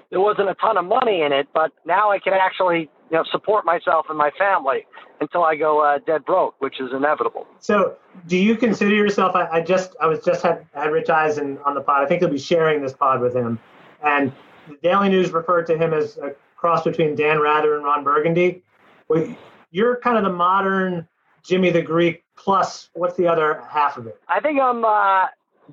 there 0.10 0.20
wasn't 0.20 0.50
a 0.50 0.56
ton 0.56 0.78
of 0.78 0.86
money 0.86 1.22
in 1.22 1.32
it. 1.32 1.48
But 1.54 1.72
now 1.86 2.12
I 2.12 2.20
can 2.20 2.34
actually, 2.34 2.90
you 3.12 3.18
know, 3.18 3.24
support 3.32 3.66
myself 3.66 4.08
and 4.10 4.18
my 4.18 4.32
family 4.38 4.86
until 5.22 5.44
I 5.44 5.56
go 5.56 5.82
uh, 5.82 6.00
dead 6.06 6.26
broke, 6.26 6.56
which 6.60 6.80
is 6.80 6.92
inevitable. 6.94 7.48
So, 7.60 7.96
do 8.28 8.38
you 8.38 8.56
consider 8.56 8.96
yourself? 8.96 9.36
I, 9.36 9.48
I 9.48 9.62
just, 9.62 9.96
I 10.02 10.08
was 10.08 10.24
just 10.24 10.42
had, 10.42 10.66
had 10.74 10.92
Rich 10.92 11.10
Eisen 11.10 11.58
on 11.66 11.76
the 11.76 11.82
pod. 11.82 12.04
I 12.04 12.08
think 12.08 12.22
he'll 12.22 12.30
be 12.30 12.38
sharing 12.38 12.82
this 12.82 12.94
pod 12.94 13.22
with 13.22 13.36
him. 13.36 13.60
And 14.04 14.32
the 14.68 14.78
Daily 14.82 15.10
News 15.10 15.32
referred 15.32 15.68
to 15.68 15.78
him 15.78 15.94
as 15.94 16.18
a 16.18 16.36
cross 16.56 16.84
between 16.84 17.16
Dan 17.16 17.40
Rather 17.40 17.76
and 17.76 17.86
Ron 17.86 18.04
Burgundy. 18.04 18.64
Well, 19.08 19.36
you're 19.72 19.98
kind 19.98 20.18
of 20.18 20.24
the 20.24 20.32
modern 20.32 21.08
Jimmy 21.44 21.70
the 21.70 21.82
Greek 21.82 22.24
plus 22.36 22.90
what's 22.94 23.16
the 23.18 23.28
other 23.28 23.62
half 23.70 23.98
of 23.98 24.08
it? 24.08 24.20
I 24.28 24.40
think 24.40 24.60
I'm 24.60 24.84
uh, 24.84 25.28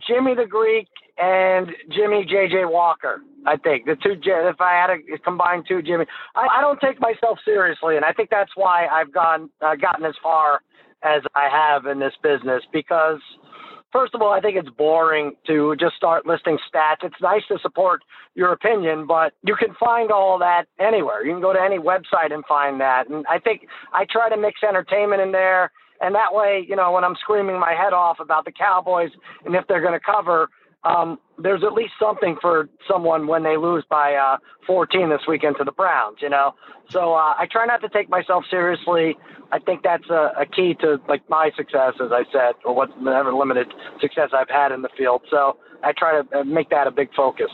Jimmy 0.06 0.34
the 0.34 0.46
Greek 0.46 0.88
and 1.18 1.68
Jimmy 1.90 2.24
JJ 2.24 2.70
Walker. 2.70 3.20
I 3.46 3.56
think 3.56 3.86
the 3.86 3.96
two. 3.96 4.14
If 4.24 4.60
I 4.60 4.72
had 4.72 4.86
to 4.88 5.18
combine 5.18 5.64
two 5.66 5.82
Jimmy, 5.82 6.06
I, 6.34 6.58
I 6.58 6.60
don't 6.60 6.80
take 6.80 7.00
myself 7.00 7.38
seriously, 7.44 7.96
and 7.96 8.04
I 8.04 8.12
think 8.12 8.30
that's 8.30 8.52
why 8.54 8.86
I've 8.86 9.12
gone 9.12 9.50
uh, 9.60 9.74
gotten 9.76 10.04
as 10.04 10.14
far 10.22 10.60
as 11.02 11.22
I 11.34 11.48
have 11.50 11.86
in 11.86 11.98
this 11.98 12.14
business 12.22 12.62
because. 12.72 13.20
First 13.92 14.14
of 14.14 14.22
all, 14.22 14.32
I 14.32 14.40
think 14.40 14.56
it's 14.56 14.70
boring 14.70 15.32
to 15.46 15.76
just 15.78 15.96
start 15.96 16.24
listing 16.24 16.56
stats. 16.56 17.04
It's 17.04 17.20
nice 17.20 17.42
to 17.48 17.58
support 17.60 18.00
your 18.34 18.52
opinion, 18.52 19.06
but 19.06 19.34
you 19.44 19.54
can 19.54 19.74
find 19.78 20.10
all 20.10 20.38
that 20.38 20.64
anywhere. 20.80 21.22
You 21.26 21.34
can 21.34 21.42
go 21.42 21.52
to 21.52 21.60
any 21.60 21.78
website 21.78 22.32
and 22.32 22.42
find 22.46 22.80
that. 22.80 23.10
And 23.10 23.26
I 23.28 23.38
think 23.38 23.66
I 23.92 24.06
try 24.10 24.30
to 24.30 24.38
mix 24.38 24.62
entertainment 24.66 25.20
in 25.20 25.32
there 25.32 25.70
and 26.02 26.14
that 26.14 26.34
way, 26.34 26.66
you 26.68 26.76
know, 26.76 26.92
when 26.92 27.04
I'm 27.04 27.14
screaming 27.20 27.58
my 27.58 27.74
head 27.74 27.92
off 27.92 28.18
about 28.20 28.44
the 28.44 28.52
Cowboys 28.52 29.10
and 29.44 29.54
if 29.54 29.66
they're 29.68 29.80
going 29.80 29.98
to 29.98 30.04
cover, 30.04 30.50
um, 30.84 31.18
there's 31.38 31.62
at 31.62 31.72
least 31.72 31.92
something 32.00 32.36
for 32.40 32.68
someone 32.90 33.28
when 33.28 33.44
they 33.44 33.56
lose 33.56 33.84
by 33.88 34.14
uh, 34.14 34.38
14 34.66 35.10
this 35.10 35.20
weekend 35.28 35.56
to 35.58 35.64
the 35.64 35.72
Browns, 35.72 36.18
you 36.20 36.28
know. 36.28 36.54
So 36.88 37.14
uh, 37.14 37.34
I 37.38 37.46
try 37.50 37.66
not 37.66 37.80
to 37.82 37.88
take 37.88 38.10
myself 38.10 38.44
seriously. 38.50 39.16
I 39.52 39.60
think 39.60 39.82
that's 39.82 40.08
a, 40.10 40.32
a 40.40 40.46
key 40.46 40.74
to 40.80 41.00
like 41.08 41.22
my 41.30 41.50
success, 41.56 41.94
as 42.02 42.10
I 42.10 42.24
said, 42.32 42.54
or 42.64 42.74
whatever 42.74 43.32
limited 43.32 43.72
success 44.00 44.30
I've 44.34 44.50
had 44.50 44.72
in 44.72 44.82
the 44.82 44.88
field. 44.98 45.22
So 45.30 45.58
I 45.84 45.92
try 45.92 46.20
to 46.20 46.40
uh, 46.40 46.44
make 46.44 46.70
that 46.70 46.88
a 46.88 46.90
big 46.90 47.14
focus. 47.14 47.50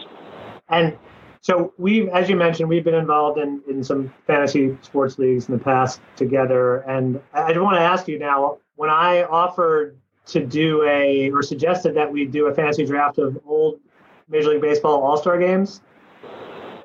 And 0.70 0.96
so 1.40 1.72
we've, 1.78 2.08
as 2.08 2.28
you 2.28 2.36
mentioned, 2.36 2.68
we've 2.68 2.84
been 2.84 2.94
involved 2.94 3.38
in, 3.38 3.62
in 3.68 3.82
some 3.84 4.12
fantasy 4.26 4.76
sports 4.82 5.18
leagues 5.18 5.48
in 5.48 5.56
the 5.56 5.62
past 5.62 6.00
together. 6.16 6.78
And 6.80 7.20
I 7.32 7.52
just 7.52 7.62
want 7.62 7.76
to 7.76 7.82
ask 7.82 8.08
you 8.08 8.18
now, 8.18 8.58
when 8.76 8.90
I 8.90 9.24
offered 9.24 9.98
to 10.26 10.44
do 10.44 10.82
a, 10.84 11.30
or 11.30 11.42
suggested 11.42 11.94
that 11.94 12.10
we 12.10 12.24
do 12.24 12.46
a 12.46 12.54
fantasy 12.54 12.84
draft 12.84 13.18
of 13.18 13.38
old 13.46 13.80
Major 14.28 14.50
League 14.50 14.60
Baseball 14.60 15.02
All-Star 15.02 15.38
games 15.38 15.80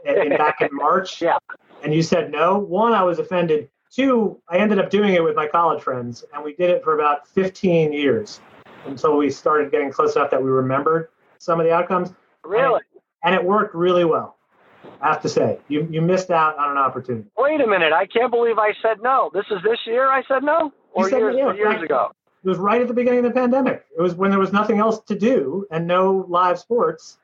in, 0.05 0.29
back 0.29 0.61
in 0.61 0.69
March, 0.71 1.21
yeah. 1.21 1.37
and 1.83 1.93
you 1.93 2.01
said 2.01 2.31
no, 2.31 2.57
one, 2.57 2.93
I 2.93 3.03
was 3.03 3.19
offended. 3.19 3.69
Two, 3.91 4.41
I 4.47 4.57
ended 4.57 4.79
up 4.79 4.89
doing 4.89 5.13
it 5.13 5.23
with 5.23 5.35
my 5.35 5.45
college 5.45 5.83
friends, 5.83 6.23
and 6.33 6.43
we 6.43 6.55
did 6.55 6.69
it 6.69 6.83
for 6.83 6.95
about 6.95 7.27
15 7.27 7.93
years 7.93 8.39
until 8.85 9.17
we 9.17 9.29
started 9.29 9.71
getting 9.71 9.91
close 9.91 10.15
enough 10.15 10.31
that 10.31 10.41
we 10.41 10.49
remembered 10.49 11.09
some 11.37 11.59
of 11.59 11.65
the 11.65 11.71
outcomes. 11.71 12.13
Really? 12.43 12.81
And, 13.23 13.35
and 13.35 13.35
it 13.35 13.43
worked 13.43 13.75
really 13.75 14.05
well. 14.05 14.37
I 15.03 15.09
have 15.09 15.21
to 15.23 15.29
say, 15.29 15.59
you 15.67 15.85
you 15.91 16.01
missed 16.01 16.31
out 16.31 16.57
on 16.57 16.71
an 16.71 16.77
opportunity. 16.77 17.27
Wait 17.37 17.59
a 17.59 17.67
minute! 17.67 17.91
I 17.91 18.05
can't 18.05 18.31
believe 18.31 18.57
I 18.57 18.71
said 18.81 19.01
no. 19.01 19.29
This 19.33 19.43
is 19.51 19.61
this 19.61 19.79
year. 19.85 20.09
I 20.09 20.23
said 20.29 20.43
no, 20.43 20.71
or 20.93 21.09
said 21.09 21.19
years, 21.19 21.35
no, 21.35 21.51
years 21.51 21.75
right. 21.75 21.83
ago. 21.83 22.11
It 22.43 22.47
was 22.47 22.57
right 22.57 22.81
at 22.81 22.87
the 22.87 22.93
beginning 22.93 23.25
of 23.25 23.33
the 23.33 23.39
pandemic. 23.39 23.85
It 23.97 24.01
was 24.01 24.15
when 24.15 24.31
there 24.31 24.39
was 24.39 24.53
nothing 24.53 24.79
else 24.79 24.99
to 25.07 25.15
do 25.15 25.67
and 25.71 25.87
no 25.87 26.25
live 26.29 26.57
sports. 26.57 27.17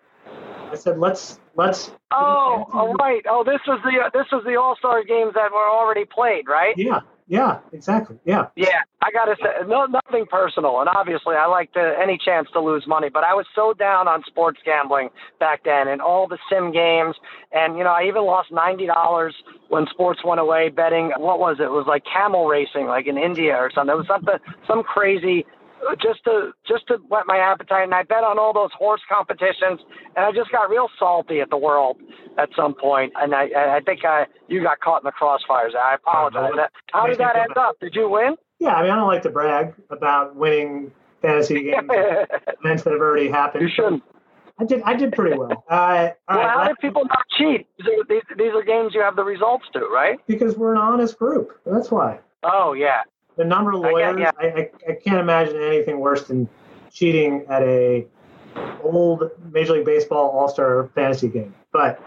I 0.72 0.76
said, 0.76 1.00
let's 1.00 1.40
let's. 1.56 1.92
Oh, 2.12 2.66
oh 2.74 2.94
right. 2.94 3.24
Oh, 3.30 3.46
this 3.46 3.62
was 3.66 3.80
the 3.84 4.02
uh, 4.06 4.10
this 4.14 4.30
was 4.32 4.44
the 4.46 4.58
All 4.58 4.76
Star 4.76 5.04
games 5.06 5.34
that 5.36 5.52
were 5.52 5.70
already 5.70 6.04
played, 6.04 6.50
right? 6.50 6.74
Yeah, 6.78 7.00
yeah, 7.30 7.60
exactly. 7.72 8.18
Yeah. 8.26 8.48
Yeah, 8.56 8.82
I 9.02 9.12
gotta 9.12 9.36
say, 9.42 9.68
no, 9.68 9.86
nothing 9.86 10.26
personal, 10.26 10.80
and 10.82 10.90
obviously, 10.90 11.36
I 11.36 11.46
like 11.46 11.72
to 11.74 11.96
any 12.02 12.18
chance 12.18 12.50
to 12.54 12.60
lose 12.60 12.86
money. 12.88 13.10
But 13.14 13.24
I 13.24 13.36
was 13.36 13.46
so 13.56 13.74
down 13.74 14.08
on 14.08 14.24
sports 14.26 14.60
gambling 14.66 15.10
back 15.40 15.64
then, 15.64 15.88
and 15.88 16.02
all 16.02 16.28
the 16.28 16.40
sim 16.52 16.72
games, 16.74 17.16
and 17.54 17.78
you 17.78 17.84
know, 17.86 17.92
I 17.92 18.08
even 18.08 18.26
lost 18.26 18.52
ninety 18.52 18.88
dollars 18.88 19.36
when 19.70 19.86
sports 19.92 20.22
went 20.26 20.42
away 20.42 20.70
betting. 20.70 21.12
What 21.18 21.40
was 21.40 21.58
it? 21.60 21.66
It 21.66 21.72
was 21.72 21.86
like 21.88 22.04
camel 22.12 22.48
racing, 22.48 22.88
like 22.88 23.08
in 23.08 23.18
India 23.18 23.56
or 23.56 23.72
something. 23.74 23.94
It 23.94 23.98
was 23.98 24.08
something, 24.08 24.36
some 24.68 24.84
crazy. 24.84 25.46
Just 26.02 26.24
to 26.26 26.52
just 26.68 26.88
to 26.88 26.96
whet 27.08 27.24
my 27.26 27.38
appetite, 27.38 27.84
and 27.84 27.94
I 27.94 28.04
bet 28.04 28.24
on 28.24 28.38
all 28.38 28.54
those 28.54 28.72
horse 28.78 29.02
competitions, 29.10 29.80
and 30.16 30.26
I 30.26 30.32
just 30.32 30.52
got 30.52 30.70
real 30.70 30.88
salty 31.00 31.40
at 31.42 31.50
the 31.50 31.58
world 31.58 31.98
at 32.38 32.50
some 32.56 32.74
point, 32.76 33.14
and 33.16 33.34
I 33.34 33.50
I 33.78 33.80
think 33.86 34.06
I 34.06 34.26
you 34.48 34.62
got 34.62 34.80
caught 34.80 35.02
in 35.04 35.06
the 35.06 35.12
crossfires. 35.12 35.76
I 35.76 35.96
apologize. 35.96 36.52
How 36.92 37.08
did 37.08 37.18
that 37.20 37.36
end 37.36 37.58
up? 37.58 37.80
Did 37.80 37.96
you 37.96 38.10
win? 38.10 38.36
Yeah, 38.60 38.76
I 38.76 38.82
mean, 38.84 38.92
I 38.92 38.96
don't 38.96 39.08
like 39.08 39.24
to 39.24 39.30
brag 39.30 39.74
about 39.90 40.36
winning 40.36 40.92
fantasy 41.22 41.64
games 41.64 41.90
events 41.90 42.84
that 42.84 42.92
have 42.92 43.02
already 43.02 43.30
happened. 43.30 43.64
You 43.64 43.70
shouldn't. 43.74 44.04
I 44.60 44.66
did. 44.66 44.82
I 44.84 44.94
did 44.96 45.14
pretty 45.14 45.38
well. 45.38 45.64
Uh, 45.70 46.10
Well, 46.28 46.38
right, 46.38 46.50
how 46.50 46.68
did 46.68 46.78
people 46.80 47.06
not 47.06 47.24
cheat? 47.38 47.68
These 47.78 47.88
are, 47.88 48.04
these, 48.10 48.22
these 48.38 48.52
are 48.54 48.64
games 48.64 48.94
you 48.94 49.02
have 49.02 49.16
the 49.16 49.24
results 49.24 49.66
to, 49.74 49.80
right? 49.88 50.20
because 50.28 50.58
we're 50.58 50.74
an 50.74 50.78
honest 50.78 51.18
group. 51.18 51.58
That's 51.66 51.90
why. 51.90 52.20
Oh 52.44 52.74
yeah. 52.74 53.04
The 53.40 53.46
number 53.46 53.72
of 53.72 53.78
I 53.84 53.88
get- 53.88 53.94
lawyers. 53.94 54.20
yeah. 54.20 54.32
I, 54.38 54.46
I, 54.46 54.70
I 54.90 54.94
can't 55.04 55.20
imagine 55.20 55.56
anything 55.64 56.00
worse 56.00 56.24
than 56.28 56.48
cheating 56.92 57.46
at 57.50 57.64
a 57.64 58.06
old 58.84 59.32
Major 59.52 59.74
League 59.74 59.86
Baseball 59.86 60.30
All 60.30 60.50
Star 60.50 60.90
fantasy 60.94 61.30
game. 61.30 61.56
But 61.72 62.00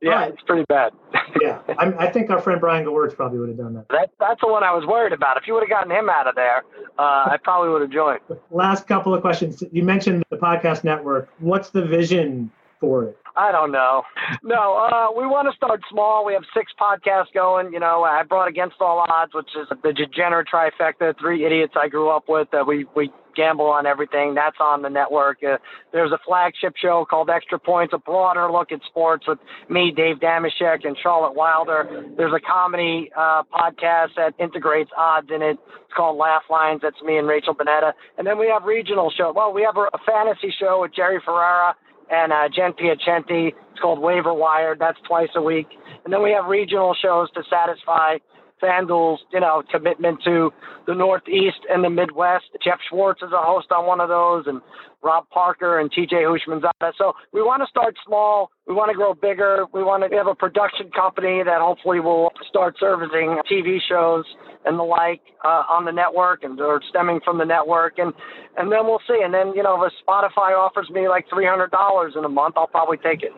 Yeah, 0.00 0.10
Right. 0.12 0.32
it's 0.32 0.42
pretty 0.42 0.64
bad. 0.68 0.92
yeah, 1.40 1.60
I, 1.78 1.86
I 2.06 2.10
think 2.10 2.30
our 2.30 2.40
friend 2.40 2.60
Brian 2.60 2.84
Gewirtz 2.84 3.14
probably 3.14 3.38
would 3.38 3.50
have 3.50 3.58
done 3.58 3.74
that. 3.74 3.86
that 3.90 4.10
that's 4.18 4.40
the 4.40 4.48
one 4.48 4.64
I 4.64 4.72
was 4.74 4.84
worried 4.86 5.12
about. 5.12 5.36
If 5.36 5.46
you 5.46 5.54
would 5.54 5.62
have 5.62 5.68
gotten 5.70 5.92
him 5.92 6.08
out 6.10 6.26
of 6.26 6.34
there, 6.34 6.64
uh, 6.98 7.28
I 7.30 7.36
probably 7.44 7.70
would 7.70 7.82
have 7.82 7.90
joined. 7.90 8.20
Last 8.50 8.88
couple 8.88 9.14
of 9.14 9.20
questions. 9.20 9.62
You 9.70 9.82
mentioned 9.84 10.24
the 10.30 10.36
podcast 10.36 10.82
network. 10.82 11.28
What's 11.38 11.70
the 11.70 11.84
vision 11.84 12.50
for 12.80 13.04
it? 13.04 13.16
I 13.36 13.52
don't 13.52 13.70
know. 13.70 14.02
No, 14.42 14.76
uh, 14.76 15.16
we 15.16 15.26
want 15.26 15.48
to 15.50 15.56
start 15.56 15.80
small. 15.90 16.24
We 16.24 16.32
have 16.32 16.42
six 16.54 16.72
podcasts 16.80 17.32
going. 17.32 17.72
You 17.72 17.80
know, 17.80 18.02
I 18.02 18.22
brought 18.22 18.48
Against 18.48 18.76
All 18.80 19.04
Odds, 19.08 19.32
which 19.34 19.50
is 19.60 19.68
the 19.82 19.92
degenerate 19.92 20.48
trifecta, 20.52 21.14
three 21.18 21.44
idiots 21.46 21.74
I 21.80 21.88
grew 21.88 22.10
up 22.10 22.24
with 22.28 22.48
that 22.52 22.66
we, 22.66 22.86
we 22.96 23.10
gamble 23.36 23.66
on 23.66 23.86
everything. 23.86 24.34
That's 24.34 24.56
on 24.60 24.82
the 24.82 24.88
network. 24.88 25.38
Uh, 25.42 25.58
there's 25.92 26.12
a 26.12 26.18
flagship 26.26 26.74
show 26.76 27.06
called 27.08 27.30
Extra 27.30 27.58
Points, 27.58 27.94
a 27.94 27.98
broader 27.98 28.50
look 28.50 28.72
at 28.72 28.80
sports 28.86 29.26
with 29.28 29.38
me, 29.68 29.92
Dave 29.96 30.16
Damashek, 30.16 30.84
and 30.84 30.96
Charlotte 31.00 31.34
Wilder. 31.34 32.04
There's 32.16 32.32
a 32.32 32.40
comedy 32.40 33.10
uh, 33.16 33.42
podcast 33.52 34.16
that 34.16 34.32
integrates 34.38 34.90
odds 34.96 35.28
in 35.34 35.42
it. 35.42 35.58
It's 35.84 35.96
called 35.96 36.18
Laugh 36.18 36.42
Lines. 36.50 36.80
That's 36.82 37.00
me 37.02 37.16
and 37.16 37.28
Rachel 37.28 37.54
Bonetta. 37.54 37.92
And 38.18 38.26
then 38.26 38.38
we 38.38 38.48
have 38.48 38.64
regional 38.64 39.12
show. 39.16 39.32
Well, 39.34 39.52
we 39.52 39.62
have 39.62 39.76
a, 39.76 39.88
a 39.94 39.98
fantasy 40.04 40.52
show 40.58 40.80
with 40.82 40.94
Jerry 40.94 41.20
Ferrara 41.24 41.74
and 42.10 42.32
uh, 42.32 42.48
Jen 42.54 42.72
Piacenti. 42.72 43.48
It's 43.70 43.80
called 43.80 44.00
Waiver 44.00 44.34
Wire. 44.34 44.76
That's 44.78 44.98
twice 45.06 45.30
a 45.36 45.42
week. 45.42 45.68
And 46.04 46.12
then 46.12 46.22
we 46.22 46.32
have 46.32 46.46
regional 46.46 46.94
shows 47.00 47.30
to 47.32 47.42
satisfy 47.48 48.18
FanDuel's, 48.62 49.20
you 49.32 49.40
know, 49.40 49.62
commitment 49.70 50.20
to 50.24 50.50
the 50.86 50.94
Northeast 50.94 51.60
and 51.68 51.84
the 51.84 51.90
Midwest. 51.90 52.46
Jeff 52.62 52.78
Schwartz 52.88 53.22
is 53.22 53.32
a 53.32 53.42
host 53.42 53.70
on 53.70 53.86
one 53.86 54.00
of 54.00 54.08
those, 54.08 54.44
and 54.46 54.60
Rob 55.02 55.28
Parker 55.30 55.78
and 55.78 55.90
TJ 55.90 56.12
Houshmandzadeh. 56.12 56.92
So 56.98 57.12
we 57.32 57.42
want 57.42 57.62
to 57.62 57.68
start 57.68 57.96
small. 58.06 58.50
We 58.66 58.74
want 58.74 58.90
to 58.90 58.96
grow 58.96 59.14
bigger. 59.14 59.64
We 59.72 59.82
want 59.82 60.08
to 60.08 60.16
have 60.16 60.26
a 60.26 60.34
production 60.34 60.90
company 60.94 61.42
that 61.44 61.60
hopefully 61.60 62.00
will 62.00 62.30
start 62.48 62.76
servicing 62.78 63.38
TV 63.50 63.78
shows 63.88 64.24
and 64.64 64.78
the 64.78 64.82
like 64.82 65.22
uh, 65.44 65.64
on 65.68 65.84
the 65.84 65.92
network 65.92 66.42
and 66.42 66.60
or 66.60 66.80
stemming 66.90 67.20
from 67.24 67.38
the 67.38 67.44
network, 67.44 67.98
and 67.98 68.12
and 68.56 68.70
then 68.70 68.84
we'll 68.84 69.00
see. 69.08 69.20
And 69.24 69.32
then 69.32 69.52
you 69.54 69.62
know, 69.62 69.82
if 69.84 69.92
Spotify 70.06 70.56
offers 70.56 70.90
me 70.90 71.08
like 71.08 71.26
three 71.32 71.46
hundred 71.46 71.70
dollars 71.70 72.14
in 72.16 72.24
a 72.24 72.28
month, 72.28 72.54
I'll 72.56 72.66
probably 72.66 72.98
take 72.98 73.22
it 73.22 73.32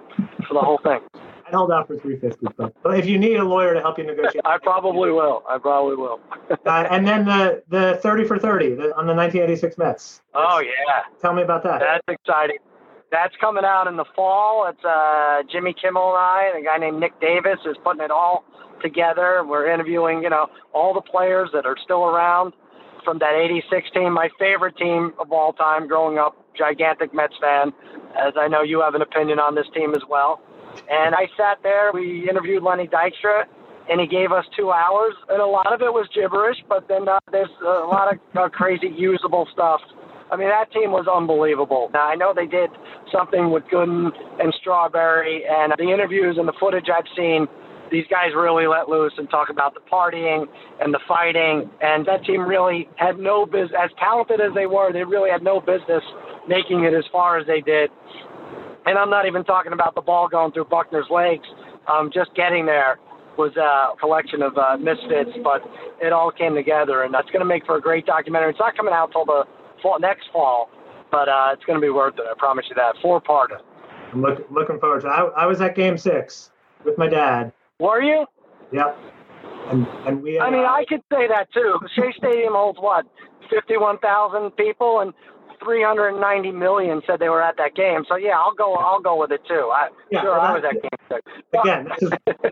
for 0.49 0.55
the 0.55 0.61
whole 0.61 0.81
thing. 0.83 1.01
Held 1.53 1.71
out 1.71 1.87
for 1.87 1.99
350, 1.99 2.55
but, 2.57 2.75
but 2.83 2.99
if 2.99 3.05
you 3.05 3.19
need 3.19 3.37
a 3.37 3.45
lawyer 3.45 3.75
to 3.75 3.81
help 3.81 3.99
you 3.99 4.05
negotiate, 4.05 4.41
I 4.45 4.57
probably 4.57 5.11
will. 5.11 5.43
I 5.47 5.59
probably 5.59 5.97
will. 5.97 6.19
uh, 6.51 6.89
and 6.91 7.07
then 7.07 7.27
the 7.27 7.63
the 7.69 8.01
30 8.03 8.25
for 8.25 8.39
30 8.39 8.71
the, 8.71 8.83
on 8.97 9.07
the 9.07 9.15
1986 9.15 9.77
Mets. 9.77 10.23
oh 10.35 10.61
yeah. 10.61 11.03
Tell 11.21 11.35
me 11.35 11.43
about 11.43 11.63
that. 11.65 11.81
That's 11.81 12.21
exciting. 12.21 12.57
That's 13.11 13.35
coming 13.39 13.65
out 13.65 13.87
in 13.87 13.97
the 13.97 14.07
fall. 14.17 14.67
It's 14.67 14.83
uh, 14.83 15.43
Jimmy 15.53 15.75
Kimmel 15.75 16.17
and 16.17 16.19
I, 16.19 16.51
and 16.55 16.65
a 16.65 16.67
guy 16.67 16.79
named 16.79 16.99
Nick 16.99 17.21
Davis 17.21 17.59
is 17.67 17.77
putting 17.85 18.03
it 18.03 18.11
all 18.11 18.45
together. 18.81 19.45
We're 19.47 19.71
interviewing, 19.71 20.23
you 20.23 20.31
know, 20.31 20.49
all 20.73 20.95
the 20.95 21.03
players 21.03 21.51
that 21.53 21.67
are 21.67 21.77
still 21.85 22.05
around 22.05 22.55
from 23.05 23.19
that 23.19 23.35
86 23.35 23.91
team, 23.93 24.15
my 24.15 24.31
favorite 24.39 24.77
team 24.79 25.13
of 25.19 25.31
all 25.33 25.53
time 25.53 25.89
growing 25.89 26.19
up, 26.19 26.37
gigantic 26.57 27.13
Mets 27.13 27.35
fan, 27.41 27.73
as 28.19 28.35
I 28.39 28.49
know 28.49 28.63
you 28.63 28.81
have 28.81 28.95
an 28.95 29.03
opinion 29.03 29.39
on 29.39 29.55
this 29.55 29.67
team 29.75 29.95
as 29.95 30.03
well. 30.09 30.41
And 30.91 31.14
I 31.14 31.29
sat 31.37 31.62
there, 31.62 31.91
we 31.93 32.29
interviewed 32.29 32.62
Lenny 32.62 32.87
Dykstra, 32.87 33.45
and 33.91 34.01
he 34.01 34.07
gave 34.07 34.31
us 34.33 34.45
two 34.57 34.70
hours, 34.70 35.14
and 35.29 35.41
a 35.41 35.47
lot 35.47 35.73
of 35.73 35.81
it 35.83 35.93
was 35.93 36.09
gibberish, 36.14 36.59
but 36.68 36.87
then 36.89 37.09
uh, 37.09 37.18
there's 37.31 37.51
a 37.62 37.87
lot 37.87 38.12
of 38.12 38.18
uh, 38.37 38.49
crazy 38.49 38.89
usable 38.89 39.49
stuff. 39.53 39.81
I 40.31 40.37
mean, 40.37 40.49
that 40.49 40.73
team 40.73 40.93
was 40.93 41.07
unbelievable. 41.07 41.91
Now, 41.93 42.09
I 42.09 42.14
know 42.14 42.33
they 42.35 42.47
did 42.47 42.70
something 43.12 43.51
with 43.51 43.64
Gooden 43.64 44.11
and 44.41 44.55
Strawberry, 44.61 45.45
and 45.45 45.75
the 45.77 45.93
interviews 45.93 46.37
and 46.39 46.49
the 46.49 46.55
footage 46.59 46.87
I've 46.89 47.11
seen, 47.16 47.47
these 47.91 48.07
guys 48.09 48.33
really 48.35 48.66
let 48.66 48.89
loose 48.89 49.12
and 49.18 49.29
talk 49.29 49.51
about 49.51 49.75
the 49.75 49.81
partying 49.81 50.47
and 50.81 50.95
the 50.95 51.01
fighting. 51.07 51.68
And 51.83 52.07
that 52.07 52.25
team 52.25 52.41
really 52.49 52.89
had 52.97 53.18
no 53.18 53.45
business, 53.45 53.77
as 53.77 53.91
talented 53.99 54.41
as 54.41 54.55
they 54.55 54.64
were, 54.64 54.93
they 54.93 55.05
really 55.05 55.29
had 55.29 55.43
no 55.43 55.61
business 55.61 56.03
making 56.49 56.85
it 56.85 56.95
as 56.95 57.05
far 57.12 57.39
as 57.39 57.47
they 57.47 57.61
did. 57.61 57.91
And 58.87 58.99
I'm 58.99 59.11
not 59.11 59.26
even 59.26 59.45
talking 59.45 59.72
about 59.72 59.95
the 59.95 60.01
ball 60.01 60.28
going 60.28 60.53
through 60.53 60.64
Buckner's 60.66 61.07
legs. 61.11 61.47
Um, 61.87 62.11
just 62.12 62.35
getting 62.35 62.66
there 62.66 62.99
was 63.39 63.57
a 63.57 63.97
collection 63.99 64.43
of 64.43 64.59
uh, 64.59 64.76
misfits, 64.76 65.30
but 65.43 65.62
it 66.01 66.12
all 66.12 66.30
came 66.30 66.55
together, 66.55 67.03
and 67.03 67.14
that's 67.14 67.28
going 67.28 67.41
to 67.41 67.47
make 67.47 67.64
for 67.64 67.76
a 67.76 67.80
great 67.80 68.07
documentary. 68.07 68.51
It's 68.51 68.59
not 68.59 68.76
coming 68.76 68.93
out 68.93 69.12
till 69.12 69.24
the 69.24 69.45
fall, 69.83 69.99
next 69.99 70.28
fall, 70.33 70.68
but 71.11 71.28
uh, 71.28 71.51
it's 71.53 71.64
going 71.64 71.80
to 71.80 71.85
be 71.85 71.91
worth 71.91 72.14
it. 72.18 72.24
I 72.30 72.35
promise 72.37 72.66
you 72.68 72.74
that. 72.74 72.95
Four 73.01 73.20
parter. 73.20 73.61
I'm 74.12 74.20
look, 74.20 74.45
looking 74.51 74.78
forward 74.78 75.01
to 75.03 75.07
it. 75.07 75.11
I, 75.11 75.45
I 75.45 75.47
was 75.47 75.61
at 75.61 75.74
game 75.74 75.97
six 75.97 76.51
with 76.85 76.99
my 76.99 77.09
dad. 77.09 77.53
Were 77.78 78.03
you? 78.03 78.26
Yep. 78.72 78.99
And, 79.70 79.87
and 80.07 80.22
we, 80.22 80.39
I 80.39 80.51
mean, 80.51 80.64
uh, 80.64 80.68
I 80.68 80.85
could 80.89 81.03
say 81.11 81.28
that 81.28 81.49
too. 81.55 81.78
Shea 81.95 82.12
Stadium 82.18 82.53
holds 82.53 82.78
what, 82.78 83.07
fifty-one 83.49 83.99
thousand 83.99 84.51
people, 84.57 85.01
and 85.01 85.14
three 85.63 85.83
hundred 85.83 86.09
and 86.09 86.21
ninety 86.21 86.51
million 86.51 87.03
said 87.07 87.19
they 87.21 87.29
were 87.29 87.43
at 87.43 87.57
that 87.57 87.75
game. 87.75 88.05
So 88.09 88.17
yeah, 88.17 88.39
I'll 88.39 88.55
go. 88.55 88.75
I'll 88.75 89.01
go 89.01 89.19
with 89.19 89.31
it 89.33 89.41
too. 89.47 89.71
I, 89.73 89.89
Yeah, 90.11 90.23
sure, 90.23 90.33
well, 90.33 90.41
I 90.41 90.53
was 90.53 90.63
that- 90.63 90.77
at 90.77 90.83
game 90.83 90.91
six. 91.09 91.23
again, 91.63 91.89
this 91.89 92.03
is, 92.03 92.11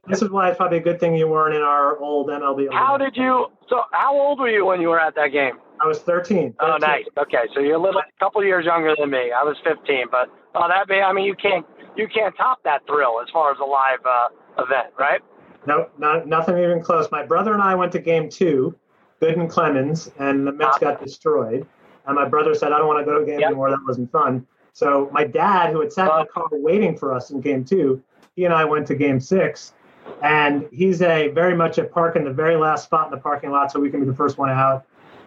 this 0.08 0.22
is 0.22 0.30
why 0.30 0.48
it's 0.48 0.56
probably 0.56 0.78
a 0.78 0.82
good 0.82 1.00
thing 1.00 1.14
you 1.14 1.28
weren't 1.28 1.54
in 1.54 1.62
our 1.62 1.98
old 1.98 2.28
MLB. 2.28 2.72
How 2.72 2.96
did 2.96 3.16
you? 3.16 3.46
So 3.68 3.82
how 3.92 4.14
old 4.14 4.38
were 4.38 4.48
you 4.48 4.66
when 4.66 4.80
you 4.80 4.88
were 4.88 5.00
at 5.00 5.14
that 5.14 5.28
game? 5.28 5.58
I 5.82 5.86
was 5.86 6.00
13. 6.00 6.54
Oh, 6.60 6.76
nice. 6.76 7.04
Okay, 7.18 7.44
so 7.54 7.60
you're 7.60 7.76
a 7.76 7.80
little, 7.80 8.02
couple 8.18 8.44
years 8.44 8.66
younger 8.66 8.94
than 8.98 9.08
me. 9.08 9.32
I 9.32 9.42
was 9.42 9.56
15, 9.64 10.06
but 10.10 10.28
oh, 10.54 10.68
that 10.68 10.86
be. 10.88 10.96
I 10.96 11.10
mean, 11.14 11.24
you 11.24 11.34
can't, 11.34 11.64
you 11.96 12.06
can't 12.06 12.36
top 12.36 12.62
that 12.64 12.86
thrill 12.86 13.18
as 13.22 13.30
far 13.32 13.50
as 13.50 13.58
a 13.60 13.64
live 13.64 14.00
uh, 14.04 14.28
event, 14.62 14.92
right? 14.98 15.22
No, 15.66 15.88
not, 15.96 16.26
nothing 16.26 16.58
even 16.58 16.82
close. 16.82 17.10
My 17.10 17.24
brother 17.24 17.54
and 17.54 17.62
I 17.62 17.74
went 17.74 17.92
to 17.92 17.98
game 17.98 18.28
two, 18.28 18.76
Gooden 19.22 19.48
Clemens, 19.48 20.10
and 20.18 20.46
the 20.46 20.52
Mets 20.52 20.78
got 20.78 21.02
destroyed. 21.02 21.66
And 22.06 22.14
my 22.16 22.26
brother 22.28 22.54
said, 22.54 22.72
I 22.72 22.78
don't 22.78 22.86
want 22.88 22.98
to 23.00 23.04
go 23.04 23.18
to 23.18 23.22
a 23.24 23.26
game 23.26 23.40
Yep. 23.40 23.48
anymore. 23.48 23.70
That 23.70 23.80
wasn't 23.86 24.10
fun. 24.10 24.46
So 24.72 25.10
my 25.12 25.24
dad, 25.24 25.72
who 25.72 25.80
had 25.80 25.92
sat 25.92 26.10
in 26.12 26.18
the 26.20 26.26
car 26.26 26.48
waiting 26.52 26.96
for 26.96 27.12
us 27.12 27.30
in 27.30 27.40
game 27.40 27.64
two, 27.64 28.02
he 28.36 28.44
and 28.44 28.54
I 28.54 28.64
went 28.64 28.86
to 28.88 28.94
game 28.94 29.20
six. 29.20 29.74
And 30.22 30.66
he's 30.72 31.02
a 31.02 31.28
very 31.28 31.54
much 31.54 31.78
a 31.78 31.84
park 31.84 32.16
in 32.16 32.24
the 32.24 32.32
very 32.32 32.56
last 32.56 32.84
spot 32.84 33.06
in 33.06 33.10
the 33.10 33.16
parking 33.18 33.50
lot 33.50 33.70
so 33.70 33.78
we 33.80 33.90
can 33.90 34.00
be 34.00 34.06
the 34.06 34.14
first 34.14 34.38
one 34.38 34.48
out 34.50 34.84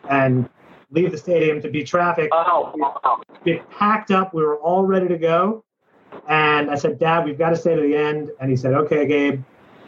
and 0.10 0.50
leave 0.92 1.12
the 1.12 1.18
stadium 1.18 1.62
to 1.62 1.70
beat 1.70 1.88
traffic. 1.88 2.30
Oh, 2.32 2.72
wow. 2.76 3.22
It 3.46 3.68
packed 3.70 4.12
up. 4.12 4.34
We 4.34 4.44
were 4.44 4.58
all 4.58 4.84
ready 4.84 5.08
to 5.08 5.18
go. 5.18 5.64
And 6.28 6.70
I 6.70 6.76
said, 6.76 7.00
Dad, 7.00 7.26
we've 7.26 7.38
got 7.38 7.50
to 7.52 7.56
stay 7.56 7.76
to 7.76 7.82
the 7.82 7.96
end. 7.96 8.32
And 8.40 8.50
he 8.50 8.56
said, 8.56 8.74
Okay, 8.74 9.06
Gabe. 9.08 9.44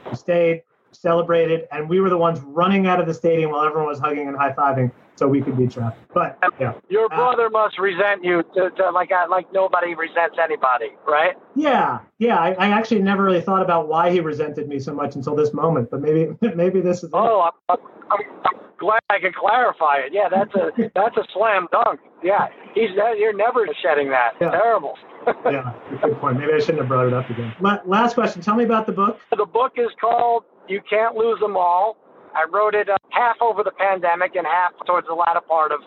We 0.10 0.16
stayed, 0.16 0.64
celebrated, 0.92 1.68
and 1.72 1.90
we 1.90 2.00
were 2.00 2.10
the 2.10 2.18
ones 2.18 2.40
running 2.42 2.88
out 2.88 3.00
of 3.00 3.08
the 3.08 3.14
stadium 3.14 3.52
while 3.52 3.64
everyone 3.66 3.88
was 3.88 4.00
hugging 4.00 4.28
and 4.28 4.38
high 4.38 4.54
fiving 4.54 4.92
so 5.16 5.28
we 5.28 5.42
could 5.42 5.58
be 5.58 5.68
trapped. 5.68 6.00
But 6.14 6.38
yeah, 6.60 6.74
Your 6.90 7.06
Uh, 7.06 7.16
brother 7.16 7.50
must 7.50 7.78
resent 7.80 8.24
you 8.24 8.44
to, 8.56 8.70
to 8.72 8.92
like 8.92 9.12
I, 9.12 9.26
like 9.28 9.52
nobody 9.54 9.96
resents 9.96 10.38
anybody, 10.42 10.92
right? 11.08 11.36
yeah, 11.56 12.00
yeah. 12.20 12.38
I, 12.38 12.52
I 12.54 12.68
actually 12.70 13.02
never 13.02 13.24
really 13.24 13.42
thought 13.42 13.62
about 13.62 13.88
why 13.88 14.12
he 14.12 14.20
resented 14.20 14.68
me 14.68 14.80
so 14.80 14.94
much 14.94 15.16
until 15.16 15.36
this 15.36 15.54
moment. 15.54 15.90
But 15.92 16.02
maybe 16.02 16.36
maybe 16.56 16.82
this 16.82 17.04
is. 17.04 17.10
Oh, 17.14 17.50
I'm, 17.70 17.78
I'm, 18.12 18.20
I'm 18.46 18.60
glad 18.78 19.00
I 19.10 19.20
could 19.20 19.36
clarify 19.36 19.98
it. 20.00 20.14
Yeah, 20.14 20.30
that's 20.30 20.54
a 20.56 20.72
that's 20.96 21.18
a 21.18 21.24
slam 21.34 21.68
dunk. 21.72 22.00
Yeah, 22.24 22.48
he's 22.74 22.90
you're 23.18 23.34
never 23.36 23.68
shedding 23.82 24.10
that. 24.10 24.34
Yeah. 24.42 24.52
Terrible. 24.52 24.98
yeah, 25.46 25.74
good 26.02 26.20
point. 26.20 26.38
Maybe 26.38 26.54
I 26.54 26.60
shouldn't 26.60 26.80
have 26.80 26.88
brought 26.88 27.08
it 27.08 27.14
up 27.14 27.30
again. 27.30 27.54
Last 27.86 28.14
question. 28.14 28.42
Tell 28.42 28.56
me 28.56 28.64
about 28.64 28.86
the 28.86 28.92
book. 28.92 29.20
The 29.36 29.46
book 29.46 29.74
is 29.78 29.90
called 30.00 30.44
You 30.68 30.82
Can't 30.88 31.16
Lose 31.16 31.40
Them 31.40 31.58
All. 31.58 31.98
I 32.36 32.46
wrote 32.52 32.76
it 32.76 32.90
uh, 32.90 32.98
half 33.10 33.38
over 33.42 33.64
the 33.64 33.72
pandemic 33.72 34.36
and 34.36 34.46
half 34.46 34.74
towards 34.86 35.08
the 35.08 35.16
latter 35.16 35.42
part 35.42 35.72
of 35.72 35.80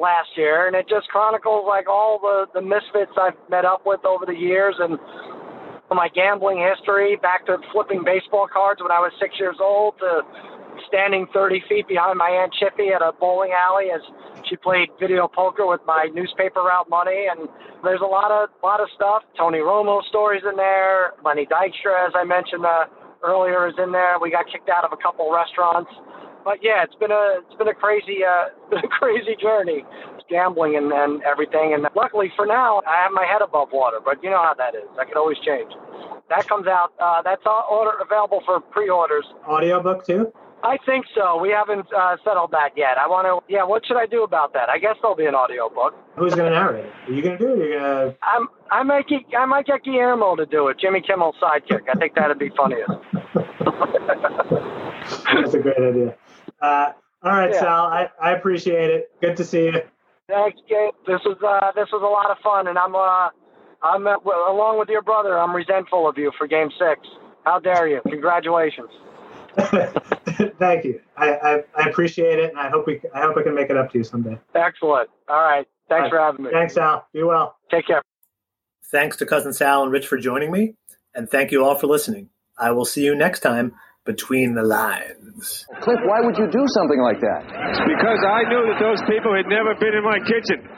last 0.00 0.36
year, 0.36 0.66
and 0.66 0.74
it 0.74 0.88
just 0.88 1.08
chronicles 1.08 1.64
like 1.66 1.88
all 1.88 2.18
the 2.18 2.46
the 2.52 2.62
misfits 2.62 3.12
I've 3.16 3.38
met 3.48 3.64
up 3.64 3.86
with 3.86 4.04
over 4.04 4.26
the 4.26 4.34
years 4.34 4.74
and 4.80 4.98
my 5.94 6.08
gambling 6.08 6.58
history, 6.58 7.16
back 7.16 7.46
to 7.46 7.58
flipping 7.72 8.02
baseball 8.04 8.48
cards 8.50 8.82
when 8.82 8.90
I 8.90 8.98
was 8.98 9.12
six 9.20 9.38
years 9.38 9.56
old, 9.60 9.94
to 10.00 10.22
standing 10.88 11.26
30 11.32 11.62
feet 11.68 11.88
behind 11.88 12.18
my 12.18 12.28
aunt 12.28 12.52
Chippy 12.52 12.90
at 12.90 13.00
a 13.00 13.12
bowling 13.12 13.52
alley 13.54 13.90
as 13.94 14.02
she 14.48 14.56
played 14.56 14.88
video 14.98 15.28
poker 15.28 15.66
with 15.66 15.80
my 15.86 16.10
newspaper 16.12 16.60
route 16.60 16.90
money. 16.90 17.26
And 17.30 17.48
there's 17.82 18.02
a 18.02 18.10
lot 18.10 18.30
of 18.30 18.50
lot 18.62 18.80
of 18.80 18.88
stuff. 18.94 19.22
Tony 19.38 19.58
Romo 19.58 20.02
stories 20.08 20.42
in 20.48 20.56
there. 20.56 21.14
Lenny 21.24 21.46
Dykstra, 21.46 22.08
as 22.08 22.12
I 22.14 22.24
mentioned 22.24 22.66
uh, 22.66 22.86
earlier, 23.24 23.66
is 23.66 23.74
in 23.78 23.92
there. 23.92 24.18
We 24.20 24.30
got 24.30 24.46
kicked 24.50 24.68
out 24.68 24.84
of 24.84 24.92
a 24.92 25.00
couple 25.00 25.32
restaurants. 25.32 25.90
But 26.44 26.58
yeah, 26.62 26.84
it's 26.84 26.94
been 26.96 27.10
a 27.10 27.40
it's 27.40 27.56
been 27.56 27.68
a 27.68 27.74
crazy 27.74 28.20
uh, 28.22 28.52
been 28.70 28.84
a 28.84 28.88
crazy 28.88 29.34
journey, 29.40 29.84
gambling 30.28 30.76
and, 30.76 30.92
and 30.92 31.22
everything. 31.22 31.72
And 31.72 31.86
luckily 31.96 32.30
for 32.36 32.46
now, 32.46 32.82
I 32.86 33.02
have 33.02 33.12
my 33.12 33.24
head 33.24 33.40
above 33.40 33.68
water. 33.72 33.98
But 34.04 34.22
you 34.22 34.30
know 34.30 34.42
how 34.42 34.54
that 34.54 34.74
is. 34.74 34.84
That 34.96 35.08
could 35.08 35.16
always 35.16 35.38
change. 35.38 35.72
That 36.28 36.46
comes 36.48 36.66
out. 36.66 36.92
Uh, 37.00 37.22
that's 37.22 37.42
all 37.46 37.66
order 37.70 37.96
available 38.00 38.42
for 38.44 38.60
pre-orders. 38.60 39.24
Audiobook 39.48 40.06
too? 40.06 40.32
I 40.64 40.78
think 40.86 41.04
so. 41.14 41.36
We 41.40 41.50
haven't 41.50 41.86
uh, 41.92 42.16
settled 42.24 42.50
that 42.52 42.70
yet. 42.74 42.96
I 42.98 43.06
want 43.06 43.26
to. 43.26 43.42
Yeah. 43.52 43.64
What 43.64 43.84
should 43.86 43.98
I 43.98 44.06
do 44.06 44.22
about 44.24 44.54
that? 44.54 44.70
I 44.70 44.78
guess 44.78 44.96
there'll 45.02 45.14
be 45.16 45.26
an 45.26 45.34
audiobook. 45.34 45.94
Who's 46.16 46.34
going 46.34 46.50
to 46.50 46.58
narrate 46.58 46.86
it? 46.86 46.92
Are 47.06 47.12
you 47.12 47.22
going 47.22 47.36
to 47.36 47.44
do 47.44 47.52
it? 47.52 47.58
You're 47.58 47.78
going 47.78 48.12
to? 48.12 48.16
I'm. 48.22 48.48
I 48.70 48.82
might 48.82 49.06
get. 49.06 49.20
I 49.38 49.44
might 49.44 49.66
get 49.66 49.84
Guillermo 49.84 50.36
to 50.36 50.46
do 50.46 50.68
it. 50.68 50.78
Jimmy 50.80 51.02
Kimmel's 51.02 51.36
sidekick. 51.42 51.82
I 51.88 51.94
think 51.98 52.14
that'd 52.14 52.38
be 52.38 52.48
funniest. 52.56 52.88
That's 55.34 55.54
a 55.54 55.58
great 55.58 55.76
idea. 55.78 56.14
Uh, 56.62 56.92
all 57.22 57.32
right, 57.32 57.50
Yeah. 57.52 57.60
Sal. 57.60 57.84
I, 57.86 58.08
I 58.20 58.32
appreciate 58.32 58.90
it. 58.90 59.10
Good 59.20 59.36
to 59.36 59.44
see 59.44 59.64
you. 59.66 59.74
Thanks, 60.28 60.58
Gabe. 60.68 60.94
This 61.06 61.20
was 61.26 61.36
uh, 61.46 61.72
this 61.72 61.88
was 61.92 62.00
a 62.00 62.06
lot 62.06 62.30
of 62.30 62.38
fun, 62.42 62.68
and 62.68 62.78
I'm 62.78 62.94
uh, 62.94 63.28
I'm 63.82 64.06
uh, 64.06 64.16
along 64.50 64.78
with 64.78 64.88
your 64.88 65.02
brother. 65.02 65.38
I'm 65.38 65.54
resentful 65.54 66.08
of 66.08 66.16
you 66.16 66.32
for 66.38 66.46
Game 66.46 66.70
Six. 66.78 67.06
How 67.44 67.58
dare 67.60 67.86
you? 67.86 68.00
Congratulations. 68.08 68.88
Thank 70.58 70.84
you. 70.84 71.00
I, 71.16 71.30
I, 71.30 71.58
I 71.76 71.88
appreciate 71.88 72.38
it, 72.38 72.50
and 72.50 72.58
I 72.58 72.68
hope 72.68 72.86
we 72.86 73.00
I 73.14 73.20
hope 73.20 73.36
I 73.36 73.42
can 73.42 73.54
make 73.54 73.70
it 73.70 73.76
up 73.76 73.92
to 73.92 73.98
you 73.98 74.04
someday. 74.04 74.38
Excellent. 74.54 75.08
All 75.28 75.40
right. 75.40 75.66
Thanks 75.88 76.04
All 76.04 76.10
for 76.10 76.18
having 76.18 76.44
me. 76.44 76.50
Thanks, 76.52 76.76
Al. 76.76 77.06
Be 77.12 77.22
well. 77.22 77.56
Take 77.70 77.86
care. 77.86 78.02
Thanks 78.90 79.16
to 79.18 79.26
cousin 79.26 79.52
Sal 79.52 79.82
and 79.82 79.92
Rich 79.92 80.06
for 80.06 80.18
joining 80.18 80.50
me, 80.50 80.74
and 81.14 81.28
thank 81.28 81.52
you 81.52 81.64
all 81.64 81.76
for 81.76 81.86
listening. 81.86 82.30
I 82.58 82.72
will 82.72 82.84
see 82.84 83.04
you 83.04 83.14
next 83.14 83.40
time 83.40 83.74
between 84.04 84.54
the 84.54 84.62
lines. 84.62 85.66
Cliff, 85.80 85.98
why 86.04 86.20
would 86.20 86.36
you 86.36 86.46
do 86.50 86.64
something 86.68 87.00
like 87.00 87.20
that? 87.20 87.42
Because 87.88 88.20
I 88.22 88.44
knew 88.48 88.62
that 88.68 88.78
those 88.78 89.00
people 89.08 89.34
had 89.34 89.46
never 89.48 89.74
been 89.80 89.94
in 89.94 90.04
my 90.04 90.18
kitchen. 90.20 90.68